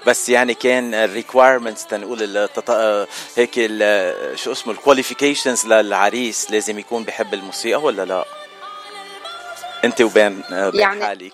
[0.07, 2.69] بس يعني كان ال requirements تنقول التط...
[2.69, 8.25] آه، هيك ال- شو اسمه ال qualifications للعريس لازم يكون بحب الموسيقى ولا لا؟
[9.85, 11.33] أنت وبين آه، بين يعني- حالك.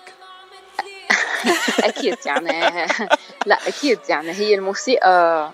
[1.84, 2.86] أكيد يعني.
[3.46, 5.50] لا أكيد يعني هي الموسيقى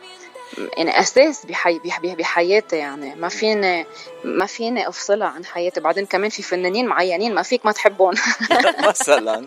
[0.58, 3.14] يعني أساس بحي بح- بحياتي يعني.
[3.14, 3.86] ما فيني
[4.24, 5.80] ما فيني أفصلها عن حياتي.
[5.80, 8.14] بعدين كمان في فنانين معينين ما فيك ما تحبهم.
[8.88, 9.46] مثلا.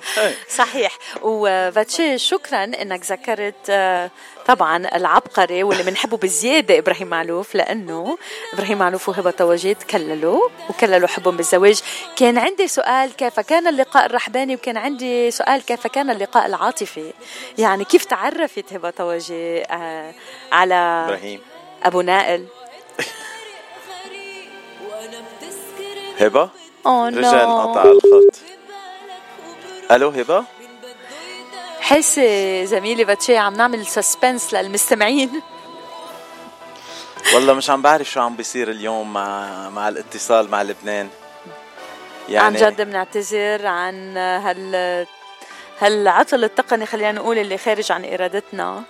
[0.50, 0.98] صحيح.
[1.22, 4.12] وفاتشي شكرا إنك ذكرت آه،
[4.48, 8.18] طبعا العبقري واللي بنحبه بزيادة إبراهيم معلوف لأنه
[8.54, 11.82] إبراهيم معلوف وهبة توجيه تكللوا وكللوا حبهم بالزواج.
[12.16, 17.14] كان عندي سؤال كيف كان اللقاء الرحباني وكان عندي سؤال كيف كان اللقاء العاطفي؟
[17.58, 20.14] يعني كيف تعرفت هبة توجيه آه،
[20.52, 20.76] على
[21.06, 21.42] إبراهيم.
[21.84, 22.46] أبو نائل؟
[26.20, 26.50] هبة؟
[26.86, 28.40] اوه رجع انقطع الخط.
[29.92, 30.44] ألو هبة؟
[31.84, 35.42] حسي زميلي باتشي عم نعمل سسبنس للمستمعين.
[37.34, 41.10] والله مش عم بعرف شو عم بيصير اليوم مع مع الاتصال مع لبنان.
[42.30, 45.08] عن جد بنعتذر عن هال
[45.82, 48.84] هالعطل التقني خلينا نقول اللي خارج عن إرادتنا.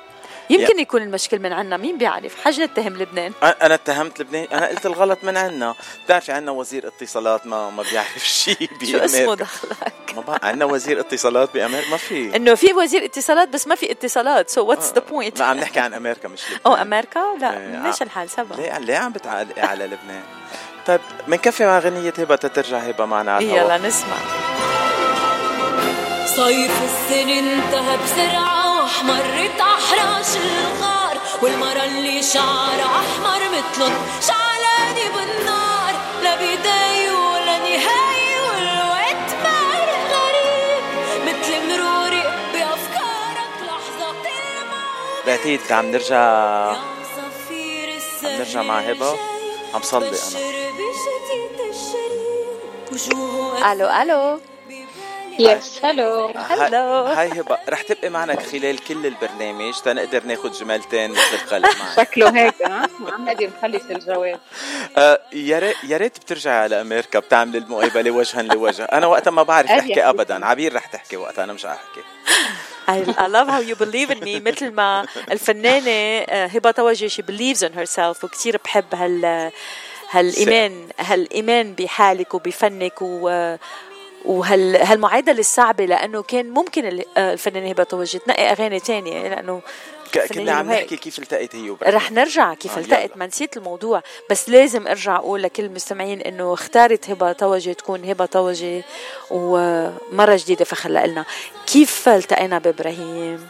[0.50, 1.78] يمكن يكون المشكل من عنا.
[1.78, 3.34] مين بيعرف؟ حاجة نتهم لبنان.
[3.44, 4.48] أنا اتهمت لبنان.
[4.54, 5.76] أنا قلت الغلط من عنا.
[6.06, 11.00] بتعرفي عنا وزير اتصالات ما ما بيعرف شيء شو اسمه دخلك؟ ما بقى عنا وزير
[11.00, 12.36] اتصالات بامريكا ما في.
[12.36, 14.50] إنه في وزير اتصالات بس ما في اتصالات.
[14.50, 16.60] so what's the point لا عم نحكي عن أمريكا مش لبنان.
[16.66, 20.24] أو أمريكا؟ لا إيه، ع- الحال؟ سبا ليه ليه عم بتعلقي على لبنان؟
[20.88, 23.64] طيب بنكفي مع غنية هبة تترجع هبة معنا على الهواء.
[23.78, 24.16] يلا نسمع.
[26.26, 29.62] صيف السنة انتهى بسرعة واحمرت
[30.44, 33.94] الغار والمرة اللي شعرها أحمر مثلن
[34.28, 40.84] شعلانة بالنار لا بداية ولا نهاية والوقت فارق غريب
[41.26, 42.24] مثل مروري
[42.54, 44.14] بأفكارك لحظة
[45.28, 46.18] بعتقد عم نرجع
[46.72, 46.78] عم
[48.24, 49.18] نرجع مع هبة.
[49.74, 50.18] عم صلي أنا.
[50.18, 50.74] بشر
[52.92, 54.53] بشتي
[55.40, 56.28] يس هلو.
[56.36, 57.06] هلو.
[57.06, 62.36] هاي هبة رح تبقي معنا خلال كل البرنامج تنقدر ناخد جملتين مثل الخلق معك شكله
[62.36, 64.40] هيك ها؟ ما عم نقدر نخلص الجواب.
[64.98, 68.84] آه، يا ريت يا ريت بترجعي على أمريكا بتعمل المقابلة وجها لوجه.
[68.84, 70.10] أنا وقتها ما بعرف أحكي أحكي.
[70.10, 70.46] ابدا.
[70.46, 72.02] عبير رح تحكي وقتها أنا مش رح أحكي.
[72.88, 74.42] I, love how you believe in me.
[74.42, 75.92] مثل ما الفنانة
[76.30, 79.52] آه، هبة توجي she believes in herself وكثير بحب هال
[80.10, 83.56] هالإيمان هالإيمان بحالك وبفنك و
[84.26, 89.62] وهال هالمعادلة الصعبة لأنه كان ممكن آه، الفنانة هبة توجي تنقي أغاني تانية فنانة
[90.34, 90.72] كنا عم.
[90.72, 91.96] نحكي كيف التقيت هي وبعدين.
[91.96, 93.18] رح نرجع كيف آه، التقت.
[93.18, 98.26] ما نسيت الموضوع بس لازم أرجع أقول لكل المستمعين إنه اختارت هبة توجي تكون هبة
[98.26, 98.84] توجي
[99.32, 101.26] ومرة جديدة فخلينا
[101.68, 103.48] كيف التقينا بإبراهيم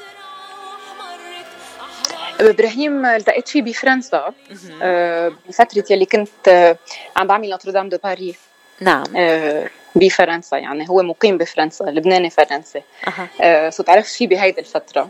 [2.40, 4.34] إبراهيم التقيت فيه بفرنسا
[4.82, 6.78] آه، بفترة يلي كنت آه،
[7.18, 8.36] عم بعمل نوتردام دو باري
[8.82, 13.28] نعم آه، بفرنسا يعني هو مقيم بفرنسا لبناني فرنسي أها.
[13.42, 15.10] آه، so تعرفت فيه بهيدي الفترة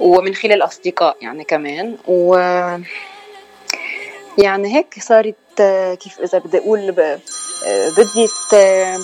[0.00, 2.34] ومن خلال أصدقاء يعني كمان و
[4.38, 7.00] يعني هيك صارت آه، كيف إذا بدي أقول ب-
[7.66, 8.98] آه، بديت آه،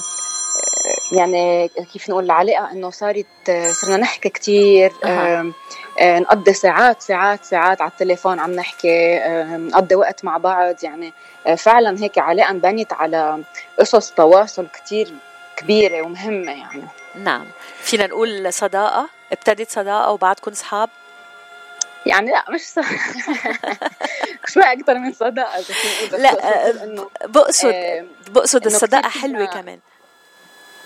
[1.13, 3.27] يعني كيف نقول العلاقة إنه صارت
[3.71, 5.53] صرنا نحكي كثير أها.
[6.01, 10.85] نقضي ساعات ساعات ساعات على التليفون عم نحكي آه، نقضي وقت مع بعض.
[10.85, 11.13] يعني
[11.47, 13.43] آه، فعلا هيك علاقه انبنت على
[13.79, 15.13] قصص تواصل كثير
[15.57, 16.83] كبيرة ومهمة يعني.
[17.15, 17.45] نعم.
[17.83, 20.89] فينا نقول صداقة؟ ابتدت صداقة وبعدكم أصحاب
[22.07, 22.79] يعني لا مش ص...
[24.53, 25.61] شوي أكثر من صداقة
[26.13, 26.35] لا،
[27.27, 27.75] بقصد
[28.29, 29.79] بقصد آه، كتير حلوة فينا- كمان.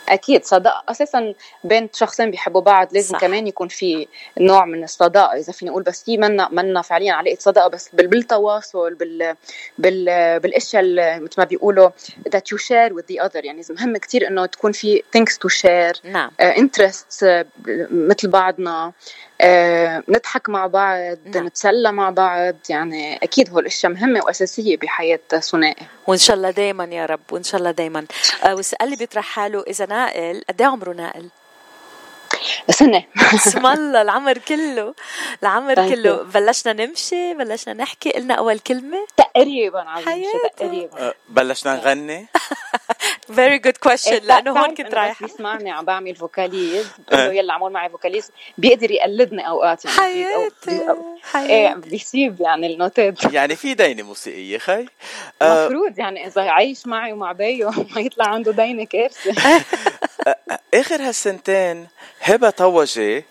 [0.08, 1.34] أكيد صداقه أساسا
[1.64, 3.20] بين شخصين بيحبوا بعض لازم صح.
[3.20, 4.06] كمان يكون في
[4.40, 8.06] نوع من الصداقه إذا فينا نقول بس هي منا منا فعليا علاقة صداقه بس بال-
[8.08, 9.34] بالتواصل بال
[9.78, 10.82] بال بالأشياء
[11.20, 11.88] مثل ما بيقولوا
[12.36, 13.44] that you share with the other.
[13.44, 16.30] يعني مهم كتير إنه تكون في things to share نعم.
[16.40, 17.46] انترست
[17.90, 18.92] مثل بعضنا.
[19.40, 21.46] آه، نضحك مع بعض نعم.
[21.46, 25.86] نتسلى مع بعض يعني أكيد هول الأشياء مهمة وأساسية بحياة ثنائي.
[26.06, 28.06] وإن شاء الله دايما يا رب وإن شاء الله دايما.
[28.44, 31.28] آه والسؤال اللي بيطرح حاله إذا نائل قد إيه عمره نائل؟
[32.70, 33.04] سنة.
[33.34, 34.94] اسم الله العمر كله
[35.42, 36.22] العمر كله.
[36.22, 39.06] بلشنا نمشي بلشنا نحكي قلنا أول كلمة.
[39.16, 39.86] تقريبا.
[40.04, 40.24] شي
[40.56, 42.26] تقريبا؟ أه، بلشنا نغني.
[43.30, 44.12] very good question.
[44.12, 48.30] إيه، لأنه هون كنت بس بيسمعني عم بعمل vocalises بقول له يلا عمول معي vocalises
[48.58, 54.02] بيقدر يقلدني أوقات يعني أو- حياتي أو- إيه حياتي بيصيب يعني النوتات يعني في دينة
[54.02, 54.86] موسيقية خي؟
[55.42, 59.34] أه، مفروض يعني إذا عايش معي ومع بيّو ما يطلع عنده دينة كارثة.
[60.74, 61.86] آخر هالسنتين
[62.20, 63.24] هبة طوجي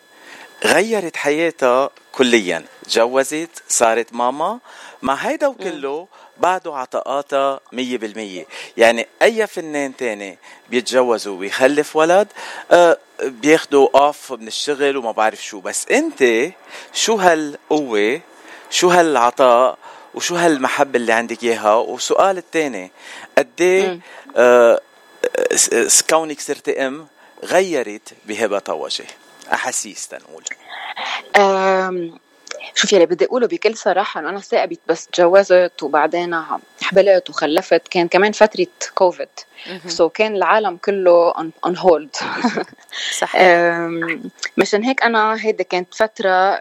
[0.65, 2.63] غيرت حياتها كليا.
[2.85, 4.59] تجوزت صارت ماما.
[5.01, 6.07] مع هيدا وكله
[6.37, 8.45] بعده عطاءاتها مية بالمية.
[8.77, 10.37] يعني أي فنان تاني
[10.69, 12.27] بيتجوزوا ويخلف ولد
[12.71, 15.59] آه بياخدوا اوف من الشغل وما بعرف شو.
[15.59, 16.51] بس أنت
[16.93, 18.21] شو هالقوة
[18.69, 19.77] شو هالعطاء
[20.13, 22.91] وشو هالمحبة اللي عندك إياها؟ والسؤال الثاني
[23.37, 24.01] قد إيه مم.
[24.35, 24.81] آه،
[26.09, 27.07] كونك صرتي أم
[27.43, 29.05] غيرت بهبة طوجه
[29.53, 30.43] أحاسيس تنقول.
[32.65, 36.41] أم، شوف يلي بدي أقوله بكل صراحة إنه أنا ثاقبت بس تجوزت وبعدين
[36.81, 37.87] حبلت وخلفت.
[37.87, 39.29] كان كمان فترة كوفيد
[39.87, 41.33] so كان العالم كله
[41.65, 42.15] on hold
[43.19, 43.35] صح
[44.57, 46.59] مشان هيك أنا هيدي كانت فترة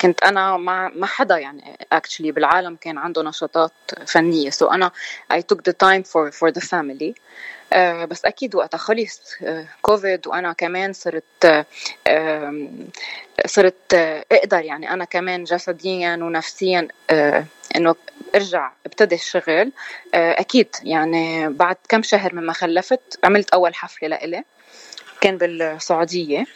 [0.00, 3.72] كنت أنا مع ما حدا يعني actually بالعالم كان عنده نشاطات
[4.06, 4.50] فنية.
[4.50, 4.90] so أنا
[5.34, 7.12] took the time for for the family.
[7.12, 7.14] آه
[8.04, 11.64] بس أكيد وقتها خلص آه كوفيد وأنا كمان صرت
[12.06, 12.54] آه
[13.46, 17.44] صرت آه أقدر يعني أنا كمان جسديا ونفسيا آه
[17.76, 17.94] إنه
[18.34, 19.72] أرجع أبتدي الشغل.
[20.14, 24.44] آه أكيد يعني بعد كم شهر مما خلفت عملت أول حفلة لإلي
[25.20, 26.46] كان بالسعودية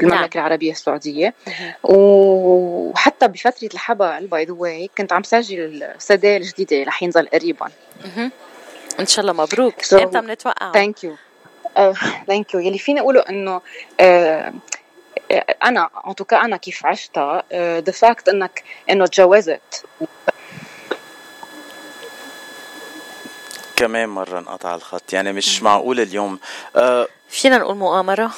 [0.00, 0.46] بالمملكة نعم.
[0.46, 1.34] العربية السعودية.
[1.82, 7.70] وحتى بفترة الحبل by the way كنت عم سجل السدى الجديده رح ينزل قريبا.
[9.00, 9.82] إن شاء الله مبروك.
[9.84, 11.16] So- إمتى بنتوقع؟ thank you
[12.26, 13.60] thank you يلي فيني أقوله إنه
[14.00, 14.52] آه،
[15.64, 17.42] أنا en tout cas أنا كيف عشتها
[17.80, 19.84] the fact إنك إنه تجوزت.
[23.76, 25.12] كمان مرة انقطع الخط.
[25.12, 26.38] يعني مش معقول اليوم.
[26.76, 28.30] آه فينا نقول مؤامرة؟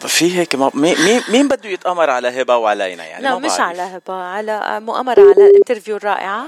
[0.00, 3.60] في هيك ما- مين مين بده يتأمر على هبة وعلينا يعني لا ما مش بعرف.
[3.60, 6.46] على هبة على مؤامرة على ال interview الرائعة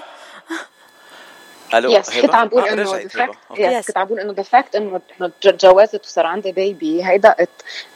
[1.74, 4.76] ألو يس هبة؟ كنت عم بقول آه، إنه yes كنت عم بقول إنه the fact
[4.76, 7.36] إنه إنه تجوزت وصار عندي بيبي هيدا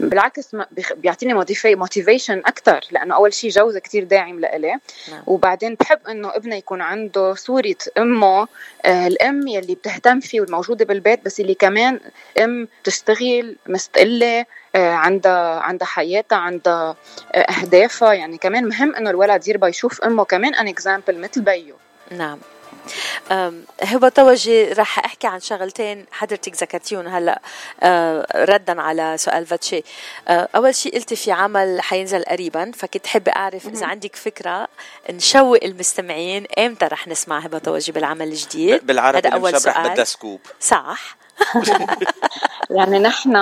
[0.01, 0.57] بالعكس
[0.97, 1.35] بيعطيني
[1.65, 4.77] motivation أكثر لأنه أول شيء جوزي كتير داعم لإلي.
[5.11, 5.23] نعم.
[5.27, 8.49] وبعدين بحب إنه ابني يكون عنده صورة أمه
[8.85, 12.01] آه، الأم يلي بتهتم فيه والموجودة بالبيت بس اللي كمان
[12.39, 16.97] أم تشتغل مستقلة آه، عندها عندها حياتها عندها
[17.35, 18.13] آه، أهدافها.
[18.13, 20.25] يعني كمان مهم إنه الولد يربى يشوف أمه.
[20.25, 21.77] كمان an example مثل بيو.
[22.11, 22.39] نعم.
[23.83, 27.41] هبة طوجي رح أحكي عن شغلتين حضرتك ذكرتيهم هلأ
[27.83, 29.83] أه، ردا على سؤال فاتشي.
[30.29, 34.69] أه، أول شيء قلتي في عمل حينزل قريبا فكنت حابة أعرف إذا عندك فكرة
[35.11, 39.91] نشوق المستمعين إمتى رح نسمع هبة طوجي بالعمل الجديد؟ بالعربي هذا أول سؤال.
[39.91, 40.41] بدها scoop.
[40.61, 41.17] صح.
[42.77, 43.37] يعني نحن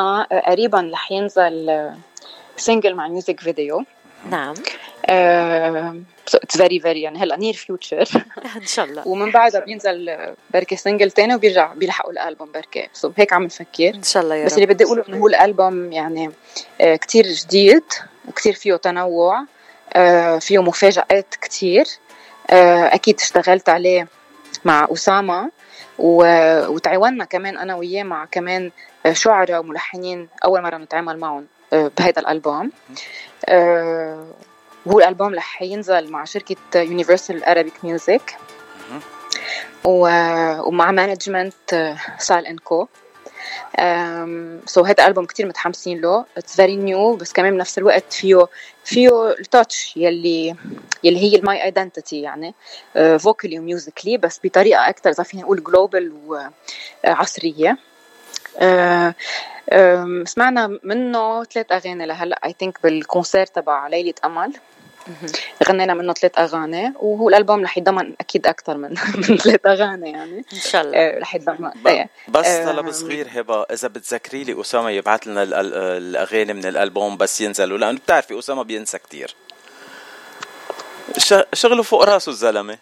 [0.47, 1.91] قريبا رح ينزل
[2.56, 3.84] single مع music video
[4.30, 4.54] نعم.
[6.34, 8.08] it's very very يعني هلا near future
[8.56, 9.08] إن شاء الله.
[9.08, 10.16] ومن بعدها بينزل
[10.54, 13.94] بركي single تاني وبيرجع بيلحقوا الألبوم بركي so هيك عم نفكر.
[13.94, 16.30] إن شاء الله يا بس اللي بدي أقوله إنه هو الألبوم يعني
[16.80, 17.84] آه، كتير جديد
[18.36, 19.44] كتير فيه تنوع
[19.92, 21.84] آه، فيه مفاجآت كتير.
[22.50, 24.08] آه، أكيد اشتغلت عليه
[24.64, 25.50] مع أسامة
[25.98, 28.70] وتعاوننا كمان أنا وياه مع كمان
[29.12, 31.46] شعراء وملحنين أول مرة نتعامل معهم.
[31.72, 32.72] بهذا الألبوم.
[33.46, 34.26] آه،
[34.86, 38.36] وهو الألبوم رح ينزل مع شركة Universal Arabic Music
[39.84, 42.86] ومع management Sal & Co
[44.66, 46.24] so هذا ألبوم كتير متحمسين له.
[46.36, 48.46] it's very new بس كمان بنفس الوقت فيه
[48.84, 50.56] فيه ال touch يلي
[51.04, 52.54] يلي هي ال my identity يعني.
[53.18, 56.12] vocally و musically بس بطريقة أكثر إذا فينا نقول global
[57.04, 57.78] وعصريه
[58.59, 59.14] آه،
[60.26, 62.40] سمعنا منه ثلاث أغاني لهلا.
[62.44, 64.53] اي ثينك بالكونسير تبع ليلة أمل.
[65.68, 68.88] غنينا منه ثلاث أغاني وهو الألبوم رح يتضمن أكيد أكثر من
[69.28, 70.44] من ثلاث أغاني يعني.
[70.53, 70.96] إن شاء الله.
[70.98, 71.70] آه، رح يتضمن.
[72.28, 76.64] بس آه، طلب صغير هبة إذا بتذكري لي أسامة يبعث لنا ال- ال- الأغاني من
[76.66, 79.34] الألبوم بس ينزلوا لأنه بتعرفي أسامة بينسى كتير.
[81.18, 82.78] ش- شغله فوق راسه الزلمة.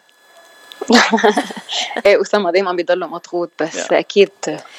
[2.07, 3.93] إيه أسامة دائما بيضله مضغوط بس Yeah.
[3.93, 4.31] أكيد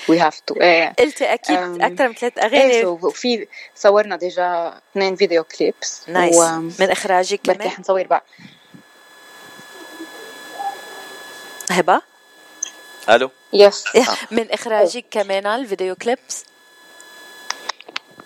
[0.09, 0.93] we have to إيه.
[0.99, 6.37] قلتي أكيد أكثر من ثلاث إيه اغاني so وفي صورنا déjà اثنين video clips nice
[6.79, 8.23] من اخراجك بركي كمان حنصور بقى.
[11.71, 12.01] هبة؟
[13.09, 13.83] ألو؟ yes
[14.31, 16.45] من اخراجك كمان ال video clips؟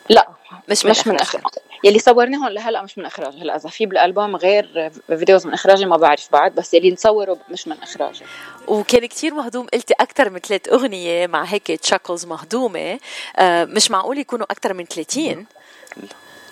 [0.09, 0.28] لا
[0.69, 1.59] مش من مش من إخراجك.
[1.84, 5.97] يلي صورناهم لهلا مش من اخراج هلا إذا في بالألبوم غير videos من إخراجي ما
[5.97, 8.23] بعرف بعد بس يلي نصوره مش من إخراجي.
[8.67, 12.99] وكان كتير مهضوم قلتي أكثر من ثلاث أغنية مع هيك chuckles مهضومة.
[13.36, 15.45] آه مش معقول يكونوا أكثر من 30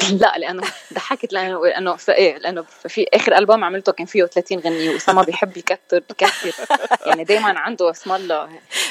[0.09, 4.89] لا لأنه ضحكت لأنه لأنه إيه لأنه في آخر ألبوم عملته كان فيه 30 غنيه
[4.89, 6.03] واسامه بيحب يكتر
[6.45, 6.65] يكتر.
[7.05, 8.49] يعني دائما عنده اسم الله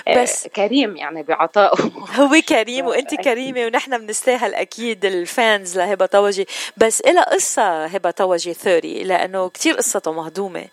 [0.09, 1.91] آه، بس- كريم يعني بعطائه.
[2.15, 6.47] هو كريم وانت كريمة ونحن بنستاهل أكيد ال fans لهبة طوجي.
[6.77, 10.67] بس إلها قصة هبة طوجي 30 لأنه كتير قصته مهضومة.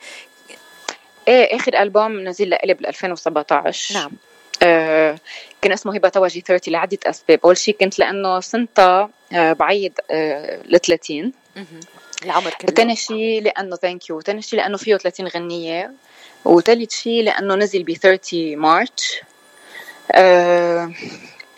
[1.27, 4.11] إيه آخر ألبوم نزل لإلي بال 2017 نعم.
[4.63, 5.15] آه
[5.61, 7.39] كان اسمه هبه طوجي 30 لعدة أسباب.
[7.45, 11.33] أول شيء كنت لأنه سنتها آه بعيد آه ل 30
[12.25, 12.71] العمر كله.
[12.71, 15.91] وثاني شيء لأنه thank you وثاني شيء لأنه فيه 30 غنية.
[16.45, 19.21] وثالث شيء لأنه نزل ب 30 March.
[20.11, 20.91] آه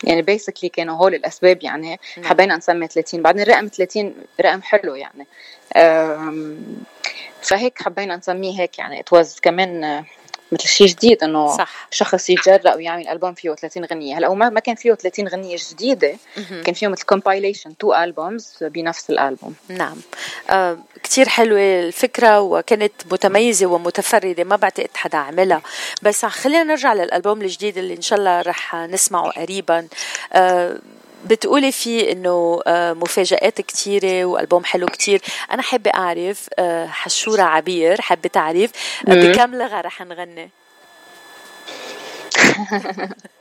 [0.04, 2.00] يعني basically كانوا هول الأسباب يعني.
[2.16, 2.26] نعم.
[2.26, 5.26] حبينا نسمي 30 بعدين الرقم 30 رقم حلو يعني.
[7.42, 9.00] فهيك حبينا نسميه هيك يعني.
[9.00, 10.04] it was كمان
[10.52, 11.88] مثل شيء جديد إنه صح.
[11.90, 14.18] شخص يتجرأ ويعمل ألبوم فيه 30 غنية.
[14.18, 16.62] هلا هو ما ما كان فيه 30 غنية جديدة مهم.
[16.62, 19.54] كان فيه مثل compilation two albums بنفس الألبوم.
[19.68, 19.96] نعم.
[20.50, 25.62] آه كتير حلوة الفكرة وكانت متميزة ومتفردة ما بعتقد حدا عملها.
[26.02, 29.88] بس خلينا نرجع للألبوم الجديد اللي إن شاء الله رح نسمعه قريبا.
[30.32, 30.78] آه
[31.26, 38.00] بتقولي فيه إنه آه، مفاجآت كتيرة وألبوم حلو كتير أنا حابة أعرف آه، حشورة عبير
[38.00, 38.70] حابة تعرف
[39.08, 39.32] آه، مم.
[39.32, 40.50] بكم لغة رح نغني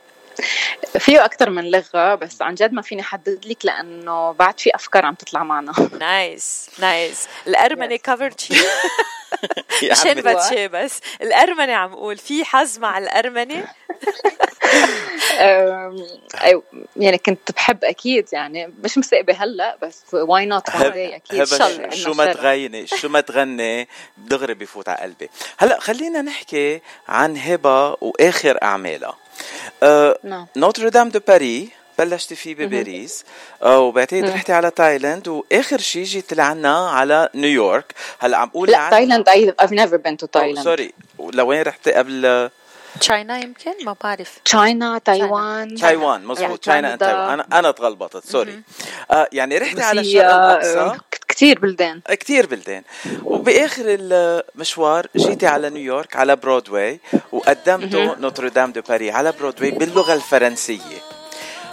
[1.00, 5.06] فيه أكثر من لغة بس عن جد ما فيني أحدد لك لأنه بعد في أفكار
[5.06, 5.74] عم تطلع معنا.
[5.99, 8.54] nice nice الأرمنة كفرد شي؟
[9.82, 10.22] يا مشان.
[10.22, 11.00] باتشي بس.
[11.22, 13.68] الأرمنة عم قول في حظ مع الأرمنة؟
[16.42, 16.64] أيوة،
[16.96, 21.44] يعني كنت بحب أكيد يعني مش مسقبة هلأ بس why not أكيد.
[21.94, 23.88] شو ما تغني شو ما تغني
[24.18, 25.30] دغري بفوت على قلبي.
[25.58, 29.10] هلأ خلينا نحكي عن هبة وآخر أعمالها.
[29.10, 29.28] آه
[30.24, 30.48] نعم.
[30.55, 31.70] Notre Dame de Paris
[32.00, 33.26] بلشتي فيه بباريس.
[33.64, 37.94] آه وبعتقد رحتي على تايلاند وآخر شيء جيت لعنا على نيويورك.
[38.20, 40.64] هلا عم قول لا تايلاند I- I've never been to Thailand.
[40.64, 42.50] sorry لوين رحتي قبل؟
[42.99, 44.38] China يمكن؟ ما بعرف.
[44.45, 46.99] China تايوان تايوان مزبوط China and.
[47.00, 48.62] تايوان أنا أنا تغلبطت sorry
[49.12, 50.80] آه يعني رحتي على الشرق الأقصى.
[50.80, 50.98] آه،
[51.40, 52.02] كتير بلدان.
[52.10, 52.84] كتير بلدان.
[53.24, 57.00] وبآخر المشوار جيتي على نيويورك على برودواي
[57.32, 61.00] وقدمتوا Notre Dame de Paris على برودواي باللغة الفرنسية.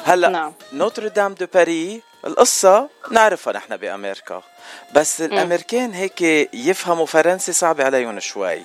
[0.04, 0.52] هلأ نعم.
[0.72, 4.42] Notre Dame de Paris القصة نعرفها نحن بأمريكا
[4.94, 6.20] بس الأمريكان هيك
[6.54, 8.60] يفهموا فرنسي صعب عليهم شوي.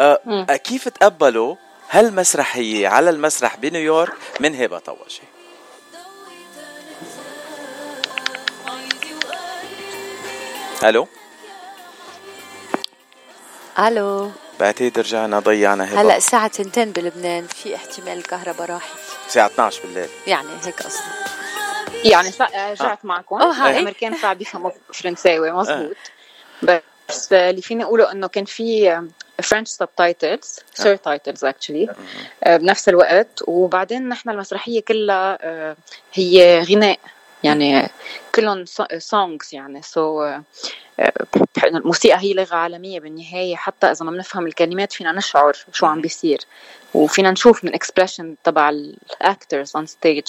[0.00, 0.20] أه.
[0.28, 1.56] أه، كيف تقبلوا
[1.90, 5.22] هالمسرحية على المسرح بنيويورك من هبة طوشي
[10.84, 11.08] ألو؟
[13.78, 14.30] ألو.
[14.60, 16.00] بعتقد رجعنا ضيعنا هبة.
[16.00, 20.08] هلا الساعة تنتين بلبنان في احتمال الكهرباء راحت الساعة 12 بالليل.
[20.26, 21.02] يعني هيك قصدي.
[22.04, 23.36] يعني سا- رجعت معكم.
[23.42, 23.72] أوه، هاي.
[23.72, 25.96] الأمريكان صعب يفهموا فرنساوي مزبوط
[26.62, 29.00] بس اللي فيني أقوله إنه كان في
[29.42, 31.88] French subtitles surtitles actually
[32.46, 33.42] بنفس الوقت.
[33.46, 35.76] وبعدين نحن المسرحية كلها آه،
[36.12, 36.98] هي غناء.
[37.44, 37.90] يعني
[38.34, 38.64] كلهم
[38.98, 39.82] songs يعني.
[39.82, 40.38] so
[41.64, 43.56] الموسيقى هي لغة عالمية بالنهاية.
[43.56, 46.40] حتى إذا ما بنفهم الكلمات فينا نشعر شو عم بيصير.
[46.94, 50.26] وفينا نشوف من expression تبع ال actors on stage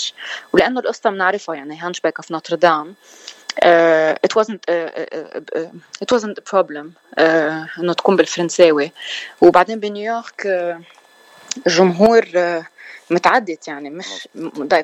[0.54, 2.96] ولأنه القصة بنعرفها يعني Hunchback of Notre-Dame
[3.62, 7.22] uh, it wasn't uh, uh, it wasn't a problem uh,
[7.80, 8.92] إنه تكون بالفرنساوي.
[9.42, 10.84] وبعدين بنيويورك uh,
[11.68, 12.66] جمهور آه،
[13.10, 14.28] متعدد يعني مش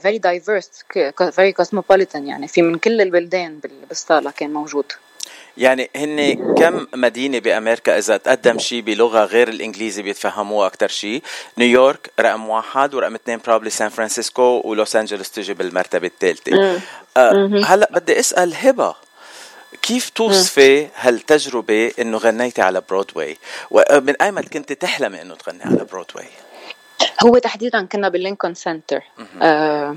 [0.02, 0.70] very diverse
[1.32, 3.60] very cosmopolitan يعني في من كل البلدان
[3.90, 4.86] بالصالة كان موجود.
[5.58, 11.22] يعني هن كم مدينة بأمريكا إذا تقدم شيء بلغة غير الإنجليزي بيتفهموها أكثر شيء؟
[11.58, 16.82] نيويورك رقم واحد ورقم اثنين probably سان فرانسيسكو ولوس أنجلوس تجي بالمرتبة الثالثة.
[17.18, 18.96] أه هلأ بدي أسأل هبة
[19.82, 23.38] كيف توصفي هالتجربة إنه غنيتي على برودواي
[23.72, 26.28] ومن ايمت كنت تحلمي إنه تغني على برودواي
[27.26, 29.04] هو تحديدا كنا باللينكولن سنتر.
[29.42, 29.96] آه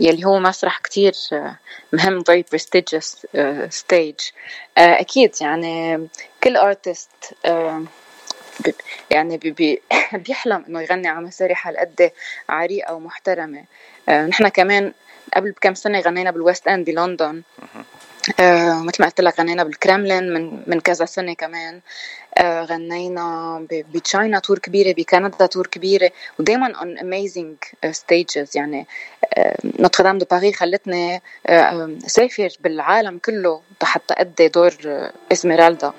[0.00, 1.58] يلي هو مسرح كتير آه
[1.92, 4.32] مهم very prestigious آه stage.
[4.78, 6.08] آه أكيد يعني
[6.44, 7.10] كل artist
[7.44, 7.82] آه
[9.10, 9.82] يعني بي بي
[10.26, 12.10] بيحلم إنه يغني على مسارح هالقد
[12.48, 13.64] عريقة ومحترمة.
[14.08, 14.92] آه نحن كمان
[15.36, 17.42] قبل بكم سنة غنينا بال West End بلندن.
[18.40, 21.80] آه مثل ما قلت لك غنينا بالكرملين من من كذا سنة كمان.
[22.38, 27.56] آه غنينا ب China tour كبيرة بكندا tour كبيرة ودائما on amazing
[27.90, 28.86] stages يعني
[29.36, 34.74] آه Notre-Dame de Paris خلتني آه سافر بالعالم كله حتى أدي دور
[35.32, 35.92] إسميرالدا.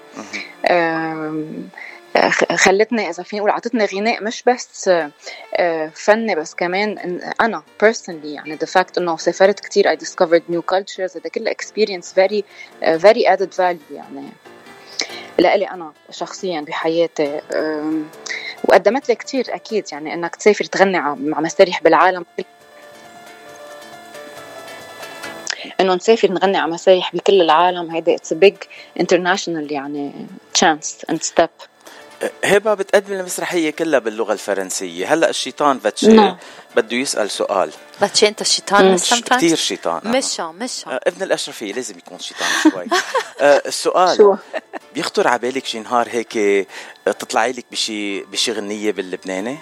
[2.55, 4.89] خلتني إذا فيني أقول أعطتني غناء مش بس
[5.93, 11.18] فني بس كمان أنا personally يعني the fact إنه سافرت كثير I discovered new cultures
[11.18, 12.43] هذا كله experience very
[13.01, 14.30] very added value يعني
[15.39, 17.41] لإلي أنا شخصيا بحياتي.
[18.64, 22.26] وقدمت لي كثير أكيد يعني إنك تسافر تغني مع مسارح بالعالم.
[25.80, 28.56] إنه نسافر نغني على مسارح بكل العالم هيدا it's big
[29.00, 31.50] international يعني chance and step
[32.46, 35.14] هبة بتقدم المسرحية كلها باللغة الفرنسية.
[35.14, 36.38] هلأ الشيطان فاتشي نعم.
[36.76, 37.72] بده يسأل سؤال.
[38.00, 40.02] فاتشي أنت الشيطان كثير شيطان.
[40.06, 42.86] مشا مشا آه ابن الأشرفية لازم يكون شيطان شوي.
[43.42, 44.38] آه السؤال؟
[44.94, 46.66] بيخطر على بالك شي نهار هيك آه،
[47.06, 49.58] تطلعي لك بشي بشي غنية باللبناني؟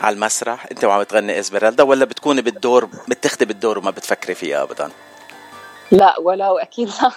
[0.00, 4.90] على المسرح؟ أنت وعم تغني اسبرالدا ولا بتكوني بالدور متخذه بالدور وما بتفكري فيها ابدا؟
[5.90, 7.10] لا ولا وأكيد لا.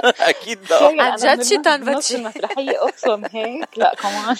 [0.30, 1.02] أكيد لا.
[1.02, 3.68] عن جد شيطان بتشي المسرحية أقسم هيك.
[3.76, 4.36] لا كمان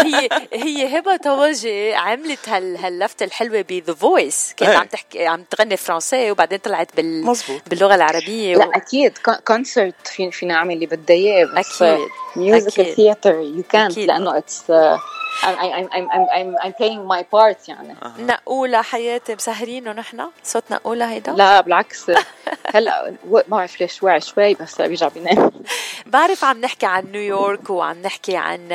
[0.06, 5.76] هي هي هبة طواجي عملت هال هاللفتة الحلوة بذا فويس كانت عم تحكي عم تغني
[5.76, 7.62] فرنسي وبعدين طلعت بال مزبوط.
[7.70, 8.70] باللغة العربية لا و...
[8.70, 9.18] أكيد.
[9.46, 14.62] كونسرت في فينا نعمل اللي بدها إياه بس أكيد ميوزيكال ثياتر يو كانت لأنه اتس
[14.70, 14.98] I'm,
[15.42, 17.94] I'm, I'm, I'm, I'm playing my part يعني.
[18.18, 20.26] نقولة حياتي مسهرين ونحن.
[20.44, 21.32] صوت نقولة هيدا.
[21.32, 22.10] لا بالعكس.
[22.74, 25.50] هلا ما بعرف ليش وعي شوي بس بيرجع بينام.
[26.06, 28.68] بعرف عم نحكي عن نيويورك وعم نحكي عن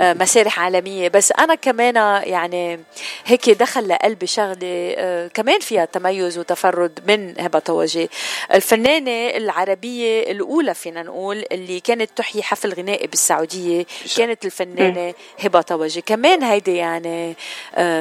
[0.00, 2.80] مسارح عالمية بس أنا كمان يعني
[3.24, 4.94] هيك دخل لقلبي شغلة
[5.34, 8.10] كمان فيها تميز وتفرد من هبة طوجي.
[8.54, 15.14] الفنانة العربية الأولى فينا نقول اللي كانت تحيي حفل غنائي بالسعودية كانت الفنانة
[15.44, 17.36] هبة طوجي كمان هيدي يعني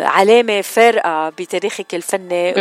[0.05, 2.53] علامة فارقة بتاريخك الفني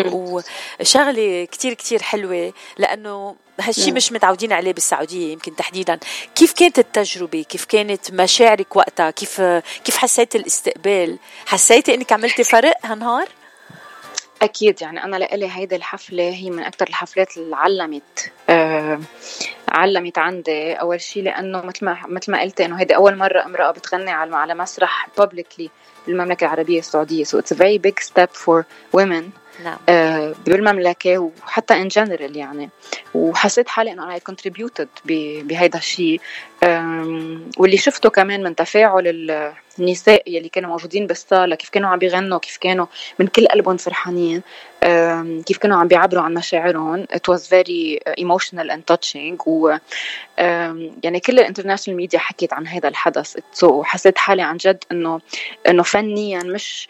[0.80, 5.98] وشغلة كتير كتير حلوة لأنه هالشي مش متعودين عليه بالسعودية يمكن تحديدا.
[6.34, 9.40] كيف كانت التجربة؟ كيف كانت مشاعرك وقتها؟ كيف
[9.84, 13.28] كيف حسيت الاستقبال؟ حسيتي إنك عملتي فرق هالنهار؟
[14.42, 19.00] أكيد يعني أنا لإلي هيدي الحفلة هي من أكثر الحفلات اللي علمت آه
[19.68, 20.72] علمت عندي.
[20.72, 24.36] أول شيء لأنه مثل ما مثل ما قلت إنه هيدي أول مرة امرأة بتغني على
[24.36, 25.70] على مسرح بابليكلي
[26.06, 27.24] بالمملكة العربية السعودية.
[27.24, 28.64] So it's a very big step for
[28.96, 29.24] women
[29.64, 29.78] نعم.
[29.88, 32.70] آه بالمملكة وحتى in general يعني.
[33.14, 34.88] وحسيت حالي إنه أنا contributed
[35.44, 36.20] بهيدا الشيء
[37.58, 39.28] واللي شفته كمان من تفاعل
[39.78, 42.86] النساء يلي كانوا موجودين بالصالة كيف كانوا عم بيغنوا كيف كانوا
[43.18, 44.42] من كل قلبهم فرحانين
[45.46, 47.04] كيف كانوا عم بيعبروا عن مشاعرهم.
[47.04, 49.76] It was very emotional and touching و
[51.04, 53.36] يعني كل ال international media حكيت عن هذا الحدث.
[53.62, 55.20] وحسيت حالي عن جد إنه
[55.68, 56.88] إنه فنيا مش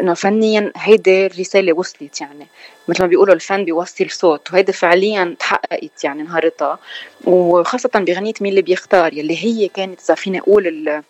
[0.00, 2.46] إنه فنيا هيدي الرساله وصلت يعني.
[2.88, 6.78] مثل ما بيقولوا الفن بيوصل صوت وهيدي فعليا تحققت يعني نهارتها
[7.24, 11.02] وخاصة بغنية مين اللي بيختار يلي هي كانت إذا فيني أقول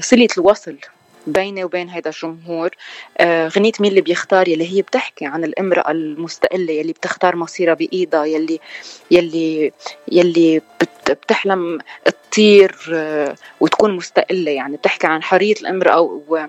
[0.00, 0.76] صلة الوصل
[1.26, 2.70] بيني وبين هذا الجمهور.
[3.18, 8.24] آه غنية مين اللي بيختار يلي هي بتحكي عن الامرأة المستقلة يلي بتختار مصيرها بإيدها
[8.24, 8.60] يلي
[9.10, 9.72] يلي
[10.12, 10.62] يلي
[11.10, 14.50] بتحلم تطير آه وتكون مستقلة.
[14.50, 16.46] يعني بتحكي عن حرية الامرأة و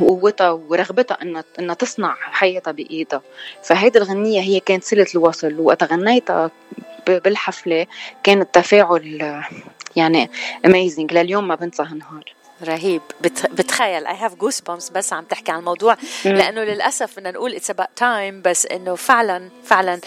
[0.00, 3.22] وقوتها ورغبتها انها إنها تصنع حياتها بإيدها.
[3.62, 6.50] فهيدي الغنية هي كانت صلة الوصل وقت غنيتها
[7.06, 7.86] بالحفلة
[8.22, 9.42] كان التفاعل
[9.96, 10.30] يعني
[10.66, 12.36] amazing لليوم ما بنسى هالنهار.
[12.64, 13.02] رهيب.
[13.20, 13.46] بت...
[13.50, 15.96] بتخيل I have goosebumps بس عم تحكي عن الموضوع.
[16.24, 20.00] لأنه للأسف بدنا نقول it's about time بس إنه فعلا فعلا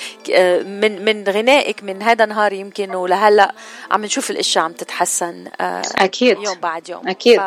[0.63, 3.53] من من غنائك من هذا النهار يمكن ولهلأ
[3.91, 6.37] عم نشوف الأشياء عم تتحسن أكيد.
[6.37, 7.07] يوم بعد يوم.
[7.07, 7.41] أكيد.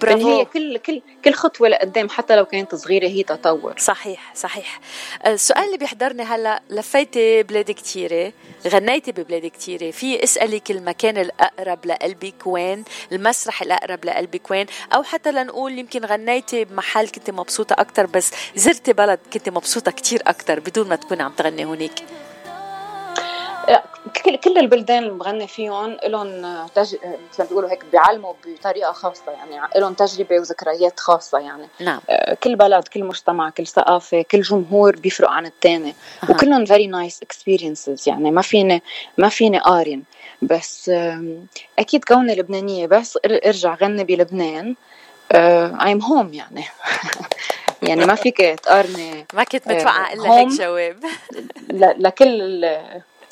[0.00, 0.38] برافو.
[0.38, 3.74] هي كل كل كل خطوة لقدام حتى لو كانت صغيرة هي تطور.
[3.78, 4.80] صحيح صحيح.
[5.26, 8.32] السؤال اللي بيحضرني هلا لفيتي بلاد كتيرة
[8.66, 9.90] غنيتي ببلاد كتيرة.
[9.90, 16.64] في اسألك المكان الأقرب لقلبك وين؟ المسرح الأقرب لقلبك وين؟ أو حتى لنقول يمكن غنيتي
[16.64, 21.32] بمحل كنت مبسوطة أكتر بس زرتي بلد كنت مبسوطة كتير أكتر بدون ما تكوني عم
[21.32, 21.88] تغني لا،
[24.24, 26.26] كل كل البلدان اللي بغني فيهم لهم
[26.74, 26.94] تج...
[27.32, 31.68] مثل ما بيقولوا هيك بيعلموا بطريقة خاصة يعني لهم تجربة وذكريات خاصة يعني.
[31.80, 32.00] نعم.
[32.10, 35.94] آه، كل بلد كل مجتمع كل ثقافة كل جمهور بيفرق عن الثاني.
[36.30, 38.82] وكلهم very nice experiences يعني ما فيني
[39.18, 40.02] ما فيني قارن.
[40.42, 40.90] بس
[41.78, 44.74] أكيد كوني لبنانية بس ارجع غني بلبنان.
[45.32, 46.64] ايم هوم يعني.
[47.82, 51.04] يعني ما فيك تقارني ما كنت آه، متوقعة إلا هيك جواب.
[51.98, 52.64] لكل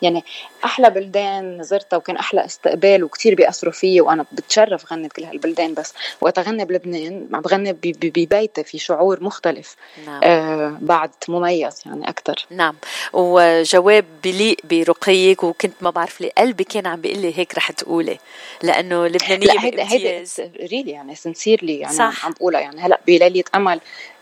[0.05, 0.24] يعني
[0.64, 5.94] أحلى بلدان زرتها وكان أحلى استقبال وكتير بيأثروا فيي وأنا بتشرف غني بكل هالبلدان بس
[6.20, 9.76] وقت أغني بلبنان عم بغني ببيتي في شعور مختلف.
[10.07, 10.20] نعم.
[10.24, 12.76] آه بعد مميز يعني أكثر نعم.
[13.12, 18.18] وجواب بليق برقيك وكنت ما بعرف لي قلبي كان عم بيقول لي هيك رح تقولي
[18.62, 20.24] لأنه لبنانية لا هيدا هيدا
[20.61, 22.26] ريلي يعني سنسيرلي يعني صح.
[22.26, 22.61] عم بقولها.
[22.61, 23.80] يعني هلأ بليلة أمل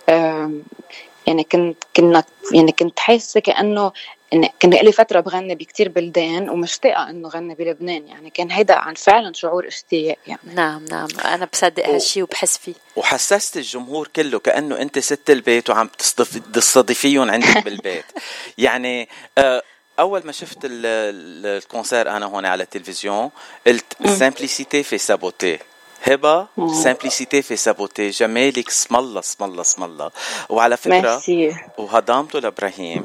[0.08, 0.62] آم،
[1.26, 2.24] يعني كنت كنا
[2.54, 3.92] يعني كنت حاسة كأنه
[4.32, 8.94] إن كان لي فترة بغني بكتير بلدان ومشتاقه إنه غني بلبنان يعني كان هيدا عن
[8.94, 10.40] فعلا شعور إشتياق يعني.
[10.54, 11.08] نعم نعم.
[11.24, 12.74] أنا بصدق هالشي وبحس فيه.
[12.96, 18.04] وحسست الجمهور كله كأنه أنت ست البيت وعم تستضيف- تستضيفيهم عندك بالبيت.
[18.58, 19.08] يعني
[19.38, 19.62] آه،
[19.98, 23.30] أول ما شفت ال- ال- ال concert أنا هون على التلفزيون
[23.66, 25.58] قلت sa simplicité fait sa beauté
[26.02, 26.48] هبه
[26.82, 30.10] sa simplicité fait sa beauté جمالك اسم الله اسم الله اسم الله
[30.48, 33.04] وعلى فكره ميرسي وهضامته لابراهيم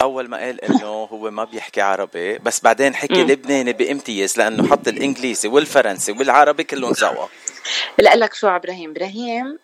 [0.00, 4.88] اول ما قال انه هو ما بيحكي عربي بس بعدين حكي لبناني بامتياز لأنه حط
[4.88, 7.26] الانجليزي والفرنسي والعربي كلهم سوا
[7.98, 9.58] لك شو إبراهيم إبراهيم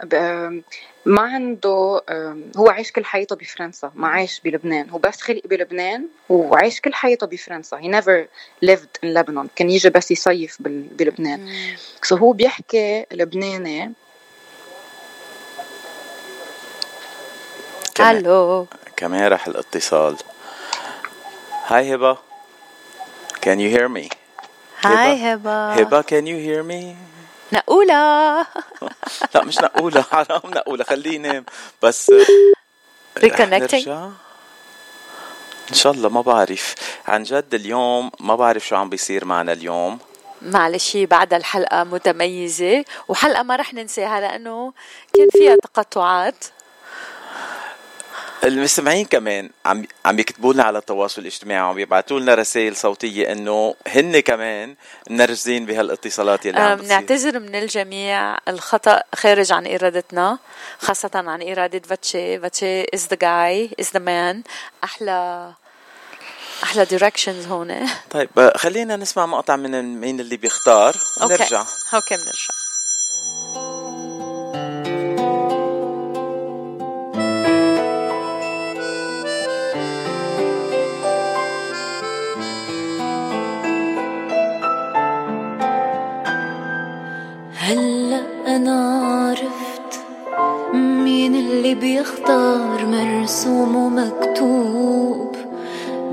[1.07, 2.03] ما عنده
[2.57, 4.91] هو عايش كل حياته بفرنسا ما عايش بلبنان.
[4.91, 7.77] هو بس خلق بلبنان وعايش كل حياته بفرنسا.
[7.81, 8.27] He never
[8.71, 9.47] lived in Lebanon.
[9.57, 11.49] كان يجي بس يصيف بال- بلبنان.
[12.03, 13.93] سو هو بيحكي لبناني.
[17.95, 18.67] كمان, ألو.
[18.97, 20.17] كمان راح الاتصال.
[21.67, 22.19] هاي هبه
[23.45, 24.09] Can you hear me?
[24.81, 27.14] هاي هبه هبه can you hear me?
[27.55, 28.41] نقولة.
[29.35, 31.45] لا مش نقولها حرام نقولها خليه ينام
[31.83, 32.11] بس
[33.19, 33.41] reconnecting.
[33.41, 34.09] نرجع.
[35.71, 36.75] إن شاء الله ما بعرف.
[37.09, 39.99] عن جد اليوم ما بعرف شو عم بيصير معنا اليوم.
[40.43, 42.85] معلش بعد الحلقة متميزة.
[43.09, 44.73] وحلقة ما رح ننساها لأنه
[45.15, 46.45] كان فيها تقطعات.
[48.45, 53.75] المستمعين كمان عم عم يكتبوا لنا على التواصل الاجتماعي وعم يبعثوا لنا رسائل صوتية إنه
[53.87, 54.75] هن كمان
[55.11, 56.89] نرجسين بهالاتصالات عم آه، بتصير.
[56.89, 60.39] بنعتذر من الجميع الخطأ خارج عن إرادتنا
[60.79, 62.41] خاصة عن إرادة فاتشي.
[62.41, 64.51] فاتشي is the guy is the man.
[64.85, 65.53] أحلى
[66.63, 67.87] أحلى directions هون.
[68.11, 70.97] طيب آه، خلينا نسمع مقطع من مين اللي بيختار.
[71.23, 71.65] ونرجع
[71.95, 72.55] أوكي بنرجع.
[87.67, 90.01] هلا أنا عرفت
[90.75, 95.37] مين اللي بيختار مرسوم ومكتوب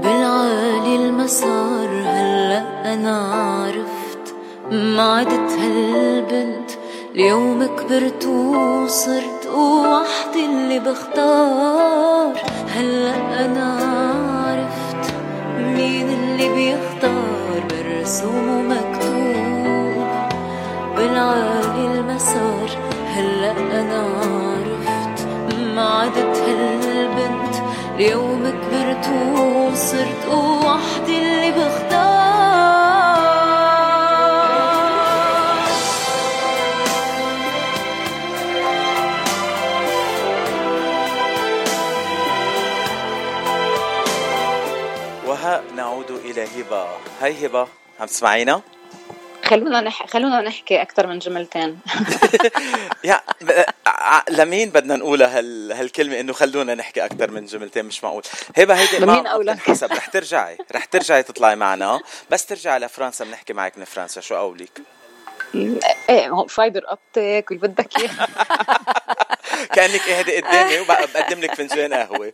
[0.04, 1.90] بالعالي المسار.
[2.06, 4.36] هلا أنا عرفت
[4.72, 6.72] ما عدت هالبنت
[7.16, 12.34] اليوم كبرت وصرت وحدي اللي بختار.
[12.76, 13.78] هلا أنا
[14.48, 15.14] عرفت
[15.58, 18.51] مين اللي بيختار مرسوم
[29.92, 32.02] وصرت وحدي اللي بختار
[45.28, 46.88] وها نعود إلى هبة
[47.22, 47.68] هاي هبة
[48.00, 48.62] عم تسمعينا؟
[49.52, 50.06] خلونا نح...
[50.06, 51.80] خلونا نحكي أكثر من جملتين.
[53.04, 55.72] يا ب- ع- لمين بدنا نقولها هال...
[55.72, 58.24] هالكلمة إنه خلونا نحكي أكثر من جملتين مش معقول.
[58.58, 62.00] هبه هيدي ما لمين أو لك؟ حسب رح ترجعي رح ترجعي تطلعي معنا.
[62.30, 64.22] بس ترجعي لفرنسا بنحكي معك من فرنسا.
[64.22, 64.82] شو قولك
[66.10, 68.10] إيه هو fiber optic واللي بدك إياه.
[69.76, 72.32] كأنك قاعدة قدامي وبقدم لك فنجان قهوة.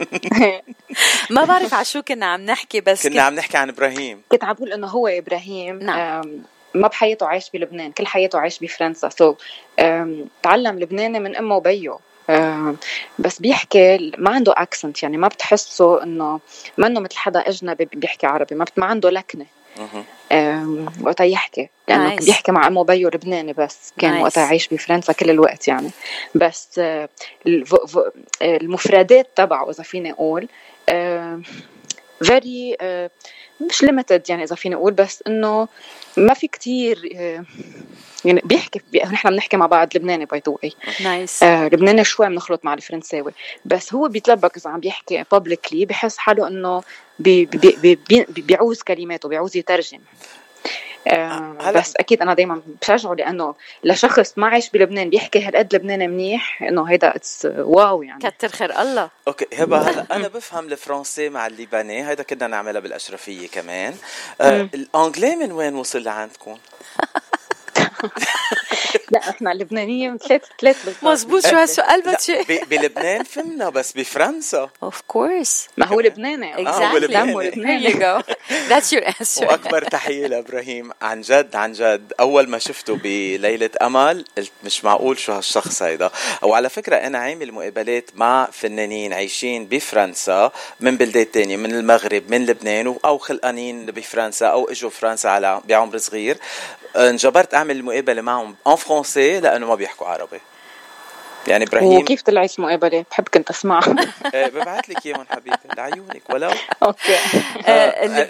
[1.30, 4.22] ما بعرف على شو كنا عم نحكي بس كنا عم نحكي عن إبراهيم.
[4.28, 5.78] كنت عم بقول إنه هو إبراهيم.
[5.78, 6.42] نعم.
[6.74, 9.08] ما بحياته عايش بلبنان كل حياته عايش بفرنسا.
[9.08, 9.36] so so,
[10.42, 11.98] تعلم لبناني من أمه وبيه.
[13.18, 16.40] بس بيحكي ما عنده accent يعني ما بتحسه إنه
[16.78, 19.46] منه مثل حدا أجنبي بيحكي عربي ما, ما عنده لكنة.
[21.02, 21.68] وقتها يحكي.
[21.88, 22.24] لأنه nice.
[22.24, 23.92] بيحكي مع أمه وبيه لبناني بس.
[23.98, 24.22] كان nice.
[24.22, 25.90] وقتها عايش بفرنسا كل الوقت يعني.
[26.34, 27.08] بس آه،
[28.42, 30.48] المفردات تبعه إذا فيني أقول.
[32.22, 32.76] very
[33.60, 35.68] مش limited يعني إذا فيني أقول بس إنه
[36.16, 37.44] ما في كتير آه،
[38.24, 40.72] يعني بيحكي نحن بنحكي مع بعض لبناني by the way
[41.04, 43.32] nice لبناني شوي بنخلط مع الفرنساوي.
[43.64, 46.82] بس هو بيتلبك إذا عم بيحكي publicly بحس حاله إنه
[47.18, 50.00] بي بي بي بي بيعوز كلماته بيعوز يترجم.
[51.08, 53.54] آه بس أكيد أنا دائما بشجعه لأنه
[53.84, 58.30] لشخص ما عايش بلبنان بيحكي هالقد لبناني منيح إنه هيدا it's wow يعني.
[58.30, 59.10] كتر خير الله.
[59.28, 63.94] okay هبة هلا أنا بفهم الفرنسي مع اللبناني هيدا كنا نعملها بالأشرفية كمان.
[64.40, 66.58] آه الإنجلي من وين وصل لعندكم؟
[69.10, 74.70] لا إحنا اللبنانيه ثلاث ثلاث مزبوط شو هالسؤال باتشي بلبنان فهمنا بس بفرنسا.
[74.82, 76.52] Of course ما هو لبناني.
[76.94, 78.22] لبناني.
[78.68, 80.90] That's your answer وأكبر تحية لإبراهيم.
[81.02, 86.10] عن جد عن جد أول ما شفته بليلة أمل قلت مش معقول شو هالشخص هيدا.
[86.42, 92.46] وعلى فكرة أنا عامل مقابلات مع فنانين عايشين بفرنسا من بلدات تانية من المغرب من
[92.46, 96.36] لبنان أو خلقانين بفرنسا أو إجوا فرنسا على بعمر صغير.
[96.96, 100.40] انجبرت أعمل المقابله معهم en français لأنه ما بيحكوا عربي.
[101.46, 101.98] يعني إبراهيم.
[101.98, 103.94] وكيف طلعت المقابله؟ بحب كنت اسمعها
[104.34, 106.50] إيه، ببعث لك إياهم حبيبي لعيونك ولو.
[106.82, 107.16] Okay.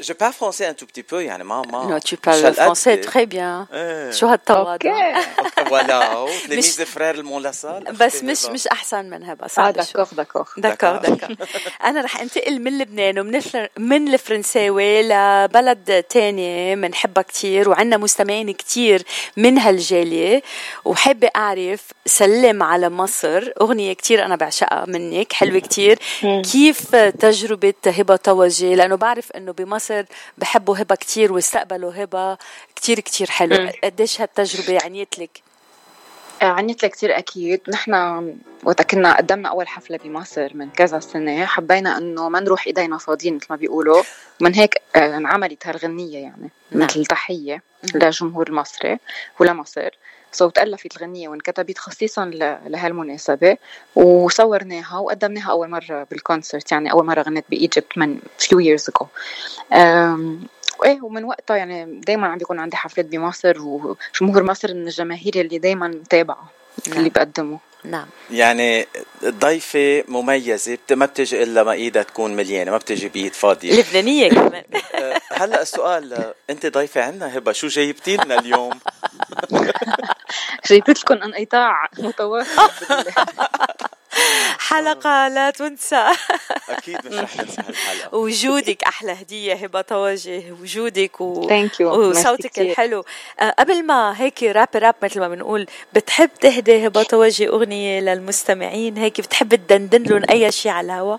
[0.02, 3.26] Je parle français un tout petit peu يعني ما mais non tu parles français très
[3.26, 3.66] bien
[4.12, 5.20] شو هالتواضع
[5.56, 10.08] voilà تلاميذ Frères ال Mont La Salle بس مش مش أحسن من هبه آه d'accord
[10.12, 11.28] d'accord d'accord d'accord
[11.84, 13.40] أنا رح انتقل من لبنان ومن
[13.78, 19.02] من الفرنساوي لبلد تاني بنحبها كثير وعندنا مستمعين كثير
[19.36, 20.42] من هالجالية.
[20.84, 23.52] وحابة أعرف سلم على مصر.
[23.60, 25.98] أغنية كتير أنا بعشقها منك حلوة كتير.
[26.52, 30.04] كيف تجربة هبة طوجي لأنه بعرف أنه بمصر
[30.38, 32.38] بحبوا هبة كتير واستقبلوا هبة
[32.76, 33.70] كتير كتير حلو.
[33.84, 35.42] قديش هالتجربة عنيت لك؟
[36.42, 37.60] عنيت لك كثير أكيد.
[37.68, 37.92] نحن
[38.64, 41.44] وقت كنا قدمنا أول حفلة بمصر من كذا سنة.
[41.44, 44.02] حبينا إنه ما نروح إيدينا فاضيين مثل ما بيقولوا.
[44.40, 46.84] ومن هيك آه، انعملت هالغنية يعني نعم.
[46.84, 47.62] مثل تحية
[47.94, 48.98] للجمهور المصري
[49.38, 49.90] ولمصر.
[50.32, 52.24] سو تألفت الغنية وانكتبت خصيصا
[52.66, 53.56] لهالمناسبة
[53.96, 59.06] وصورناها وقدمناها أول مرة بالكونسرت يعني أول مرة غنيت بإيجيبت من few years ago.
[60.80, 65.58] وايه ومن وقتها يعني دايما عم بيكون عندي حفلات بمصر وجمهور مصر من الجماهير اللي
[65.58, 66.50] دايما متابعة
[66.88, 66.98] نعم.
[66.98, 68.06] اللي بقدمه نعم.
[68.30, 68.86] يعني
[69.24, 73.80] ضيفة مميزة ما بتجي إلا ما إيدها تكون مليانة ما بتجي بإيد فاضية.
[73.80, 74.64] لبنانية كمان.
[74.94, 78.72] أه، هلأ السؤال أنت ضيفة عنا هبة شو جايبتي لنا اليوم؟
[80.70, 83.04] جايبت لكم انقطاع متواصل
[84.58, 86.06] حلقة لا تنسى.
[86.68, 88.14] أكيد مش رح ننسى هالحلقة.
[88.18, 91.48] وجودك أحلى هدية هبة توجه وجودك و...
[91.80, 93.04] وصوتك الحلو.
[93.40, 98.98] أه قبل ما هيك راب راب مثل ما بنقول بتحب تهدي هبة توجه أغنية للمستمعين؟
[98.98, 101.16] هيك بتحب تدندن لهم أي شيء على الهوا؟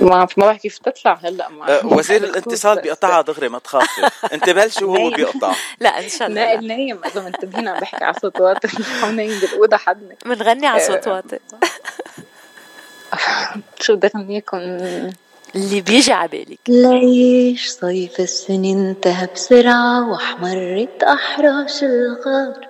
[0.00, 4.08] ما ما بعرف كيف تطلع هلأ مع أه وزير الاتصال بيقطعها دغري ما تخافي.
[4.32, 5.54] انت بلشي وهو بيقطع.
[5.80, 8.68] لا إن شاء الله نائل نايم إذا منتبهين عم بحكي على صوت واطي
[9.12, 10.14] نايم بالأوضة حدنا.
[10.26, 11.38] بنغني على صوت واطي
[13.80, 14.58] شو بدي اغنيكم
[15.54, 16.58] اللي بيجي على بالك.
[16.68, 22.68] ليش صيف السنة انتهى بسرعة وأحمرت أحراش الغار؟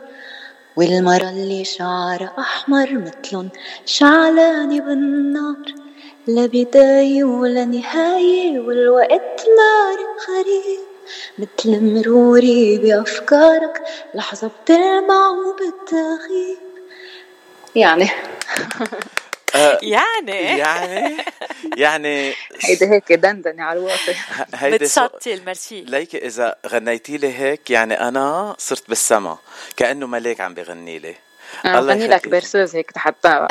[0.76, 3.48] والمرة اللي شعرها أحمر متلن
[3.86, 5.87] شعلانة بالنار.
[6.28, 10.80] لا بداية ولا نهاية والوقت مارق غريب
[11.38, 13.82] مثل مروري بأفكارك
[14.14, 16.58] لحظة بتلمع وبتغيب
[17.74, 18.10] يعني.
[19.82, 20.58] يعني.
[20.58, 21.16] يعني
[21.76, 22.34] يعني.
[22.60, 24.14] هيدا هيك دندنة على الواطي
[24.76, 29.38] بتسطي المرسي ليكي إذا غنيتي لي هيك يعني أنا صرت بالسما
[29.76, 31.14] كأنه ملاك عم بغني لي.
[31.64, 33.48] الله غني لك برسوز هيك حتى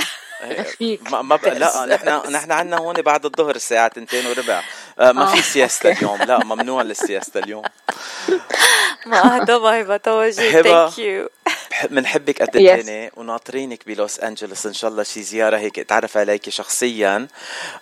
[1.12, 4.64] ما, ما بقى لا نحن نحن عندنا هون بعد الظهر الساعة 2 وربع.
[5.00, 6.22] آه ما في سياسة اليوم.
[6.24, 7.64] لا ممنوع السياسة اليوم.
[9.06, 10.62] ما هذا ما هبة توجه.
[10.62, 11.30] ثانك يو
[11.90, 14.66] بنحبك قد الدنيا وناطرينك بلوس أنجلوس.
[14.66, 17.28] إن شاء الله شي زيارة هيك اتعرف عليك شخصيا.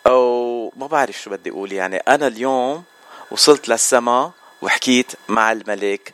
[0.08, 1.72] أو ما بعرف شو بدي أقول.
[1.72, 2.84] يعني أنا اليوم
[3.32, 6.14] وصلت للسما وحكيت مع الملاك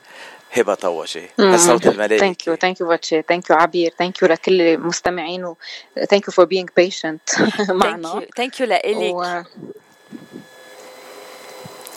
[0.53, 3.21] هبة طوجي الصوت الملائكي thank you thank you باتشي.
[3.21, 3.93] Thank you عبير.
[3.99, 5.57] Thank you لكل المستمعين و
[6.09, 7.29] thank you for being patient
[7.69, 8.25] معنا.
[8.37, 9.45] Thank you لإلك.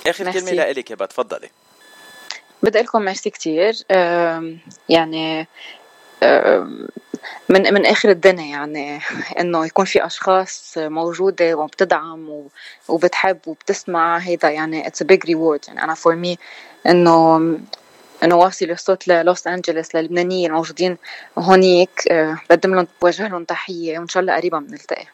[0.06, 1.50] اخر كلمه لإلك هبة تفضلي.
[2.62, 3.74] بدي لكم ميرسي كتير.
[4.88, 5.48] يعني
[7.48, 9.00] من من آخر الدنيا يعني
[9.40, 12.48] إنه يكون في أشخاص موجودة وبتدعم
[12.88, 14.18] وبتحب وبتسمع.
[14.18, 16.38] هيدا يعني it's a big reward يعني أنا for me
[16.86, 17.38] إنه
[18.24, 20.96] انه واصل الصوت للوس انجلوس للبنانيين الموجودين
[21.38, 22.02] هونيك.
[22.10, 25.06] آه، بقدم لهم بوجه لهم تحية وإن شاء الله قريبا بنلتقي.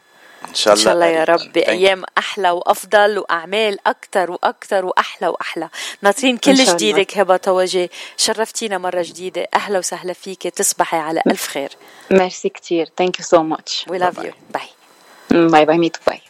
[0.48, 1.52] إن شاء الله إن شاء الله يا رب.
[1.52, 5.68] بايام أحلى وأفضل وأعمال أكثر وأكثر وأحلى وأحلى.
[6.02, 7.90] ناطرين كل جديدك هبة طوجي.
[8.16, 9.48] شرفتينا مرة جديدة.
[9.54, 10.42] أهلا وسهلا فيك.
[10.42, 11.70] تصبحي على ألف خير.
[12.10, 14.68] ميرسي كثير thank you so much we love you bye
[15.30, 15.78] bye bye.
[15.78, 16.29] Me too bye.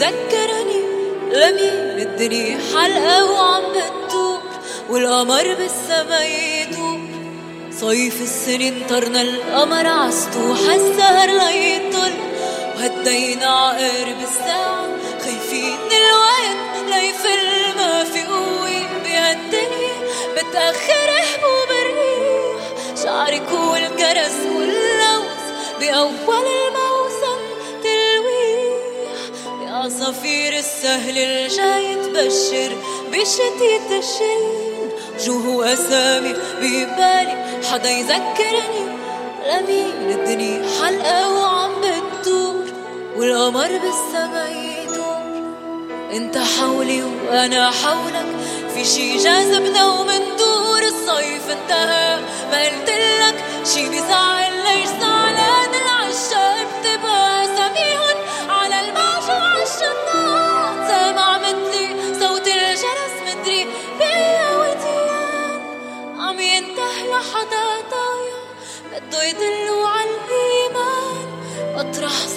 [0.00, 0.80] يذكرني
[1.32, 4.40] لمين الدنيا حلقة وعم بتدور
[4.88, 7.00] والقمر بالسما يدور
[7.80, 12.12] صيف السنين طرنا القمر عسطوح السهر ليطل
[12.76, 14.86] وهدينا عقارب الساعة
[15.24, 19.94] خايفين الوقت ليفل ما في قوة بهالدنيا.
[20.32, 22.60] بتأخر حبوب الريح
[23.04, 25.40] شعرك والجرس واللوز.
[25.80, 26.79] بأول الموسم
[29.80, 32.76] عصافير السهل الجاي تبشر
[33.12, 34.90] بشتيت الشرين
[35.24, 38.84] جوه أسامي ببالي؟ حدا يذكرني؟
[39.46, 42.64] لمين الدنيا حلقة وعم بتدور
[43.16, 45.42] والقمر بالسما يدور.
[46.12, 48.26] أنت حولي وأنا حولك
[48.74, 52.20] في شي جاذبنا ومندور الصيف انتهى.
[52.52, 53.44] ما قلتلك
[53.74, 54.39] شي بزعل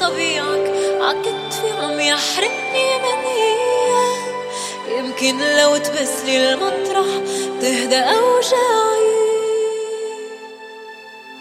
[0.03, 0.71] صبيعك
[1.01, 3.23] عكتفي عم يحرقني من
[4.97, 7.05] يمكن لو تبسلي المطرح
[7.61, 9.13] تهدى أوجاعي.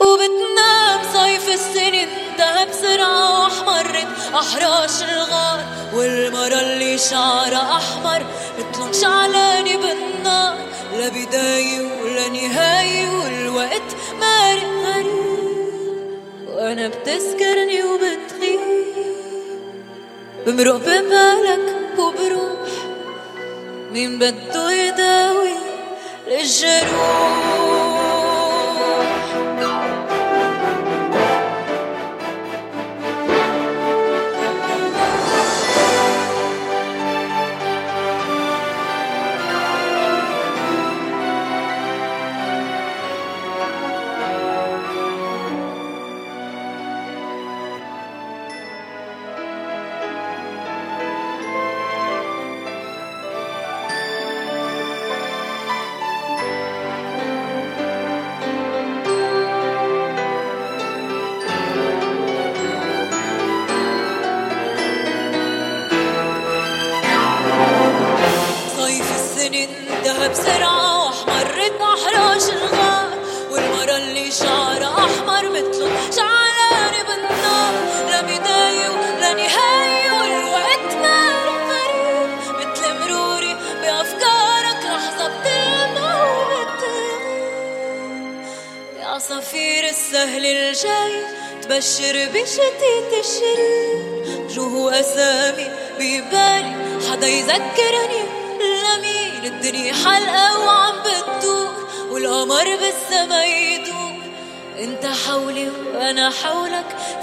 [0.00, 5.64] وبتنام صيف السنين انتهى بسرعة وأحمرت أحراش الغار.
[5.94, 8.26] والمرة اللي شعرها أحمر
[8.58, 10.56] مثلهم شعلانة بالنار.
[10.98, 15.41] لا بداية ولا نهاية والوقت مارق
[16.62, 18.60] وأنا بتذكرني وبتغيب.
[20.46, 22.70] بمرق ببالك وبروح.
[23.92, 25.52] مين بده يداوي
[26.26, 27.61] الجروح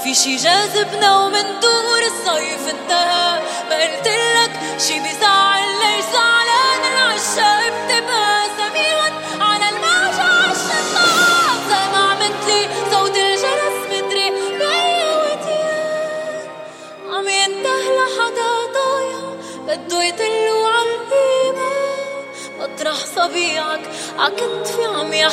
[0.10, 3.41] في شي جاذبنا ومن دور الصيف انتهى.
[3.69, 9.11] ما قلتلك شي بيزعل ليش زعلان العشاق بتبقى سميعا
[9.41, 16.48] على الموجة عالشطاء سامع مثلي صوت الجرس مدري بيا وديان
[17.14, 19.36] عم ينتهي لحدا ضايع
[19.68, 22.23] بده يدلو عالإيمان
[22.60, 23.81] مطرح صبيعك
[24.19, 25.31] عكتفي عم أيام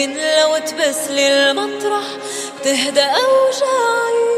[0.00, 2.04] يمكن لو تبسلي المطرح
[2.64, 4.30] تهدى أوجاعي.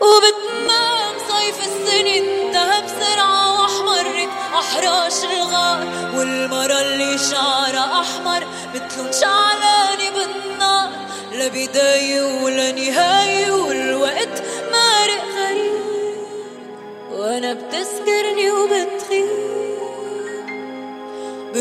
[0.00, 10.88] وبتمام صيف السنة انتهى بسرعة واحمرت أحراش الغار والمرة اللي شعرها أحمر مثلهم شعلانة بالنار
[11.32, 13.21] لا بداية ولا نهاية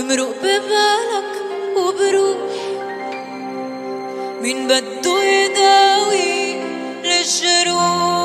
[0.01, 1.41] بمرق ببالك
[1.77, 2.51] وبروح
[4.41, 6.53] مين بده يداوي
[7.03, 8.21] للجروح.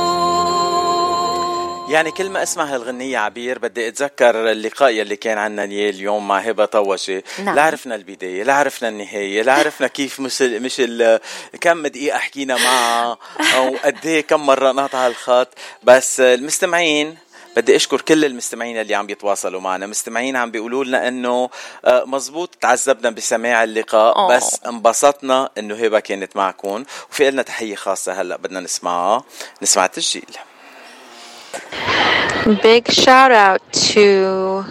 [1.89, 6.65] يعني كل ما أسمع هالغنية عبير بدي أتذكر اللقاء يلي كان عنا اليوم مع هبة
[6.65, 7.55] طوشة نعم.
[7.57, 11.21] لا عرفنا البداية لا عرفنا النهاية لا عرفنا كيف مش ال مش ال
[11.61, 13.19] كم دقيقة حكينا معها
[13.57, 15.49] أو قد إيه كم مرة نقطع الخط.
[15.83, 17.17] بس المستمعين
[17.57, 21.51] بدي أشكر كل المستمعين اللي عم بيتواصلوا معنا مستمعين عم بيقولوا لنا إنه
[21.85, 24.37] آه، مزبوط تعذبنا بسماع اللقاء أوه.
[24.37, 29.25] بس انبسطنا إنه هبه كانت معكم وفي لنا تحية خاصة هلأ بدنا نسمعها
[29.63, 30.37] نسمع التسجيل
[32.63, 34.65] Big shout out to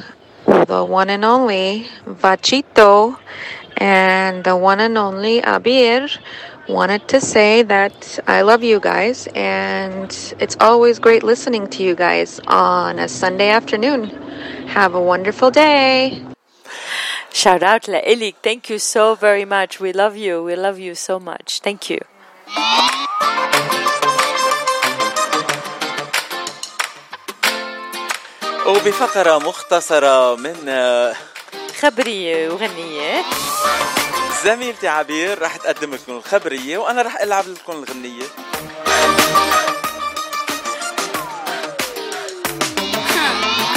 [0.45, 3.17] the one and only Vachito
[3.77, 6.17] and the one and only Abir.
[6.68, 11.94] Wanted to say that I love you guys and it's always great listening to you
[11.94, 14.10] guys on a Sunday afternoon.
[14.68, 16.22] Have a wonderful day.
[17.32, 18.34] Shout out لإلك.
[18.42, 19.80] Thank you so very much.
[19.80, 20.42] We love you.
[20.42, 21.60] We love you so much.
[21.60, 22.00] Thank you.
[28.66, 31.14] وبفقرة مختصرة من آه،
[31.80, 33.22] خبرية وغنية
[34.45, 38.23] زميلتي عبير رح تقدم لكم الخبرية وأنا رح ألعب لكم الغنية.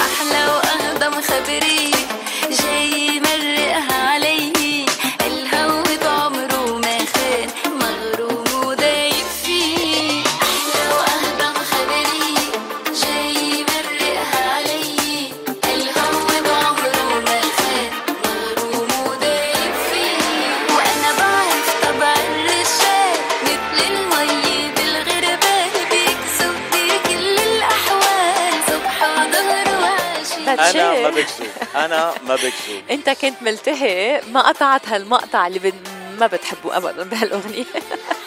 [0.01, 1.98] أحلى وأهضم خبري
[31.11, 35.73] ما بكذب أنا ما بكذب أنت كنت ملتهي ما قطعت هالمقطع اللي بن...
[36.19, 37.65] ما بتحبه ابدا بهالأغنية.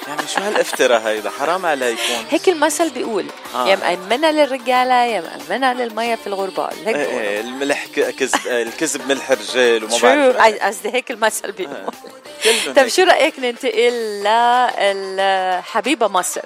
[0.07, 3.25] يعني شو هالافتراء هيدا؟ حرام عليكم هيك المثل بيقول
[3.55, 3.67] آه.
[3.67, 7.21] يا مأمنة للرجالة يا مأمنة للمية في الغربال هيك بيقولوا.
[7.21, 11.93] إيه، الملح كذب الكذب ملح الرجال وما شو؟ بعرف قصدي هيك المثل بيقول.
[12.43, 12.87] كلهم طيب.
[12.87, 14.23] شو رأيك ننتقل
[15.17, 16.45] لحبيبة مصر؟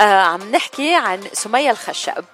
[0.00, 2.24] آه عم نحكي عن سمية الخشب.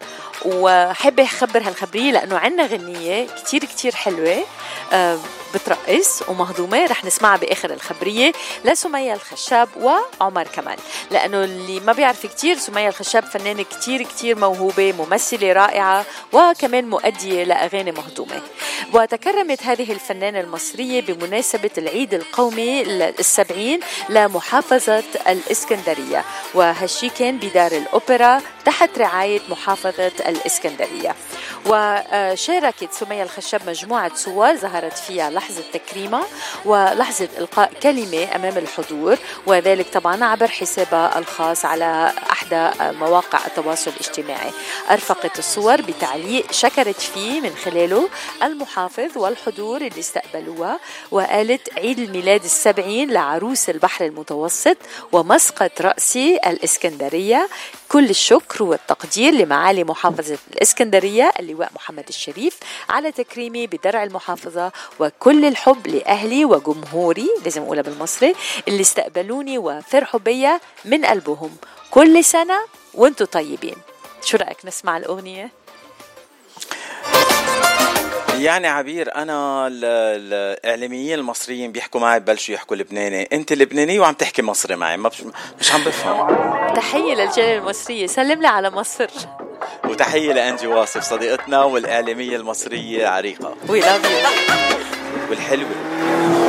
[0.44, 4.44] وحابة أخبر هالخبرية لأنه عنا غنية كتير كتير حلوة
[4.92, 5.18] آه
[5.54, 8.32] بترقص ومهضومة رح نسمعها بآخر الخبرية
[8.64, 10.76] لسمية الخشاب وعمر كمال.
[11.10, 17.44] لأنه اللي ما بيعرف كتير سمية الخشاب فنانة كتير كتير موهوبة ممثلة رائعة وكمان مؤدية
[17.44, 18.42] لأغاني مهضومة.
[18.94, 26.24] وتكرمت هذه الفنانة المصرية بمناسبة العيد القومي السبعين لمحافظة الإسكندرية.
[26.54, 31.14] وهالشي كان بدار الأوبرا تحت رعاية محافظة الإسكندرية.
[31.66, 36.24] وشاركت سمية الخشاب مجموعة صور ظهرت فيها لحظة تكريمها
[36.64, 44.50] ولحظة إلقاء كلمة أمام الحضور وذلك طبعا عبر حسابها الخاص على أحدى مواقع التواصل الاجتماعي.
[44.90, 48.08] أرفقت الصور بتعليق شكرت فيه من خلاله
[48.42, 50.80] المحافظ والحضور اللي استقبلوها
[51.10, 54.76] وقالت عيد الميلاد السبعين لعروس البحر المتوسط
[55.12, 57.48] ومسقط رأسي الإسكندرية.
[57.90, 62.58] كل الشكر والتقدير لمعالي محافظة الإسكندرية اللواء محمد الشريف
[62.88, 68.34] على تكريمي بدرع المحافظة وكل الحب لأهلي وجمهوري لازم أقولها بالمصري
[68.68, 71.56] اللي استقبلوني وفرحوا بيا من قلبهم
[71.90, 72.58] كل سنة
[72.94, 73.76] وأنتم طيبين
[74.24, 75.50] شو رأيك نسمع الأغنية؟
[78.40, 83.28] يعني عبير أنا ال- الإعلاميين المصريين بيحكوا معي ببلشوا يحكوا لبناني.
[83.32, 85.22] أنت لبناني وعم تحكي مصري معي ما بش
[85.60, 86.26] مش عم بفهم.
[86.74, 89.06] تحية للجالية المصرية سلم لي على مصر.
[89.84, 93.54] وتحية لانجي واصف صديقتنا والإعلامية المصرية عريقة.
[93.68, 94.50] We love you.
[95.30, 96.39] والحلوة.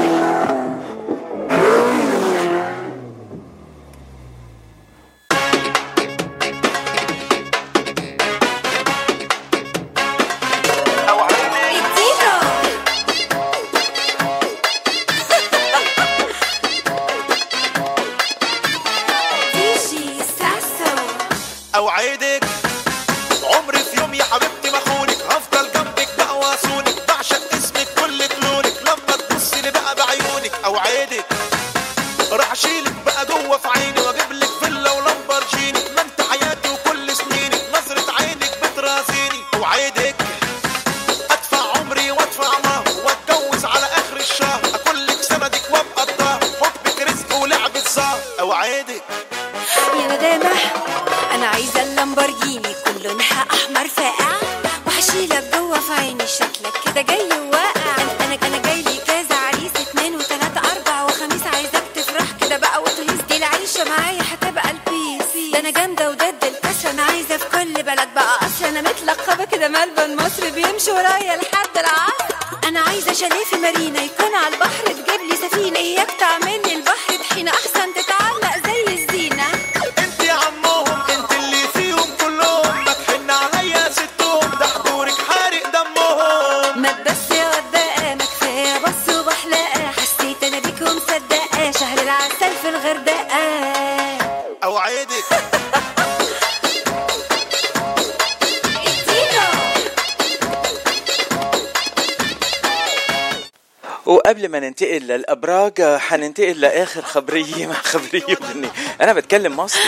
[105.80, 108.70] للابراج حننتقل لآخر خبريه مع خبريه وغني
[109.02, 109.82] أنا بتكلم مصري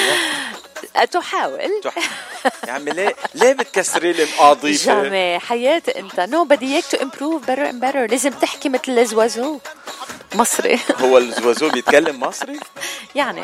[0.95, 1.05] يا.
[1.05, 1.59] تحاول.
[2.67, 6.19] يا عمي ليه ليه بتكسري لي القاضي جامي حياة أنت.
[6.19, 8.11] نو بدي إياك تو امبروف better and better.
[8.11, 9.59] لازم تحكي مثل الزوازو.
[10.35, 10.79] مصري.
[11.01, 12.59] هو الزوازو بيتكلم مصري؟
[13.15, 13.43] يعني.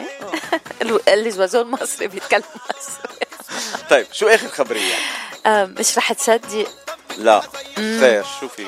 [1.07, 3.27] الزوازو المصري بيتكلم مصري.
[3.89, 4.93] طيب شو آخر خبرية؟
[5.45, 6.67] أم، مش رح تصدق.
[7.17, 7.41] لا.
[7.75, 8.65] خير شو في؟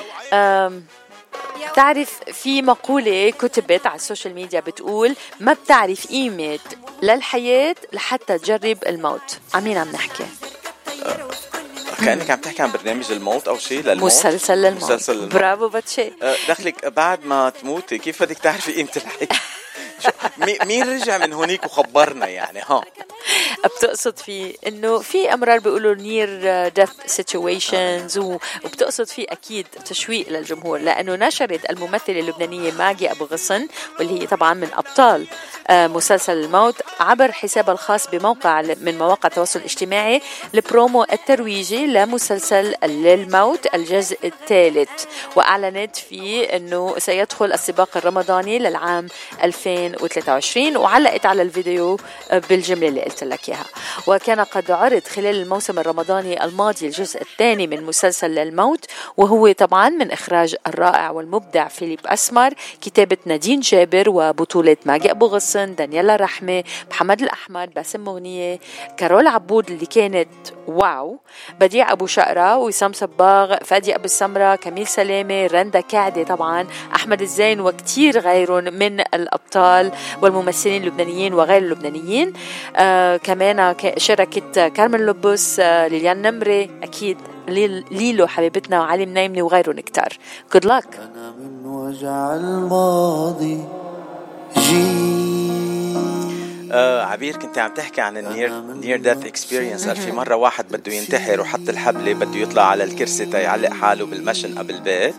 [1.72, 6.58] بتعرف في مقولة كتبت على ال social media بتقول ما بتعرف قيمة
[7.02, 9.38] للحياة لحتى تجرب الموت.
[9.54, 10.24] عمين عم نحكي.
[12.04, 14.12] كأنك عم تحكي عن برنامج الموت أو شيء للموت.
[14.12, 18.88] مسلسل للموت مسلسل للموت برافو باتشي آه، دخلك بعد ما تموتي كيف بدك تعرفي قيمة
[18.96, 19.71] الحياة؟ شو- مي-
[20.66, 22.82] مين رجع من هونيك وخبرنا يعني ها؟
[23.64, 26.28] بتقصد في إنه في أمرار بيقولوا near
[26.68, 33.68] death situations وبتقصد في أكيد تشويق للجمهور لأنه نشرت الممثلة اللبنانية ماجي أبو غصن
[33.98, 35.26] واللي هي طبعا من أبطال
[35.68, 40.22] آه، مسلسل الموت عبر حسابها الخاص بموقع من مواقع التواصل الاجتماعي
[40.54, 45.04] البرومو الترويجي لمسلسل للموت الجزء الثالث
[45.36, 49.08] وأعلنت فيه إنه سيدخل السباق الرمضاني للعام
[49.94, 51.98] 2023 وعلقت على الفيديو
[52.48, 53.64] بالجملة اللي قلت لك إياها.
[54.06, 58.84] وكان قد عرض خلال الموسم الرمضاني الماضي الجزء الثاني من مسلسل للموت
[59.16, 65.74] وهو طبعا من إخراج الرائع والمبدع فيليب أسمر كتابة نادين جابر وبطولة ماجي أبو غصن
[65.74, 68.58] دانييلا رحمه محمد الأحمر باسم مغنية
[68.96, 70.28] كارول عبود اللي كانت
[70.66, 71.18] واو
[71.60, 77.60] بديع أبو شقرة وسام صباغ فادي أبو السمرة كميل سلامة رندا كعدة طبعا أحمد الزين
[77.60, 79.00] وكتير غيرهم من
[79.86, 82.32] الابطال والممثلين اللبنانيين وغير اللبنانيين.
[82.76, 87.16] آه كمان شاركت كارمن لبوس آه ليليان نمري أكيد
[87.48, 90.08] ليل- ليلو حبيبتنا وعلي منيمنة وغيرهم كتار.
[90.54, 91.00] Good luck
[91.64, 93.64] وجع الماضي
[94.58, 95.12] جي
[96.74, 100.64] آه عبير كنت عم تحكي عن ال near near death experience قال في مرة واحد
[100.70, 105.14] بده ينتحر وحط الحبله بده يطلع على الكرسي تيعلق حاله بالمشن قبل البيت؟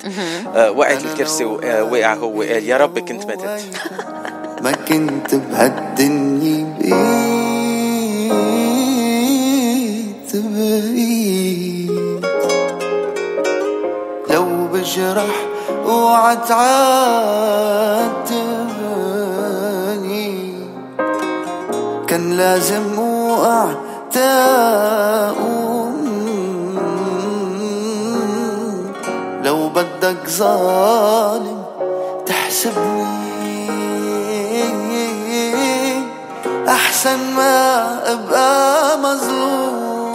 [0.55, 2.41] آه وقعت الكرسي ووقع هو.
[2.41, 3.61] قال يا رب كنت متت.
[4.63, 6.95] ما كنت بهالدنيا بقيت
[10.35, 11.91] بقيت
[14.29, 15.35] لو بجرح
[15.85, 16.93] اوعى تعاتبني
[22.07, 23.67] كان لازم اوقع
[24.11, 25.93] تقوم.
[29.43, 31.63] لو بدك ظالم
[32.25, 33.22] تحسبني
[36.67, 40.13] أحسن ما أبقى مظلوم.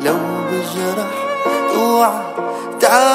[0.00, 0.16] لو
[0.50, 1.12] بجرح
[1.74, 2.20] اوعى
[2.80, 3.06] تعاتبني.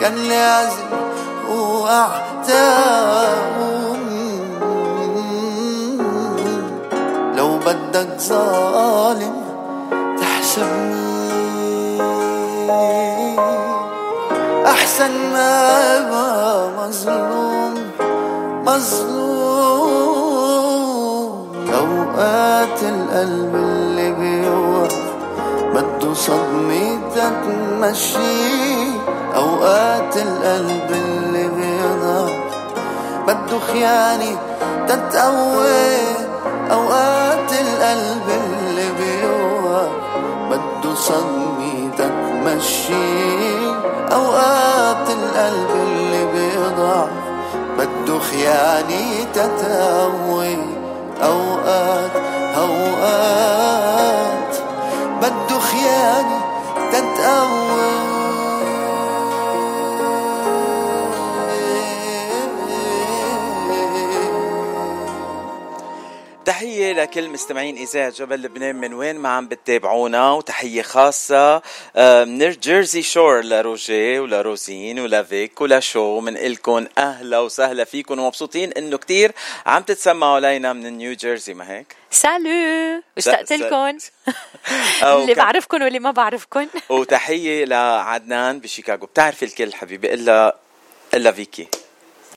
[0.00, 0.84] كان لازم
[2.46, 4.04] تقوم
[7.36, 9.36] لو بدك ظالم
[10.20, 11.04] يحاسبني
[14.66, 15.50] أحسن ما
[15.98, 17.74] أبقى مظلوم
[18.66, 19.24] مظلوم.
[21.74, 25.04] أوقات القلب اللي بيوقف
[25.74, 28.90] بده صدمة تمشي
[29.36, 32.32] أوقات القلب اللي بيضعف
[33.26, 34.38] بده خيانة
[34.88, 35.96] تتقوي.
[36.72, 39.92] أوقات القلب اللي بيوقف
[40.50, 43.63] بده صدمة تتمشي.
[44.14, 47.08] أوقات القلب اللي بيضعف
[47.78, 50.56] بده خيانة تتقوي
[51.22, 52.10] أوقات
[52.56, 54.54] أوقات
[55.22, 56.40] بده خيانة
[56.92, 58.13] تتقوي
[66.54, 68.76] تحية لكل مستمعين إذاعة جبل لبنان.
[68.76, 71.62] من وين ما عم بتتابعونا؟ وتحية خاصة
[71.96, 78.98] آه، من Jersey Shore لروجي ولروزين ولافيك ولشو من إلكم أهلا وسهلا فيكم ومبسوطين إنه
[78.98, 79.32] كتير
[79.66, 82.50] عم تتسمعوا علينا من نيو جيرسي ما هيك؟ Salut
[83.18, 83.98] اشتقت لكم
[85.06, 89.06] اللي بعرفكم واللي ما بعرفكم وتحية لعدنان بشيكاغو.
[89.06, 90.56] بتعرفي الكل حبيبي إلا
[91.14, 91.68] إلا فيكي.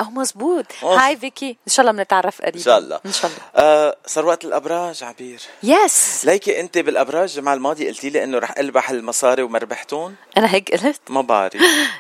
[0.02, 0.66] آه مزبوط.
[0.84, 1.50] Hi فيكي.
[1.50, 2.58] إن شاء الله بنتعرف قريبا.
[2.58, 3.00] إن شاء الله.
[3.06, 3.66] إن شاء الله.
[3.68, 5.40] آه صار وقت الأبراج عبير.
[5.64, 10.54] Yes ليكي أنت بالأبراج الجمعة الماضية قلتي لي إنه رح أربح المصاري وما ربحتون؟ أنا
[10.54, 11.02] هيك قلت.
[11.10, 11.54] ما بعرف.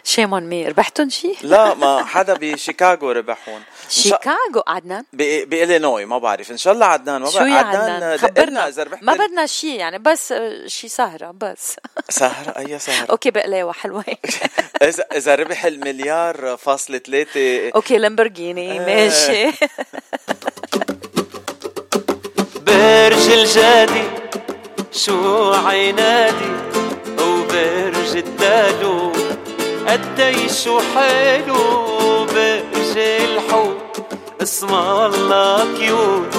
[0.04, 3.62] Shame on me ربحتون شيء لا ما حدا بشيكاغو ربحون.
[3.90, 6.52] شيكاغو؟ عدنان؟ ب- بإلينوي ما بعرف.
[6.52, 7.22] إن شاء الله عدنان.
[7.22, 7.50] ما شو بعرف.
[7.52, 8.68] يا عدنان؟ خبرنا.
[8.68, 11.76] إذا ربحت ما بدنا شيء يعني بس آه، شيء سهرة بس.
[12.10, 14.06] سهرة؟ أي سهرة؟ OK بقلاوة حلوة.
[14.82, 19.46] اذا إذا ربح المليار فاصلة ثلاثة OK لامبورجيني ماشي
[22.66, 24.04] برج الجدي
[24.92, 26.52] شو عينادي
[27.22, 29.12] وبرج الدالو.
[29.88, 34.06] قديش حلو برج الحوت.
[34.42, 36.36] اسم الله cute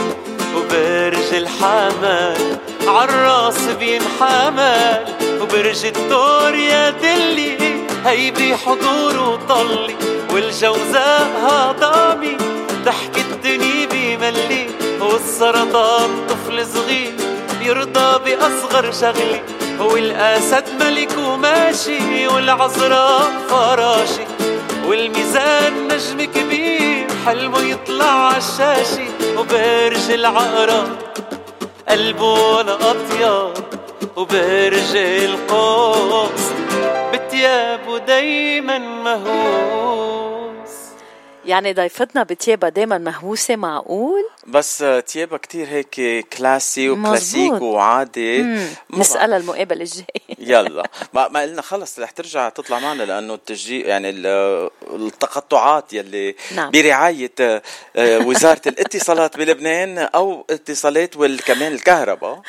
[0.56, 2.58] وبرج الحمل.
[2.86, 7.86] عالراس بينحمل وبرج الدور يا دلي.
[8.04, 10.17] هي بحضور وطلي.
[10.38, 12.36] والجوزاء هضامي
[12.84, 14.66] ضحك الدنيا بملي
[15.00, 17.12] والسرطان طفل صغير
[17.62, 19.40] يرضى بأصغر شغلي
[19.80, 24.24] والأسد ملك وماشي والعذراء فراشي
[24.86, 30.88] والميزان نجم كبير حلمه يطلع عالشاشة وبرج العقرب
[31.88, 33.64] قلبه ولا أطيب
[34.16, 36.44] وبرج القوس
[37.12, 40.27] بتيابه دايما مهووس.
[41.48, 47.62] يعني ضيفتنا بتيابها دايما مهووسة معقول؟ بس تيابا كتير هيك كلاسي وكلاسيك مزبوط.
[47.62, 48.56] وعادي
[48.90, 50.06] نسألها المقابلة الجاي
[50.38, 50.82] يلا.
[51.14, 56.70] ما, ما قلنا خلص رح ترجع تطلع معنا لأنه التشجيع يعني ال- التقطعات يلي نعم.
[56.70, 57.62] برعاية آه،
[57.96, 62.40] آه، وزارة الاتصالات بلبنان أو اتصالات وكمان الكهرباء.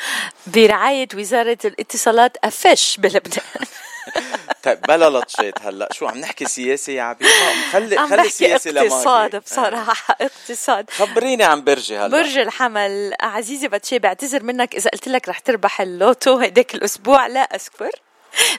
[0.46, 3.44] برعاية وزارة الاتصالات أفش بلبنان.
[4.62, 5.88] طيب بلا لطشات هلا.
[5.92, 8.86] شو عم نحكي سياسة يا عبير ما- خلي خلي بحكي السياسة لماضي.
[8.88, 10.90] اقتصاد بصراحة اقتصاد.
[10.90, 12.08] خبريني عن برجي هلا.
[12.08, 13.12] برج الحمل.
[13.20, 17.26] عزيزي باتشي بعتذر منك إذا قلت لك رح تربح اللوتو هيداك الأسبوع.
[17.26, 17.90] لا أذكر.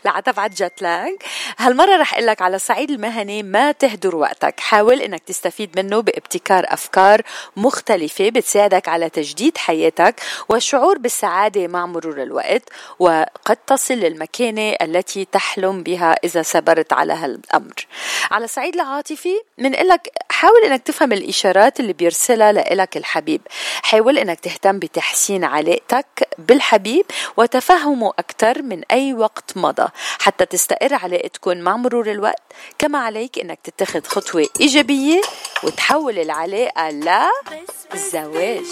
[0.06, 1.16] لعتبعت جت لاج
[1.58, 4.60] هالمرة رح أقول لك على الصعيد المهني ما تهدر وقتك.
[4.60, 7.22] حاول إنك تستفيد منه بابتكار أفكار
[7.58, 10.16] مختلفة بتساعدك على تجديد حياتك
[10.50, 12.70] والشعور بالسعادة مع مرور الوقت
[13.00, 17.88] وقد تصل للمكانة التي تحلم بها إذا صبرت على هالأمر.
[18.32, 23.42] على الصعيد العاطفي بنقول لك حاول إنك تفهم الإشارات اللي بيرسلها لك الحبيب.
[23.84, 26.06] حاول إنك تهتم بتحسين علاقتك
[26.48, 27.06] بالحبيب
[27.38, 29.88] وتفهمه أكثر من أي وقت مضى.
[30.20, 32.44] حتى تستقر علاقتكم مع مرور الوقت.
[32.80, 35.22] كما عليك إنك تتخذ خطوة إيجابية
[35.64, 37.32] وتحول العلاقة
[37.94, 38.66] لزواج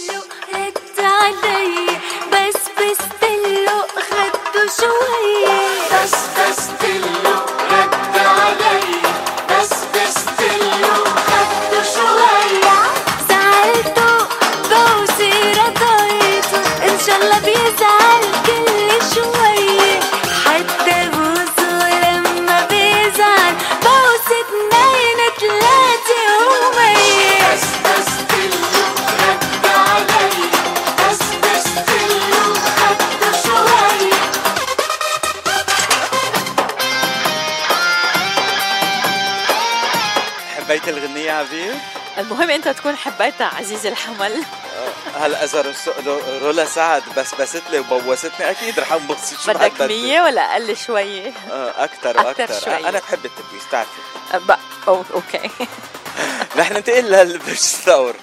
[0.53, 1.87] رد علي
[2.31, 3.79] بس بستلو
[4.09, 5.59] خدته شوية
[5.93, 7.35] بس بستلو
[7.71, 9.01] رد علي.
[9.49, 11.28] بس بستلو
[17.07, 17.85] رضيته
[18.15, 18.48] ان
[42.19, 44.43] المهم انت تكون حبيتها عزيزي الحمل.
[45.15, 45.73] هلا اذا
[46.41, 51.27] رولا سعد بس بستني وبوستني؟ أكيد رح أنبسط شو بدك بعد مية ولا أقل شوي؟
[51.27, 52.89] أكثر أكتر وأكثر شوي.
[52.89, 53.91] أنا بحب التبويس بتعرفي
[54.33, 55.49] أه، أو OK.
[56.57, 58.15] رح ننتقل للبرج الثور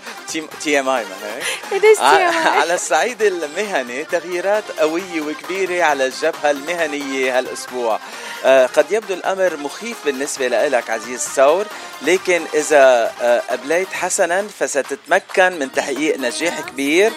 [0.61, 1.97] TMI ما هيك؟
[2.61, 7.95] على الصعيد المهني تغييرات قوية وكبيرة على الجبهة المهنية هالأسبوع.
[7.95, 8.01] آه،
[8.45, 11.67] قد يبدو الأمر مخيف بالنسبة لك عزيز ثور
[12.03, 17.13] لكن إذا آه، أبليت حسنا فستتمكن من تحقيق نجاح كبير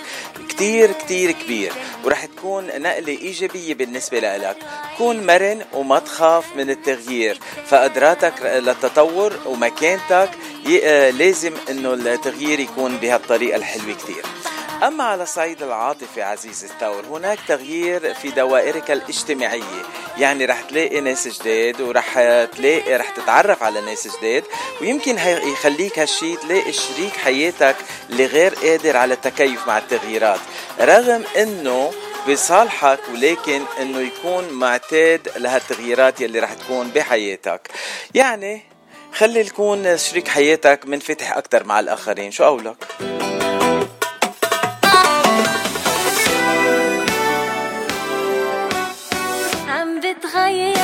[0.49, 1.73] كتير كتير كبير.
[2.03, 4.57] ورح تكون نقلة إيجابية بالنسبة لك
[4.97, 7.39] كون مرن وما تخاف من التغيير.
[7.67, 10.29] فقدراتك للتطور ومكانتك
[10.83, 14.23] آه، لازم إنه التغيير يكون بهالطريقة الحلوة كتير.
[14.83, 19.83] أما على الصعيد العاطفي عزيزي الثور هناك تغيير في دوائرك الاجتماعية.
[20.17, 22.13] يعني رح تلاقي ناس جداد ورح
[22.45, 24.43] تلاقي رح تتعرف على ناس جداد
[24.81, 27.75] ويمكن يخليك هالشي تلاقي شريك حياتك
[28.09, 30.39] اللي غير قادر على التكيف مع التغييرات.
[30.79, 31.91] رغم إنه
[32.29, 37.69] بصالحك ولكن إنه يكون معتاد لهالتغييرات يلي رح تكون بحياتك.
[38.13, 38.61] يعني
[39.13, 42.31] خلي يكون شريك حياتك منفتح أكثر مع الآخرين.
[42.31, 42.85] شو قولك؟
[50.35, 50.78] عم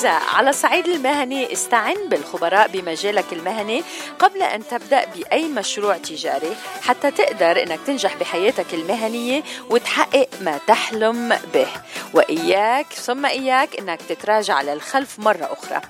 [0.00, 3.84] الجوزاء على الصعيد المهني استعن بالخبراء بمجالك المهني
[4.18, 11.38] قبل أن تبدأ بأي مشروع تجاري حتى تقدر أنك تنجح بحياتك المهنية وتحقق ما تحلم
[11.54, 11.66] به.
[12.14, 15.80] وإياك ثم إياك أنك تتراجع للخلف مرة أخرى.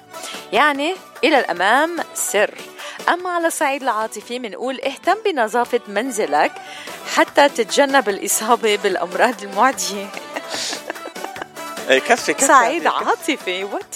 [0.53, 2.55] يعني إلى الأمام سر.
[3.09, 6.53] أما على الصعيد العاطفي بنقول اهتم بنظافة منزلك
[7.15, 10.07] حتى تتجنب الإصابة بالأمراض المعدية.
[11.99, 13.65] كفي كفي صعيد عاطفي.
[13.65, 13.95] وات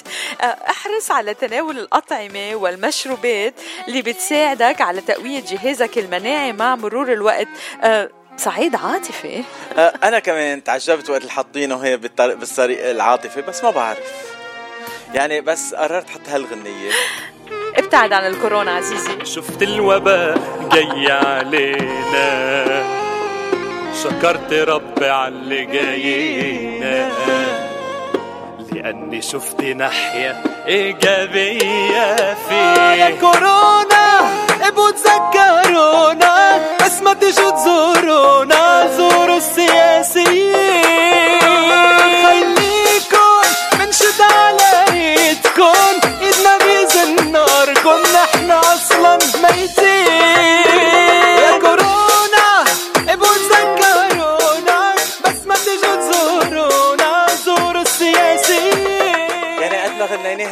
[0.70, 3.54] أحرص على تناول الأطعمة والمشروبات
[3.88, 7.48] اللي بتساعدك على تقوية جهازك المناعي مع مرور الوقت.
[7.82, 9.42] آه، صعيد عاطفي.
[9.78, 14.34] آه، أنا كمان تعجبت وقت اللي حاطينه هي بالطريق العاطفي بس ما بعرف.
[15.14, 16.90] يعني بس قررت حط هالغنية.
[17.76, 19.24] ابتعد عن الكورونا عزيزي.
[19.24, 20.38] شفت الوباء
[20.72, 22.24] جاي علينا.
[24.02, 27.10] شكرت ربي على اللي جاينا.
[28.74, 34.20] لأني شفت ناحية إيجابية فيه يا كورونا
[34.68, 38.63] ابو تذكرونا بس ما تجوا تزورونا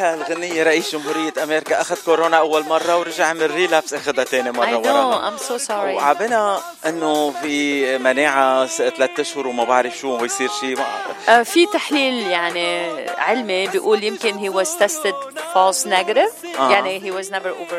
[0.02, 4.58] غنيناها الغنية رئيس جمهورية أمريكا أخذ كورونا أول مرة ورجع عمل ريلابس أخذها تاني know.
[4.58, 5.94] ورانا I'm so sorry.
[5.96, 10.86] وعبنا إنه في مناعه ثلاث أشهر وما بعرف شو ويصير شيء ما
[11.28, 12.86] آه، في تحليل يعني
[13.18, 16.58] علمي بيقول يمكن was tested false negative.
[16.60, 16.70] آه.
[16.70, 17.74] يعني he was never over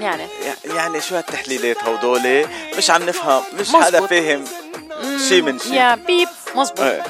[0.00, 0.26] يعني.
[0.64, 2.46] يعني شو هالتحليلات هودول؟
[2.78, 3.82] مش عم نفهم مش مزبوط.
[3.82, 4.44] حدا فاهم
[5.28, 7.02] شيء من شيء يا بيب مزبوط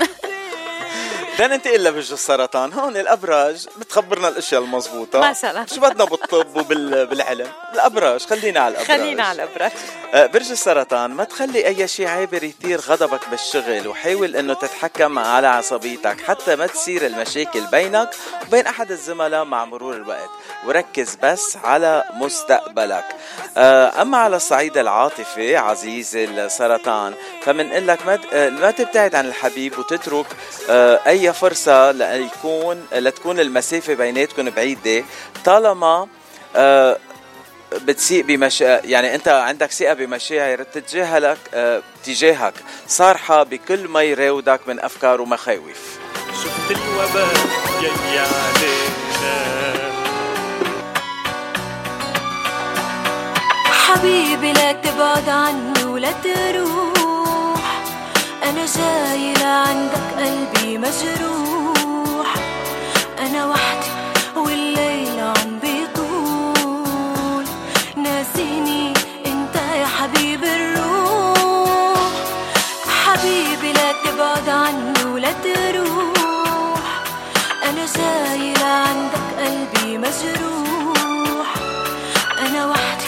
[1.32, 1.46] إيه.
[1.46, 2.72] بدنا ننتقل لبرج السرطان.
[2.72, 5.66] هون الأبراج بتخبرنا الأشياء المضبوطه مثلا.
[5.66, 8.98] شو بدنا بالطب وبالعلم الأبراج خلينا على الأبراج.
[9.00, 9.72] خلينا على الأبراج.
[10.14, 15.46] آه، برج السرطان ما تخلي أي شيء عابر يثير غضبك بالشغل وحاول إنه تتحكم على
[15.46, 18.10] عصبيتك حتى ما تصير المشاكل بينك
[18.46, 20.30] وبين أحد الزملاء مع مرور الوقت.
[20.66, 23.04] وركز بس على مستقبلك.
[23.56, 29.78] آه، أما على الصعيد العاطفي عزيز السرطان فمنقول لك ما آه، ما تبتعد عن الحبيب
[29.78, 30.26] وتترك
[30.70, 35.04] آه، اي فرصة ليكون لتكون المسافة بيناتكم بعيدة.
[35.44, 36.06] طالما
[36.56, 36.98] آه،
[37.72, 42.54] بتسيء بمشا يعني انت عندك ثقة بمشاعر تتجاهلك آه، تجاهك.
[42.88, 45.98] صارحة بكل ما يراودك من أفكار ومخاوف
[46.44, 47.34] شفت الوباء
[47.82, 49.92] جاي علينا
[53.64, 57.01] حبيبي لا تبعد عني ولا تروح.
[58.44, 62.34] أنا جاي لعندك قلبي مجروح
[63.18, 63.90] أنا وحدي
[64.36, 67.44] والليل عم بيطول.
[67.96, 68.92] ناسيني
[69.26, 72.12] أنت يا حبيب الروح.
[73.04, 76.82] حبيبي لا تبعد عني ولا تروح.
[77.64, 81.48] أنا جاي لعندك قلبي مجروح
[82.38, 83.04] أنا وحدي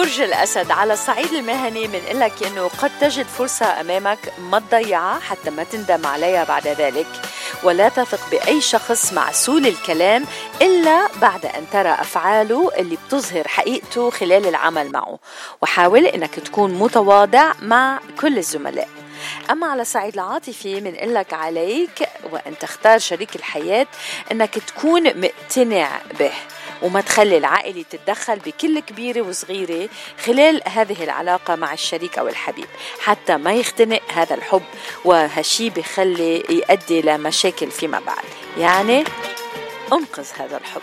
[0.00, 5.50] برج الأسد على الصعيد المهني من لك أنه قد تجد فرصة أمامك ما تضيعها حتى
[5.50, 7.06] ما تندم عليها بعد ذلك.
[7.62, 10.24] ولا تثق بأي شخص معسول الكلام
[10.62, 15.18] إلا بعد أن ترى أفعاله اللي بتظهر حقيقته خلال العمل معه.
[15.62, 18.88] وحاول أنك تكون متواضع مع كل الزملاء.
[19.50, 23.86] أما على الصعيد العاطفي من لك عليك وأن تختار شريك الحياة
[24.32, 26.32] أنك تكون مقتنع به.
[26.82, 29.88] وما تخلي العائلة تتدخل بكل كبيرة وصغيرة
[30.24, 32.66] خلال هذه العلاقة مع الشريك أو الحبيب
[33.00, 34.62] حتى ما يختنق هذا الحب.
[35.04, 38.24] وهالشي بخلي يؤدي لمشاكل فيما بعد.
[38.58, 39.04] يعني
[39.92, 40.82] أنقذ هذا الحب.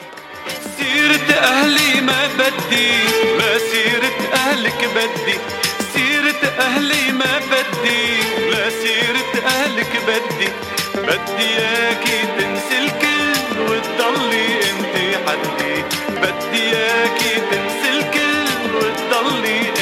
[0.77, 2.91] سيرة أهلي ما بدي
[3.37, 5.37] لا سيرة أهلك بدي.
[5.93, 8.17] سيرة أهلي ما بدي
[8.51, 10.49] لا سيرة أهلك بدي.
[10.95, 13.16] بدي ياكي تنسي الكل.
[13.59, 14.95] وتضلي انت
[15.27, 15.83] حدي
[16.21, 19.76] بدي ياكي تنسي الكل وتضلي.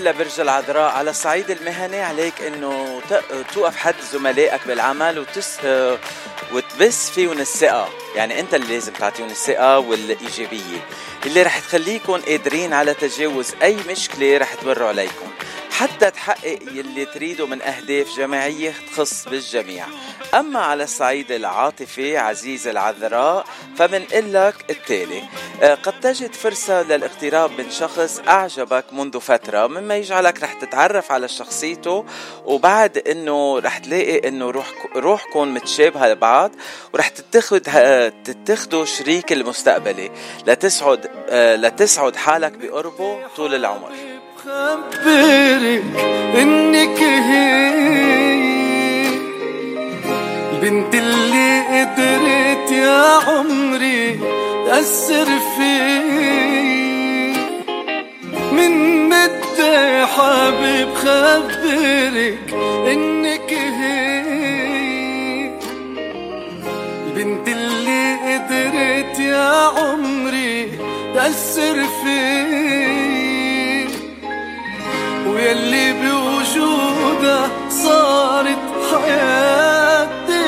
[0.00, 3.00] لبرج العذراء على الصعيد المهني عليك إنه
[3.54, 5.58] توقف حد زملائك بالعمل وتس
[6.52, 7.88] وتبث فيهم الثقة.
[8.14, 10.80] يعني أنت اللي لازم تعطيهم الثقة والإيجابية.
[11.26, 15.30] اللي رح تخليكم قادرين على تجاوز أي مشكلة رح تمر عليكم
[15.76, 19.86] حتى تحقق يلي تريده من أهداف جماعية تخص بالجميع.
[20.34, 23.46] أما على الصعيد العاطفي عزيز العذراء
[23.76, 25.22] فبنقول لك التالي.
[25.62, 31.28] آه، قد تجد فرصة للاقتراب من شخص أعجبك منذ فترة مما يجعلك رح تتعرف على
[31.28, 32.04] شخصيته
[32.44, 36.52] وبعد إنه رح تلاقي إنه روح روحكم متشابهة لبعض
[36.92, 37.58] ورح تتخذ
[38.24, 40.10] تتخذوا شريك المستقبلي.
[40.46, 44.15] لتسعد آه، لتسعد حالك بقربه طول العمر.
[44.46, 45.82] خبرك
[46.42, 47.76] إنك هي
[50.52, 54.18] البنت اللي قدرت يا عمري
[54.66, 56.00] تأثر في
[58.52, 62.54] من مدة حابب خبرك
[62.92, 64.22] إنك هي
[67.06, 70.68] البنت اللي قدرت يا عمري
[71.14, 72.95] تأثر في
[75.36, 78.58] ويلي بوجودها صارت
[78.90, 80.46] حياتي.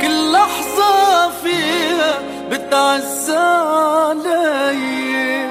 [0.00, 2.18] كل لحظة فيها
[2.50, 5.44] بتعزى علي.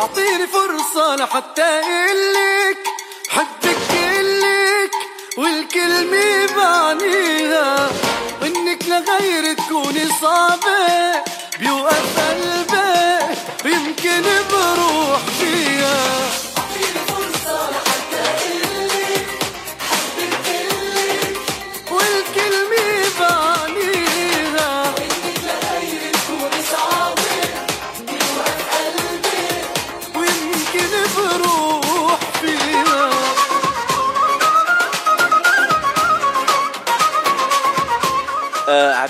[0.00, 2.78] أعطيني فرصة لحتى أقلك
[3.28, 4.90] حبك كلك
[5.38, 7.88] والكلمة بعنيها
[8.42, 11.22] وإنك لغير تكوني صعبة
[11.60, 13.34] بيوقف قلبي
[13.64, 14.89] يمكن بروح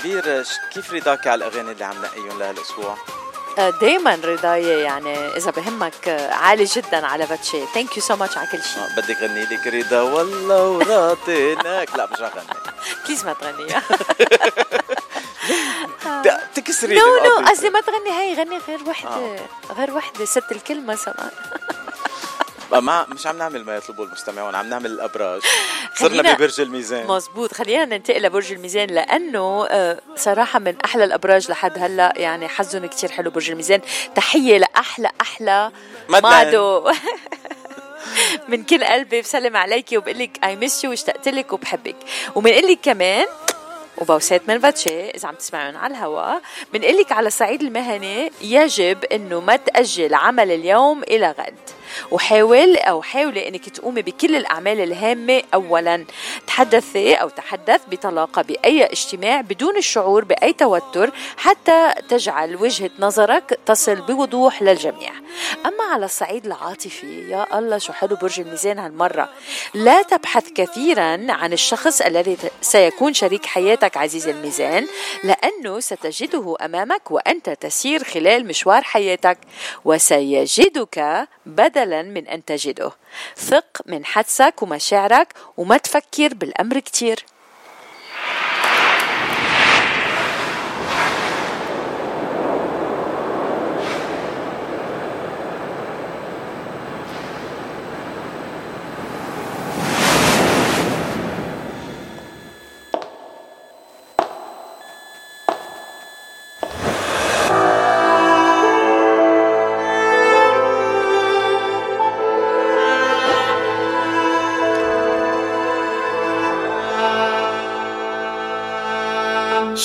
[0.01, 2.97] عبير كيف رضاك على الأغاني اللي عم نقيهم لهالأسبوع؟
[3.81, 7.65] دايما رضاية يعني إذا بهمك آه، عالي جدا على باتشي.
[7.73, 8.83] ثانك يو سو ماتش على كل شيء.
[8.97, 12.31] بدك غني لك رضا والله وراطنك لا مش غني.
[13.05, 13.83] please ما تغنيها
[16.55, 17.45] تكسري no no.
[17.47, 18.09] قصدي ما تغني.
[18.11, 19.35] هي غني غير وحدة.
[19.77, 21.31] غير وحدة ست الكل مثلا.
[22.79, 25.41] ما مش عم نعمل ما يطلبه المستمعون عم نعمل الأبراج.
[25.95, 27.07] صرنا ببرج الميزان.
[27.07, 32.85] مزبوط خلينا ننتقل لبرج الميزان لأنه آه، صراحة من أحلى الأبراج لحد هلأ يعني حظهم
[32.85, 33.81] كتير حلو برج الميزان.
[34.15, 35.71] تحية لأحلى أحلى.
[36.09, 36.91] مادو.
[38.49, 41.95] من كل قلبي بسلم عليكي وبقول لك I miss you واشتقت لك وبحبك.
[42.35, 43.25] وبنقول لك كمان
[43.97, 46.41] وبوسات من باتشي إذا عم تسمعون على الهواء
[46.73, 51.80] بنقول لك على الصعيد المهني يجب إنه ما تأجل عمل اليوم إلى غد.
[52.11, 56.05] وحاول أو حاولي أنك تقومي بكل الأعمال الهامة أولا.
[56.47, 63.95] تحدثي أو تحدث بطلاقة بأي اجتماع بدون الشعور بأي توتر حتى تجعل وجهة نظرك تصل
[63.95, 65.11] بوضوح للجميع.
[65.65, 69.29] أما على الصعيد العاطفي يا الله شو حلو برج الميزان هالمرة.
[69.73, 74.87] لا تبحث كثيرا عن الشخص الذي سيكون شريك حياتك عزيزي الميزان
[75.23, 79.37] لأنه ستجده أمامك وأنت تسير خلال مشوار حياتك
[79.85, 81.27] وسيجدك
[81.81, 82.91] بدلا من أن تجده.
[83.37, 87.25] ثق من حدسك ومشاعرك وما تفكر بالأمر كتير.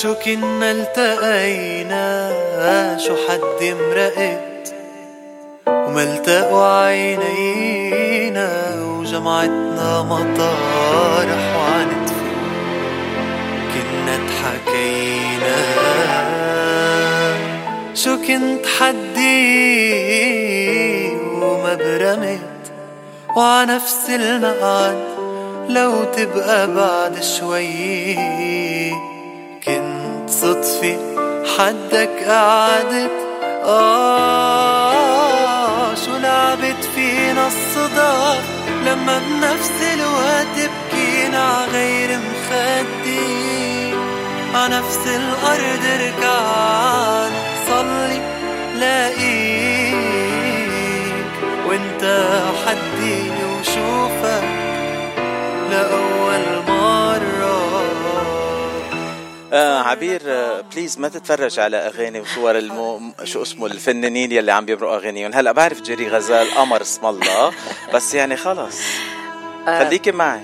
[0.01, 2.07] شو كنا ألتقينا
[2.97, 4.73] شو حد مرقت
[5.67, 8.49] وما التقوا عينينا
[8.83, 12.31] وجمعتنا مطارح وعنتفي.
[13.73, 15.57] كنا تحكينا
[17.93, 19.47] شو كنت حدي
[21.41, 22.63] وما برمت
[23.37, 25.03] وعنفس المقعد
[25.69, 29.16] لو تبقى بعد شوي.
[29.65, 30.97] كنت صدفة
[31.57, 33.11] حدك قعدت.
[33.65, 34.75] آه
[36.05, 38.43] شو لعبت فينا الصدف
[38.85, 43.47] لما بنفس الوقت بكينا عغير مخدي.
[44.55, 47.31] عنفس الأرض ركعان
[47.67, 48.19] صلي
[48.79, 49.95] لاقيك
[51.67, 52.03] وانت
[52.65, 54.47] حدي وشوفك
[55.71, 56.76] لأول مرة
[59.53, 64.65] آه عبير آه بليز ما تتفرج على أغاني وصور المو شو اسمه الفنانين يلي عم
[64.65, 67.53] بيمرقوا أغانيهم هلا بعرف جيري غزال قمر اسم الله
[67.93, 68.77] بس يعني خلص
[69.67, 69.83] آه.
[69.83, 70.41] خليكي معي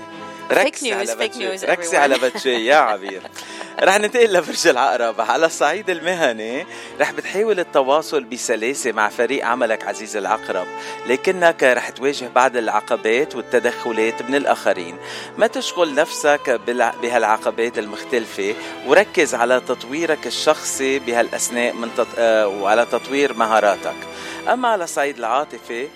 [0.52, 1.96] ركزي على news, ركزي.
[1.96, 2.16] على
[2.46, 3.22] يا عبير
[3.80, 5.20] رح ننتقل لبرج العقرب.
[5.20, 6.66] على الصعيد المهني
[7.00, 10.66] رح بتحاول التواصل بسلاسة مع فريق عملك عزيز العقرب
[11.06, 14.96] لكنك رح تواجه بعض العقبات والتدخلات من الآخرين.
[15.38, 16.60] ما تشغل نفسك
[17.02, 18.54] بهالعقبات المختلفة
[18.86, 22.06] وركز على تطويرك الشخصي بهالأثناء من تط...
[22.18, 23.96] آه، وعلى تطوير مهاراتك.
[24.52, 25.88] أما على الصعيد العاطفي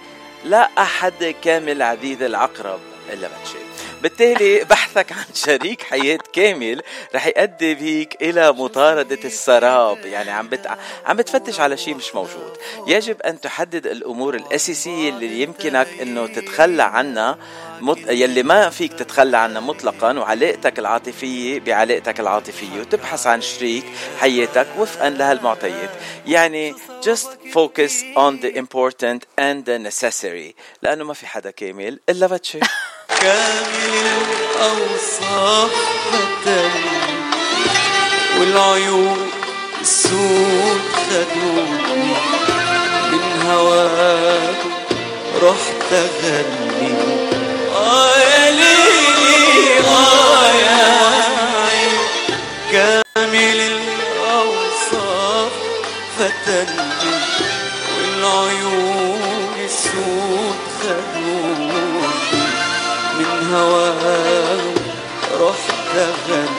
[0.45, 2.81] لا أحد كامل عديد العقرب
[3.13, 3.68] إلا بتشي
[4.03, 6.83] بالتالي بحثك عن شريك حياة كامل
[7.15, 10.07] رح يؤدي بيك إلى مطاردة السراب.
[10.07, 10.67] يعني عم بت...
[11.07, 12.57] عم بتفتش على شيء مش موجود.
[12.87, 17.39] يجب أن تحدد الأمور الأساسية اللي يمكنك أنه تتخلى عنها
[17.81, 17.99] مط...
[18.09, 23.85] يلي ما فيك تتخلى عنها مطلقا وعلاقتك العاطفية بعلاقتك العاطفية وتبحث عن شريك
[24.21, 25.91] حياتك وفقا لهالمعطيات.
[26.27, 30.55] يعني just focus on the important and the necessary.
[30.83, 32.59] لأنه ما في حدا كامل إلا بتشي.
[33.09, 35.71] كامل الأوصاف
[36.13, 36.99] فتني
[38.41, 39.31] والعيون
[39.81, 40.81] السود
[41.11, 42.15] خدوني
[43.13, 44.57] من هواك
[45.43, 46.95] رحت أغني
[47.77, 50.97] آه يا ليلي آه يا
[51.69, 51.99] عين
[52.73, 55.53] كامل الأوصاف
[56.19, 56.89] فتني
[57.99, 58.88] والعيون
[63.59, 64.03] هواه
[65.41, 66.58] رحت أغني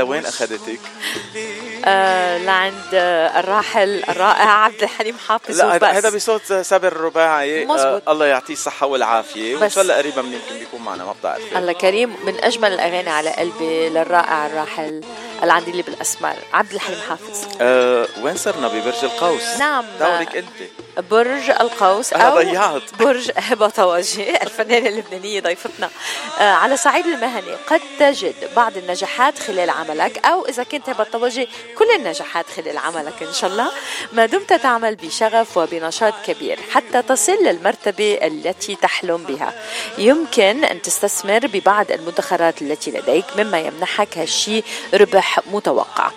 [0.00, 0.80] لوين أخذتك؟
[1.84, 7.66] آه لعند آه الراحل الرائع عبد الحليم حافظ لا هذا بصوت سابر الرباعي.
[7.66, 9.56] آه الله يعطيه الصحة والعافية.
[9.56, 9.74] وإن بس.
[9.74, 12.16] شاء الله قريبا من يمكن بيكون معنا ما بتعرف الله كريم.
[12.26, 15.00] من أجمل الأغاني على قلبي للرائع الراحل
[15.42, 17.48] العندي اللي بالاسمر عبد الحليم حافظ.
[17.60, 19.84] آه وين صرنا؟ ببرج القوس؟ نعم.
[20.00, 20.70] دورك أنت.
[21.00, 22.82] برج القوس أو ضيعت.
[22.98, 25.90] برج هبة طواجي الفنانة اللبنانية ضيفتنا.
[26.40, 31.48] آه، على صعيد المهني قد تجد بعض النجاحات خلال عملك أو إذا كنت هبة طواجي
[31.78, 33.70] كل النجاحات خلال عملك إن شاء الله.
[34.12, 39.52] ما دمت تعمل بشغف وبنشاط كبير حتى تصل للمرتبة التي تحلم بها.
[39.98, 44.62] يمكن أن تستثمر ببعض المدخرات التي لديك مما يمنحك هالشي
[44.94, 46.10] ربح متوقع.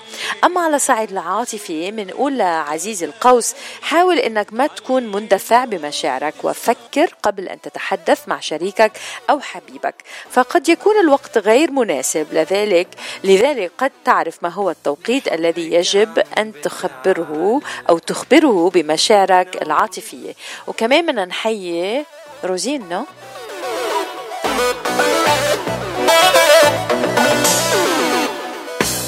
[0.43, 7.49] أما على الصعيد العاطفي بنقول لعزيزي القوس حاول أنك ما تكون مندفع بمشاعرك وفكر قبل
[7.49, 8.91] أن تتحدث مع شريكك
[9.29, 9.95] أو حبيبك.
[10.31, 12.87] فقد يكون الوقت غير مناسب لذلك
[13.23, 20.33] لذلك قد تعرف ما هو التوقيت الذي يجب أن تخبره أو تخبره بمشاعرك العاطفية.
[20.67, 22.05] وكمان بدنا نحيي
[22.43, 23.05] روزين نو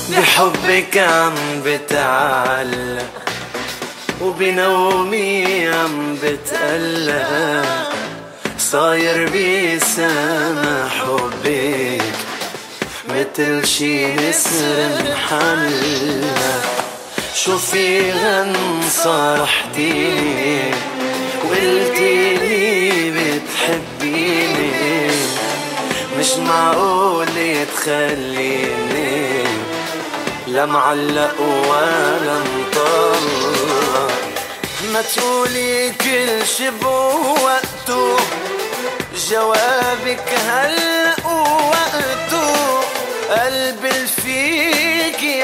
[0.10, 1.36] بحبك عم
[1.66, 3.35] بتعلق.
[4.22, 7.96] وبنومي عم بتقلق.
[8.58, 12.02] صاير بسما حبك
[13.10, 16.64] متل شي نسر محلق
[17.36, 18.54] شو في غن
[19.04, 20.72] صارحتيني
[21.44, 24.72] وقلتيلي بتحبيني؟
[26.20, 27.28] مش معقول
[27.76, 29.44] تخليني
[30.48, 33.45] لا معلق ولا مطلق
[34.96, 38.18] ما تقولي كل شي بوقته
[39.30, 42.56] جوابك هلأ ووقته
[43.30, 45.44] قلبي اللي فيكي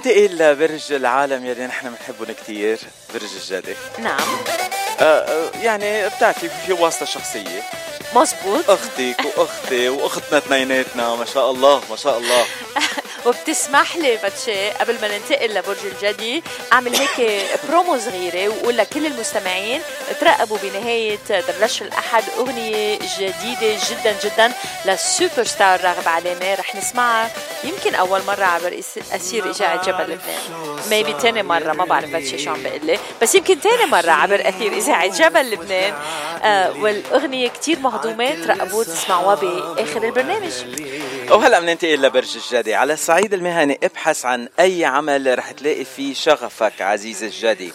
[0.00, 2.78] وبننتقل لبرج العالم يلي نحن بنحبهم كثير
[3.14, 3.74] برج الجدي.
[3.98, 4.20] نعم.
[5.00, 7.62] آه، آه، يعني بتعرفي في واسطة شخصية.
[8.16, 8.70] مزبوط.
[8.70, 12.44] أختك وأختي وأختنا اثنيناتنا ما شاء الله ما شاء الله.
[13.26, 16.42] وبتسمح لي باتشي قبل ما ننتقل لبرج الجدي
[16.72, 19.80] أعمل هيك برومو صغيرة واقول لكل المستمعين
[20.20, 24.52] ترقبوا بنهاية دردشه الأحد أغنية جديدة جدا جدا
[24.84, 27.30] لل super star راغب علامه رح نسمعها
[27.64, 28.80] يمكن أول مرة عبر
[29.12, 30.80] أسير اذاعه جبل لبنان.
[30.90, 32.98] ميبي تاني مرة ما بعرف باتشي شو عم بقول لي.
[33.22, 35.94] بس يمكن تاني مرة عبر أثير اذاعه جبل لبنان.
[36.42, 40.52] آه والأغنية كتير مهضومة ترقبوا تسمعوها بآخر البرنامج.
[41.30, 42.74] وهلا بننتقل لبرج الجدي.
[42.74, 47.72] على الصعيد المهني ابحث عن أي عمل رح تلاقي فيه شغفك عزيزي الجدي.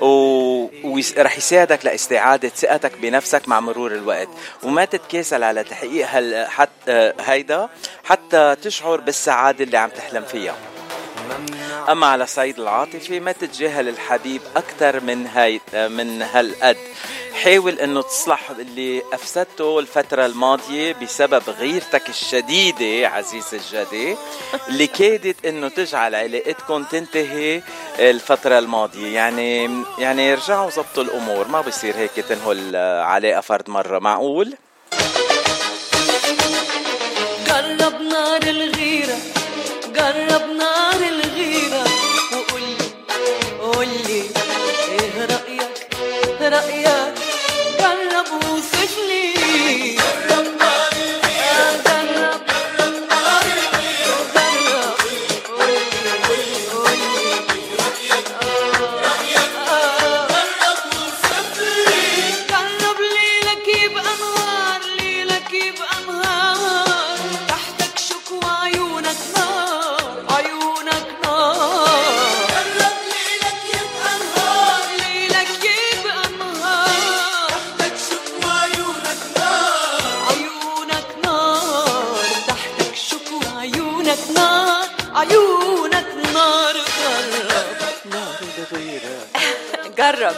[0.00, 4.28] ورح يساعدك لاستعادة ثقتك بنفسك مع مرور الوقت.
[4.62, 7.68] وما تتكاسل على تحقيق هال حتى هيدا
[8.04, 10.54] حتى تشعر بالسعادة اللي عم تحلم فيها.
[11.88, 16.76] أما على الصعيد العاطفي ما تتجاهل الحبيب أكثر من هاي من هالقد
[17.44, 24.16] حاول إنه تصلح اللي أفسدته الفترة الماضية بسبب غيرتك الشديدة عزيزي الجدي
[24.68, 27.62] اللي كادت إنه تجعل علاقتكم تنتهي
[27.98, 34.54] الفترة الماضية يعني يعني رجعوا ظبطوا الأمور ما بصير هيك تنهوا العلاقة فرد مرة معقول؟
[37.46, 39.16] جرب نار الغيرة
[39.96, 41.84] جرب نار الغيرة
[42.32, 42.76] وقولي
[43.60, 44.22] قولي
[44.88, 45.88] إيه رأيك؟
[46.42, 47.14] رأيك؟
[47.80, 48.98] جرب وصف
[90.18, 90.36] جرب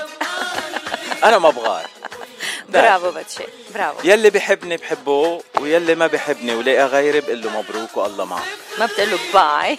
[1.24, 1.86] أنا ما بغار
[2.68, 3.42] برافو باتشي
[3.74, 4.09] برافو.
[4.09, 8.42] يلي بحبني بحبه ويلي ما بحبني ولقى غيري بقول له مبروك والله معك
[8.78, 9.78] ما بتقول له bye.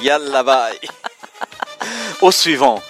[0.00, 0.78] يلا bye.
[2.22, 2.80] أو سويفون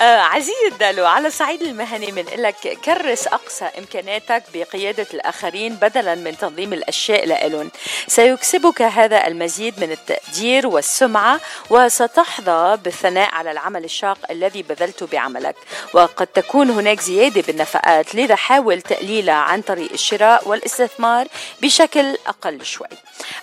[0.00, 6.36] آه عزيزي الدالو على الصعيد المهني بنقول لك كرس أقصى إمكاناتك بقيادة الآخرين بدلا من
[6.38, 7.70] تنظيم الأشياء لإلهم.
[8.06, 11.40] سيكسبك هذا المزيد من التقدير والسمعة
[11.70, 15.56] وستحظى بالثناء على العمل الشاق الذي بذلته بعملك.
[15.94, 21.26] وقد تكون هناك زيادة بالنفقات لذا حاول تقليلها عن طريق الشراء والاستثمار
[21.62, 22.88] بشكل أقل شوي.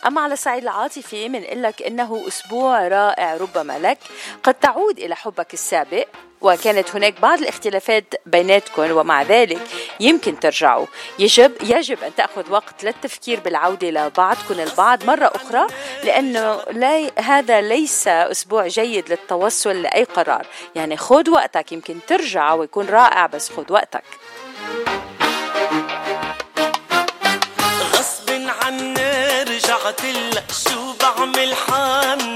[0.07, 3.97] أما على الصعيد العاطفي بنقول لك إنه أسبوع رائع ربما لك.
[4.43, 6.07] قد تعود إلى حبك السابق.
[6.43, 9.61] وكانت هناك بعض الاختلافات بيناتكم ومع ذلك
[9.99, 10.85] يمكن ترجعوا.
[11.19, 15.67] يجب يجب أن تأخذ وقت للتفكير بالعودة لبعضكم البعض مرة أخرى
[16.03, 20.45] لأنه لا هذا ليس أسبوع جيد للتوصل لأي قرار.
[20.75, 24.03] يعني خذ وقتك يمكن ترجع ويكون رائع بس خذ وقتك.
[27.93, 28.29] غصب
[28.63, 32.32] عني رجعت لك شو بعمل حنيت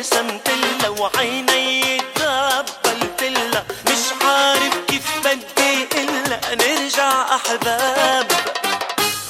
[0.00, 8.32] رسمت لها وعيني دبلت لها مش عارف كيف بدي إلا نرجع أحباب.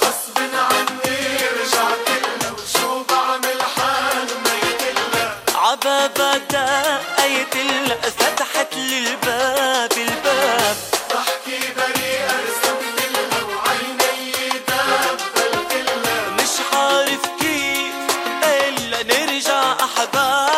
[0.02, 1.18] غصب عني
[1.58, 10.76] رجعت لها وشو بعمل حنيت لها عبابة دقيت لها فتحت لي الباب الباب.
[11.12, 15.06] ضحكي بريئة رسمت لها وعيني لها
[16.38, 17.94] مش عارف كيف
[18.44, 20.49] إلا نرجع أحباب.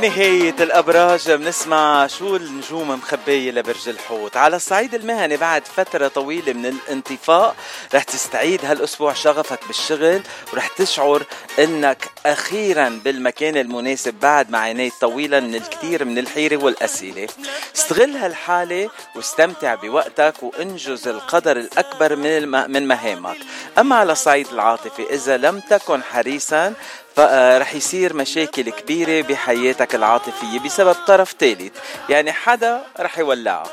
[0.00, 6.66] بنهاية الأبراج بنسمع شو النجوم مخبية لبرج الحوت على الصعيد المهني بعد فترة طويلة من
[6.66, 7.56] الانطفاء
[7.94, 10.22] رح تستعيد هالأسبوع شغفك بالشغل
[10.52, 11.22] ورح تشعر
[11.58, 17.28] أنك أخيرا بالمكان المناسب بعد معاناة طويلة من الكثير من الحيرة والأسئلة
[17.76, 22.48] استغل هالحالة واستمتع بوقتك وانجز القدر الأكبر من.
[22.72, 23.36] من مهامك
[23.78, 26.74] أما على الصعيد العاطفي إذا لم تكن حريصا
[27.20, 31.72] فرح يصير مشاكل كبيرة بحياتك العاطفية بسبب طرف ثالث
[32.08, 33.66] يعني حدا رح يولعها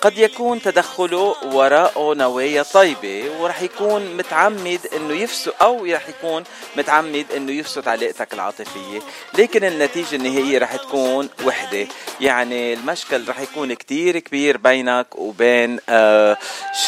[0.00, 6.44] قد يكون تدخله وراءه نوايا طيبة ورح يكون متعمد إنه يفسد أو رح يكون
[6.76, 9.00] متعمد إنه يفسد علاقتك العاطفية.
[9.38, 11.86] لكن النتيجة النهائية رح تكون وحدة.
[12.20, 16.36] يعني المشكل رح يكون كتير كبير بينك وبين آه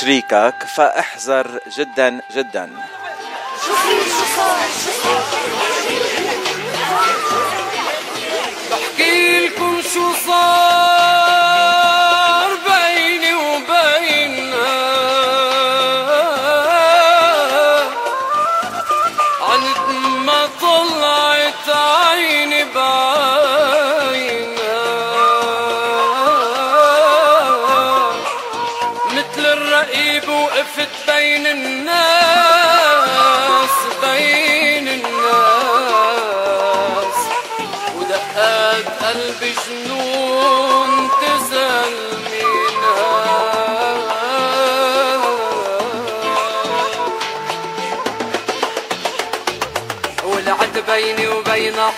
[0.00, 0.54] شريكك.
[0.76, 2.70] فاحذر جدا جدا.
[8.70, 11.13] بحكي لكم شو صار.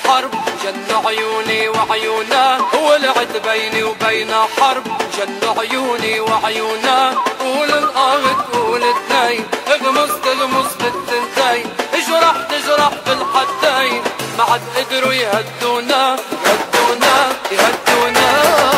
[0.05, 0.31] حرب
[0.63, 4.85] جن عيوني وعيونا ولعت بيني وبينها حرب
[5.19, 9.45] جن عيوني وعيونا قول الأرض قول اثنين.
[9.69, 14.03] اغمس تغمس بالتنتين اجرح تجرح بالحدين.
[14.39, 18.76] ما عاد قدروا يهدونا يهدونا يهدونا.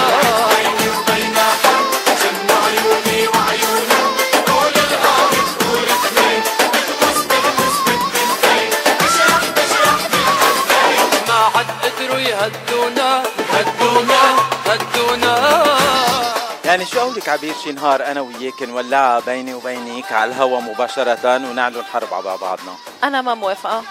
[16.68, 21.18] يعني شو قولك عبير؟ شي نهار أنا وياك نولعها بيني وبينك على الهوا مباشرة
[21.50, 22.74] ونعلن حرب على بعضنا.
[23.04, 23.82] أنا ما موافقة.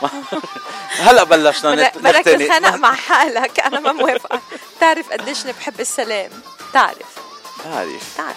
[1.08, 3.60] هلأ بلشنا نت- بدك تتخانق مع حالك.
[3.60, 4.40] أنا ما موافقة.
[4.80, 6.30] تعرف قديش بحب السلام.
[6.74, 7.18] تعرف.
[7.66, 8.36] بعرف تعرف.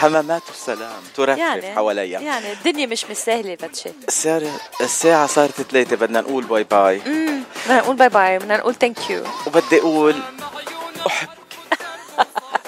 [0.00, 1.02] حمامات السلام.
[1.16, 4.42] ترفرف يعني حواليها يعني الدنيا مش مستاهلة بتشي الساعة
[4.80, 9.10] الساعة صارت ثلاثة بدنا نقول باي باي امم بدنا نقول باي باي بدنا نقول ثانك
[9.10, 10.22] يو وبدي أقول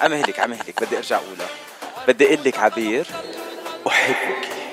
[0.03, 1.47] احبك امهلك امهلك بدي ارجع أقولها.
[2.07, 3.05] بدي أقول لك عبير
[3.87, 4.64] أحبك.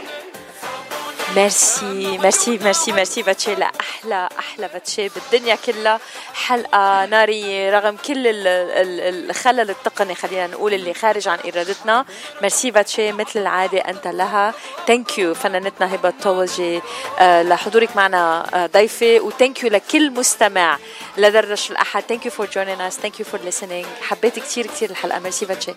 [1.37, 6.01] merci merci merci merci باتشي لأحلى أحلى باتشي بالدنيا كلها.
[6.35, 12.05] حلقة نارية رغم كل ال- ال- الخلل التقني خلينا نقول اللي خارج عن إرادتنا.
[12.43, 14.55] ميرسي باتشي مثل العادة أنت لها.
[14.87, 16.81] thank you فنانتنا هبة الطوجي
[17.19, 19.21] آه، لحضورك معنا آه، ضيفة.
[19.21, 20.79] و thank you لكل مستمع
[21.17, 22.03] لدردشة الأحد.
[22.09, 23.01] thank you for joining us.
[23.01, 24.03] thank you for listening.
[24.03, 25.19] حبيت كتير كتير الحلقة.
[25.19, 25.75] ميرسي باتشي.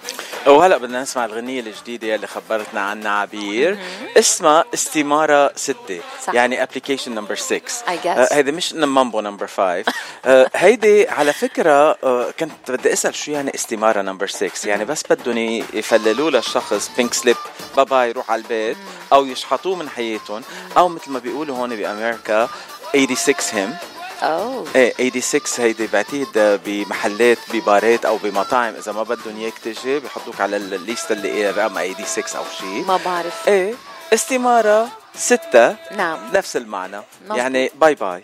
[0.48, 3.78] وهلا بدنا نسمع الغنية الجديدة اللي خبرتنا عنها عبير
[4.18, 6.34] اسمها استمارة ستة صح.
[6.34, 8.08] يعني application number 6 I guess.
[8.08, 9.84] آه، هيدي مش Mambo Number 5
[10.26, 15.04] آه، هيدي على فكرة آه، كنت بدي أسأل شو يعني استمارة number 6 يعني بس
[15.10, 15.38] بدهم
[15.74, 17.36] يفللوا للشخص pink slip
[17.78, 18.78] باي باي روح على البيت.
[19.14, 20.42] أو يشحطوه من حياتهم.
[20.78, 22.50] أو مثل ما بيقولوا هون بأمريكا
[22.94, 23.74] 86 هم
[24.24, 24.66] أوه.
[24.76, 28.76] إيه 86 هيدي بعتقد بمحلات ببارات أو بمطاعم.
[28.76, 31.74] إذا ما بدهم اياك تجي بيحطوك على الليسته اللي هي رقم
[32.06, 32.86] 86 أو شيء.
[32.88, 33.48] ما بعرف.
[33.48, 33.74] إيه
[34.14, 34.88] استمارة
[35.18, 36.20] ستة نعم.
[36.34, 37.02] نفس المعنى.
[37.24, 37.38] مظبوط.
[37.38, 38.24] يعني bye bye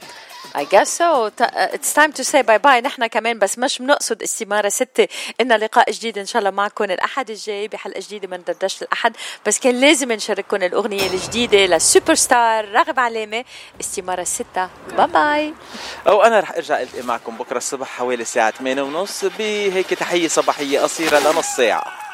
[0.56, 1.30] I guess so.
[1.42, 2.82] Uh, It's time to say bye bye.
[2.84, 5.08] نحن كمان بس مش بنقصد استمارة ستة.
[5.42, 6.84] إلى لقاء جديد إن شاء الله معكم.
[6.84, 9.16] الأحد الجاي بحلقة جديدة من دردشة الأحد.
[9.46, 13.44] بس كان لازم نشارككم الأغنية الجديدة لل super star راغب علامة.
[13.82, 14.70] استمارة ستة.
[14.98, 15.54] bye bye
[16.08, 19.26] أو أنا رح أرجع ألتقي معكم بكرة الصبح حوالي الساعة 8 ونص.
[19.26, 22.11] بهيك تحية صباحية قصيرة لنص ساعة.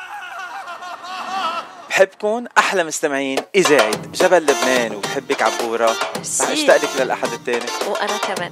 [1.89, 3.39] بحبكم أحلى مستمعين.
[3.55, 5.95] إذاعة جبل لبنان وبحبك عبورة.
[6.41, 7.65] رح أشتاق لك للأحد الثاني.
[7.87, 8.51] وأنا كمان.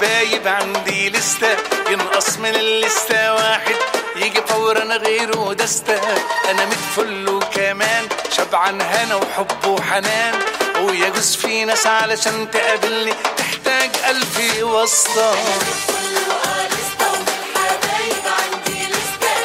[0.00, 1.56] ومن الحبايب عندي لستة
[1.90, 3.76] ينقص من اللستة واحد
[4.16, 6.00] يجي فورا غيره دستة.
[6.50, 10.34] أنا متفل وكمان شبعان هنا وحب وحنان.
[10.80, 15.34] ويجوز في ناس علشان تقابلني تحتاج ألف واسطة.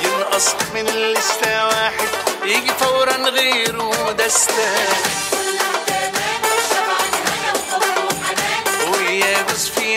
[0.03, 2.07] ينقص من اللستة واحد
[2.45, 4.75] يجي فورا غيره دستة.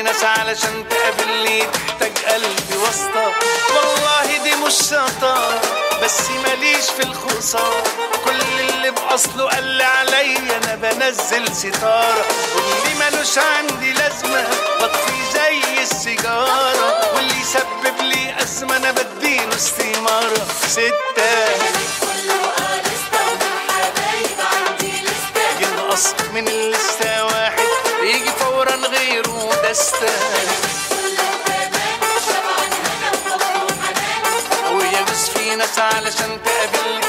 [0.09, 3.33] ناس علشان تقابلني تحتاج قلبي واسطة.
[3.77, 5.61] والله دي مش شطارة
[6.03, 7.83] بس ماليش في الخسارة
[8.25, 12.25] كل اللي بأصله قال لي عليا أنا بنزل ستارة.
[12.57, 14.47] واللي ملوش عندي لازمة
[14.81, 17.15] بطفي زي السيجارة.
[17.15, 20.47] واللي يسبب لي أزمة أنا بديله استمارة.
[20.69, 21.49] ستة.
[26.35, 27.08] من فورا
[34.73, 37.08] ويبس في ناس علشان تقابلني.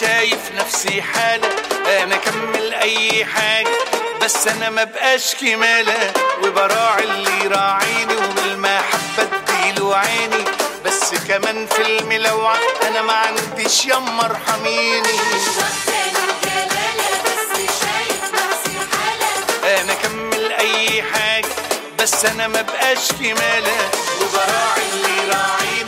[0.00, 1.48] شايف نفسي حالة
[2.02, 3.68] أنا أكمل أي حاجة
[4.22, 6.12] بس أنا ما بقاش كمالة
[6.44, 10.44] وبراعي اللي يراعيني وبالمحبة اديله عيني
[10.84, 12.58] بس كمان في الملوعة
[12.88, 15.08] أنا ما عنديش يما ارحميني
[19.64, 21.46] أنا أكمل أي حاجة
[21.98, 23.90] بس أنا ما بقاش كمالة
[24.20, 25.79] وبراعي اللي يراعيني.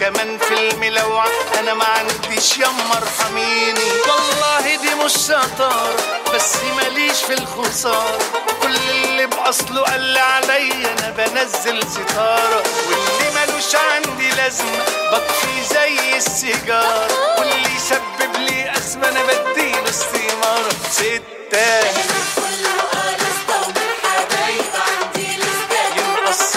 [0.00, 1.28] كمان في الملوعة.
[1.58, 5.96] أنا ما عنديش يما ارحميني والله دي مش شطارة
[6.34, 8.18] بس ماليش في الخسارة
[8.62, 12.62] كل اللي بأصله قال لي عليا أنا بنزل ستارة.
[12.88, 17.38] واللي ملوش عندي لازمة بطفي زي السيجارة.
[17.38, 20.74] واللي يسبب لي أزمة أنا بديله استمارة.
[20.90, 21.24] ستة
[25.96, 26.56] ينقص